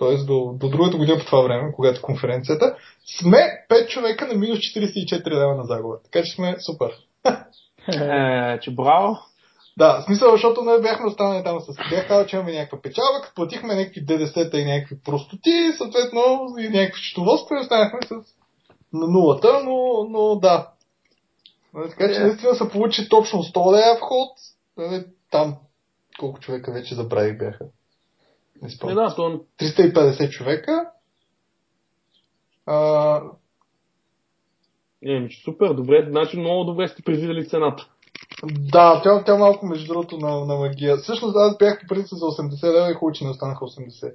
т.е. 0.00 0.16
До, 0.24 0.52
до 0.56 0.68
другата 0.68 0.96
година 0.96 1.18
по 1.18 1.24
това 1.24 1.42
време, 1.42 1.72
когато 1.72 1.98
е 1.98 2.02
конференцията, 2.02 2.76
сме 3.20 3.38
5 3.70 3.88
човека 3.88 4.26
на 4.26 4.34
минус 4.34 4.58
44 4.58 5.30
лева 5.30 5.54
на 5.54 5.64
загуба. 5.64 5.96
Така 6.04 6.24
че 6.24 6.34
сме 6.34 6.56
супер. 6.58 6.90
Е, 7.88 8.60
че 8.60 8.70
браво. 8.70 9.16
Да, 9.78 10.00
в 10.00 10.04
смисъл, 10.04 10.30
защото 10.32 10.62
не 10.62 10.80
бяхме 10.82 11.06
останали 11.06 11.44
там 11.44 11.60
с 11.60 11.90
бях 11.90 12.08
казал, 12.08 12.26
че 12.26 12.36
имаме 12.36 12.52
някаква 12.52 12.80
печалба, 12.82 13.20
като 13.22 13.34
платихме 13.34 13.74
някакви 13.74 14.04
ДДС-та 14.04 14.58
и 14.58 14.64
някакви 14.64 14.96
простоти, 15.04 15.72
съответно 15.76 16.46
и 16.58 16.68
някакви 16.68 17.00
счетоводства 17.00 17.56
и 17.56 17.60
останахме 17.60 17.98
с 18.02 18.10
на 18.92 19.06
нулата, 19.06 19.60
но, 19.64 20.06
но 20.10 20.36
да. 20.36 20.68
Нали, 21.74 21.90
Така 21.90 22.14
че 22.14 22.20
Е. 22.20 22.24
наистина 22.24 22.54
се 22.54 22.68
получи 22.68 23.08
точно 23.08 23.42
100 23.42 23.72
лева 23.72 23.96
вход. 23.96 24.28
Нали, 24.76 25.04
Там 25.30 25.56
колко 26.18 26.40
човека 26.40 26.72
вече 26.72 26.94
забравих 26.94 27.38
бяха. 27.38 27.64
Не 28.62 28.66
Не, 28.66 28.70
спомням. 28.70 28.96
да, 28.96 29.14
то 29.14 29.40
350 29.60 30.30
човека. 30.30 30.90
А, 32.66 33.20
е, 35.04 35.20
ми, 35.20 35.30
че 35.30 35.42
супер, 35.42 35.72
добре, 35.74 36.06
значи 36.10 36.38
много 36.38 36.64
добре 36.64 36.88
сте 36.88 37.02
предвидели 37.02 37.48
цената. 37.48 37.86
Да, 38.44 39.00
тя, 39.02 39.24
тя 39.24 39.36
малко 39.36 39.66
между 39.66 39.86
другото 39.86 40.16
на, 40.16 40.44
на 40.44 40.54
магия. 40.56 40.96
Всъщност 40.96 41.36
аз 41.36 41.58
бях 41.58 41.80
по 41.80 41.86
принцип 41.94 42.18
за 42.18 42.24
80 42.24 42.64
лева 42.64 42.90
и 42.90 42.94
хубаво, 42.94 43.12
че 43.12 43.24
не 43.24 43.30
останаха 43.30 43.64
80. 43.64 44.12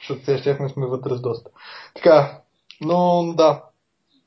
Защото 0.00 0.24
сега 0.24 0.38
щяхме 0.38 0.68
сме 0.68 0.86
вътре 0.86 1.14
с 1.14 1.20
доста. 1.20 1.50
Така, 1.94 2.40
но 2.80 3.24
да. 3.36 3.62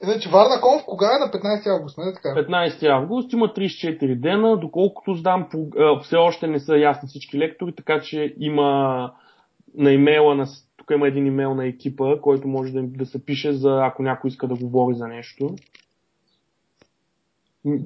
Иначе 0.04 0.30
Варна 0.30 0.62
Конф 0.62 0.84
кога 0.86 1.16
е 1.16 1.26
на 1.26 1.32
15 1.32 1.68
август, 1.68 1.98
не 1.98 2.10
е 2.10 2.14
така? 2.14 2.30
15 2.30 2.90
август 2.90 3.34
има 3.34 3.48
34 3.48 4.20
дена, 4.20 4.58
доколкото 4.58 5.14
знам, 5.14 5.48
все 6.04 6.16
още 6.16 6.48
не 6.48 6.60
са 6.60 6.78
ясни 6.78 7.08
всички 7.10 7.40
лектори, 7.40 7.76
така 7.76 8.00
че 8.02 8.36
има 8.40 9.12
на 9.80 9.92
имейла 9.92 10.36
на 10.36 10.48
тук 10.78 10.92
има 10.92 11.08
един 11.08 11.26
имейл 11.26 11.56
на 11.56 11.68
екипа, 11.68 12.22
който 12.22 12.48
може 12.48 12.74
да, 12.74 12.84
да 12.84 13.06
се 13.06 13.26
пише 13.26 13.54
за 13.54 13.80
ако 13.84 14.04
някой 14.04 14.28
иска 14.28 14.48
да 14.48 14.56
говори 14.56 14.96
за 14.96 15.08
нещо. 15.08 15.56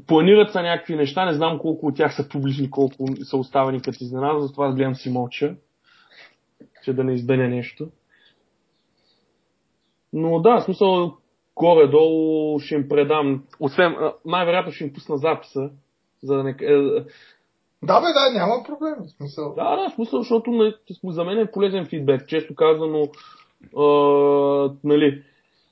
Планират 0.07 0.51
са 0.51 0.61
някакви 0.61 0.95
неща, 0.95 1.25
не 1.25 1.33
знам 1.33 1.59
колко 1.59 1.87
от 1.87 1.95
тях 1.95 2.15
са 2.15 2.29
публични, 2.29 2.69
колко 2.69 3.07
са 3.23 3.37
оставени 3.37 3.81
като 3.81 3.97
изненада, 4.01 4.39
затова 4.39 4.67
аз 4.67 4.75
гледам 4.75 4.95
си 4.95 5.09
мълча, 5.09 5.55
че 6.83 6.93
да 6.93 7.03
не 7.03 7.13
издъня 7.13 7.47
нещо. 7.47 7.89
Но 10.13 10.39
да, 10.39 10.61
смисъл, 10.61 11.17
горе-долу 11.55 12.59
ще 12.59 12.75
им 12.75 12.89
предам. 12.89 13.43
Освен, 13.59 13.95
най-вероятно 14.25 14.71
ще 14.71 14.83
им 14.83 14.93
пусна 14.93 15.17
записа, 15.17 15.69
за 16.23 16.35
да 16.35 16.43
не... 16.43 16.55
Да, 17.83 18.01
бе, 18.01 18.07
да, 18.13 18.39
няма 18.39 18.63
проблем. 18.63 18.95
В 18.99 19.17
смисъл. 19.17 19.53
Да, 19.55 19.75
да, 19.75 19.89
в 19.89 19.93
смисъл, 19.93 20.19
защото 20.19 20.51
нали, 20.51 20.73
за 21.03 21.23
мен 21.23 21.39
е 21.39 21.51
полезен 21.51 21.85
фидбек. 21.85 22.27
Често 22.27 22.55
казано, 22.55 23.07
а, 23.77 23.83
нали, 24.83 25.23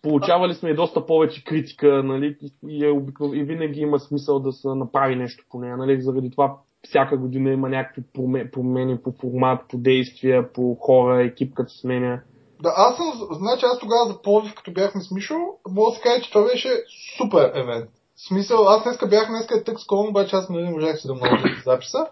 получавали 0.01 0.53
сме 0.53 0.69
и 0.69 0.75
доста 0.75 1.05
повече 1.05 1.43
критика, 1.43 2.03
нали, 2.03 2.37
и, 2.67 2.85
е 2.85 2.91
обикнов... 2.91 3.31
и 3.35 3.43
винаги 3.43 3.79
има 3.79 3.99
смисъл 3.99 4.39
да 4.39 4.51
се 4.51 4.67
направи 4.67 5.15
нещо 5.15 5.45
по 5.49 5.59
нея. 5.59 5.77
Нали, 5.77 6.01
заради 6.01 6.31
това 6.31 6.57
всяка 6.83 7.17
година 7.17 7.51
има 7.51 7.69
някакви 7.69 8.03
промени 8.51 8.97
по 8.97 9.11
формат, 9.11 9.61
по 9.69 9.77
действия, 9.77 10.53
по 10.53 10.75
хора, 10.75 11.23
екип 11.23 11.53
като 11.53 11.73
сменя. 11.73 12.21
Да, 12.61 12.73
аз 12.75 12.97
съм, 12.97 13.05
значи 13.31 13.65
аз 13.65 13.79
тогава 13.79 14.05
за 14.07 14.21
Пловдив, 14.21 14.55
като 14.55 14.71
бяхме 14.71 15.01
с 15.01 15.11
Мишо, 15.11 15.35
мога 15.69 15.91
да 15.91 15.95
се 15.95 16.01
кажа, 16.01 16.21
че 16.21 16.31
това 16.31 16.45
беше 16.45 16.69
супер 17.17 17.51
евент. 17.55 17.89
В 18.21 18.27
смисъл, 18.27 18.67
аз 18.69 18.83
днеска 18.83 19.07
бях 19.07 19.27
днеска 19.27 19.57
е 19.57 19.63
тък 19.63 19.79
скоро, 19.79 20.09
обаче 20.09 20.35
аз 20.35 20.49
нали, 20.49 20.69
можах 20.69 20.99
си 20.99 21.07
да 21.07 21.13
много 21.13 21.35
записа. 21.65 22.05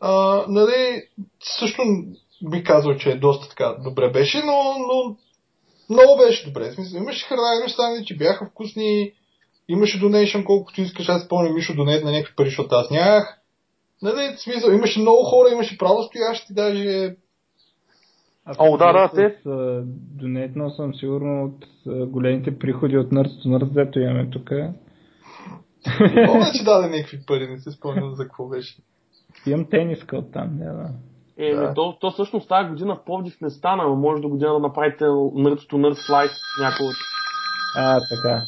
А, 0.00 0.44
нали, 0.48 1.02
също 1.58 1.82
би 2.50 2.64
казал, 2.64 2.96
че 2.96 3.10
е 3.10 3.18
доста 3.18 3.48
така 3.48 3.76
добре 3.84 4.10
беше, 4.10 4.42
но, 4.46 4.74
но 4.78 5.16
много 5.90 6.16
беше 6.16 6.46
добре. 6.46 6.70
В 6.70 6.74
смисъл, 6.74 6.98
имаше 6.98 7.26
храна, 7.26 7.56
имаше 7.60 7.74
сандвичи, 7.74 8.16
бяха 8.16 8.46
вкусни, 8.46 9.12
имаше 9.68 10.00
донейшън 10.00 10.44
колкото 10.44 10.80
искаш, 10.80 11.08
аз 11.08 11.24
спомням 11.24 11.54
Мишо 11.54 11.74
донейт 11.74 12.04
на 12.04 12.12
някакви 12.12 12.36
пари, 12.36 12.48
защото 12.48 12.74
аз 12.74 12.90
нямах. 12.90 13.38
Нали, 14.02 14.34
в 14.36 14.40
смисъл, 14.40 14.70
имаше 14.70 15.00
много 15.00 15.24
хора, 15.24 15.52
имаше 15.52 15.78
право 15.78 16.02
стоящи, 16.02 16.54
даже 16.54 17.16
Аз 18.44 18.56
О, 18.58 18.76
да, 18.76 18.92
да, 18.92 19.10
те- 19.14 19.36
Донетнал 20.22 20.70
съм 20.70 20.94
сигурно 20.94 21.44
от 21.44 21.66
големите 22.10 22.58
приходи 22.58 22.98
от 22.98 23.10
Nerds 23.10 23.44
to 23.44 23.46
Nerds, 23.46 23.72
дето 23.72 24.00
имаме 24.00 24.30
тук. 24.30 24.50
Помня, 26.26 26.46
че 26.56 26.64
даде 26.64 26.88
някакви 26.88 27.18
пари, 27.26 27.48
не 27.48 27.58
се 27.58 27.70
спомням 27.70 28.14
за 28.14 28.22
какво 28.22 28.48
беше. 28.48 28.76
Имам 29.46 29.66
тениска 29.70 30.16
от 30.16 30.32
там, 30.32 30.58
да, 30.58 30.72
да. 30.72 30.90
Е, 31.38 31.54
Да. 31.54 31.74
то, 31.74 31.96
то 32.00 32.10
всъщност 32.10 32.48
тази 32.48 32.68
година 32.68 32.94
в 32.96 33.04
Пловдив 33.04 33.40
не 33.40 33.50
стана, 33.50 33.82
но 33.88 33.96
може 33.96 34.22
до 34.22 34.28
година 34.28 34.52
да 34.52 34.58
направите 34.58 35.04
Nerds 35.04 35.70
to 35.70 35.74
Nerds 35.74 36.10
Live 36.10 36.32
някой 36.60 36.86
от... 36.86 36.94
А, 37.76 38.00
така. 38.00 38.42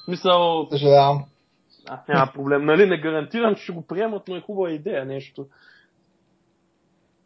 В 0.00 0.04
Смисъл, 0.04 0.66
Съжалявам. 0.70 1.24
а, 1.88 2.00
няма 2.08 2.32
проблем. 2.34 2.64
Нали, 2.64 2.86
не 2.86 3.00
гарантирам, 3.00 3.54
че 3.54 3.62
ще 3.62 3.72
го 3.72 3.86
приемат, 3.86 4.28
но 4.28 4.36
е 4.36 4.40
хубава 4.40 4.70
идея 4.70 5.04
нещо. 5.04 5.46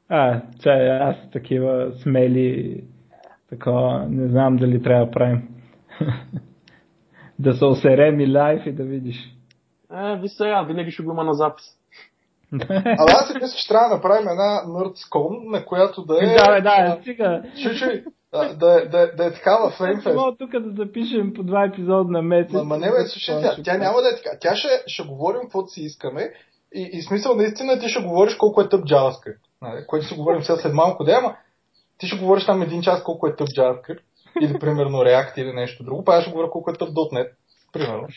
А, 0.09 0.43
чай, 0.63 0.91
аз 0.91 1.17
такива 1.33 1.93
смели, 2.03 2.81
такова, 3.49 4.07
не 4.09 4.29
знам 4.29 4.57
дали 4.57 4.83
трябва 4.83 5.07
да 5.07 5.11
правим. 5.13 5.49
да 7.39 7.55
се 7.55 7.65
осерем 7.65 8.21
и 8.21 8.33
лайф 8.33 8.67
и 8.67 8.73
да 8.73 8.85
видиш. 8.85 9.38
Е, 9.95 10.17
ви 10.17 10.29
сега, 10.29 10.63
винаги 10.63 10.91
ще 10.91 11.03
го 11.03 11.13
има 11.13 11.25
на 11.25 11.35
запис. 11.35 11.65
А 12.85 13.05
аз 13.09 13.29
си 13.29 13.35
мисля, 13.35 13.57
че 13.57 13.69
трябва 13.69 13.89
да 13.89 13.95
направим 13.95 14.29
една 14.29 14.63
NerdScon, 14.67 15.51
на 15.51 15.65
която 15.65 16.03
да 16.05 16.25
е... 16.25 16.27
да, 16.27 16.55
бе, 16.55 16.61
да, 16.61 16.75
а, 16.79 17.01
стига. 17.01 17.43
Чуй, 17.79 18.05
да, 18.33 18.47
е- 18.47 18.55
да, 18.87 19.01
е- 19.03 19.07
да 19.07 19.27
е 19.27 19.33
такава 19.33 19.71
феймфест. 19.71 20.17
Мога 20.17 20.37
тук 20.39 20.51
да 20.51 20.85
запишем 20.85 21.33
по 21.35 21.43
два 21.43 21.65
епизода 21.65 22.11
на 22.11 22.23
месец. 22.23 22.53
Ма, 22.53 22.65
ма 22.65 22.79
не 22.79 22.91
бе, 22.91 23.07
слушай, 23.07 23.41
тя, 23.43 23.63
тя 23.65 23.79
няма 23.79 24.01
да 24.03 24.09
е 24.09 24.17
така. 24.17 24.37
Тя 24.41 24.57
ще, 24.57 24.69
ще 24.87 25.03
говорим 25.03 25.41
каквото 25.41 25.69
си 25.69 25.83
искаме 25.83 26.33
и, 26.75 26.91
и 26.93 27.03
смисъл 27.03 27.35
наистина 27.35 27.81
ти 27.81 27.89
ще 27.89 28.03
говориш 28.03 28.35
колко 28.35 28.61
е 28.61 28.69
тъп 28.69 28.85
JavaScript. 28.85 29.41
Нали? 29.63 29.87
Което 29.87 30.07
ще 30.07 30.17
говорим 30.17 30.43
сега 30.43 30.59
след 30.59 30.75
малко 30.75 31.05
да, 31.05 31.13
ама 31.13 31.37
ти 31.99 32.07
ще 32.07 32.19
говориш 32.19 32.47
там 32.47 32.63
един 32.63 32.83
час 32.83 33.03
колко 33.03 33.27
е 33.27 33.37
тъп 33.37 33.49
JavaScript 33.49 34.01
или 34.41 34.59
примерно 34.59 34.99
React 34.99 35.39
или 35.39 35.53
нещо 35.53 35.85
друго, 35.85 36.05
па 36.05 36.13
аз 36.15 36.23
ще 36.23 36.31
говоря 36.31 36.51
колко 36.51 36.71
е 36.71 36.75
тъп 36.75 36.89
.NET, 36.89 37.29
примерно. 37.73 38.09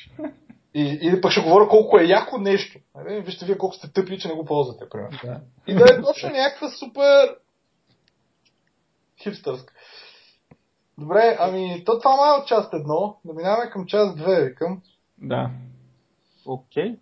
И, 0.74 1.00
или 1.02 1.22
пък 1.22 1.32
ще 1.32 1.42
говоря 1.42 1.68
колко 1.70 2.00
е 2.00 2.04
яко 2.04 2.38
нещо. 2.38 2.80
Нали? 2.96 3.22
Вижте 3.22 3.46
вие 3.46 3.58
колко 3.58 3.76
сте 3.76 3.94
тъпи, 3.94 4.20
че 4.20 4.28
не 4.28 4.34
го 4.34 4.46
ползвате, 4.46 4.90
примерно. 4.90 5.20
Да. 5.24 5.40
И 5.68 5.76
да 5.76 5.84
е 5.84 6.02
точно 6.02 6.30
някаква 6.30 6.70
супер 6.70 7.36
хипстърска. 9.24 9.74
Добре, 10.98 11.38
ами 11.40 11.84
то 11.86 12.00
това 12.00 12.30
е 12.30 12.42
от 12.42 12.48
част 12.48 12.74
едно. 12.74 13.18
Да 13.26 13.34
минаваме 13.34 13.70
към 13.70 13.86
част 13.86 14.18
две, 14.18 14.44
викам. 14.44 14.82
да. 15.18 15.50
Окей. 16.46 16.96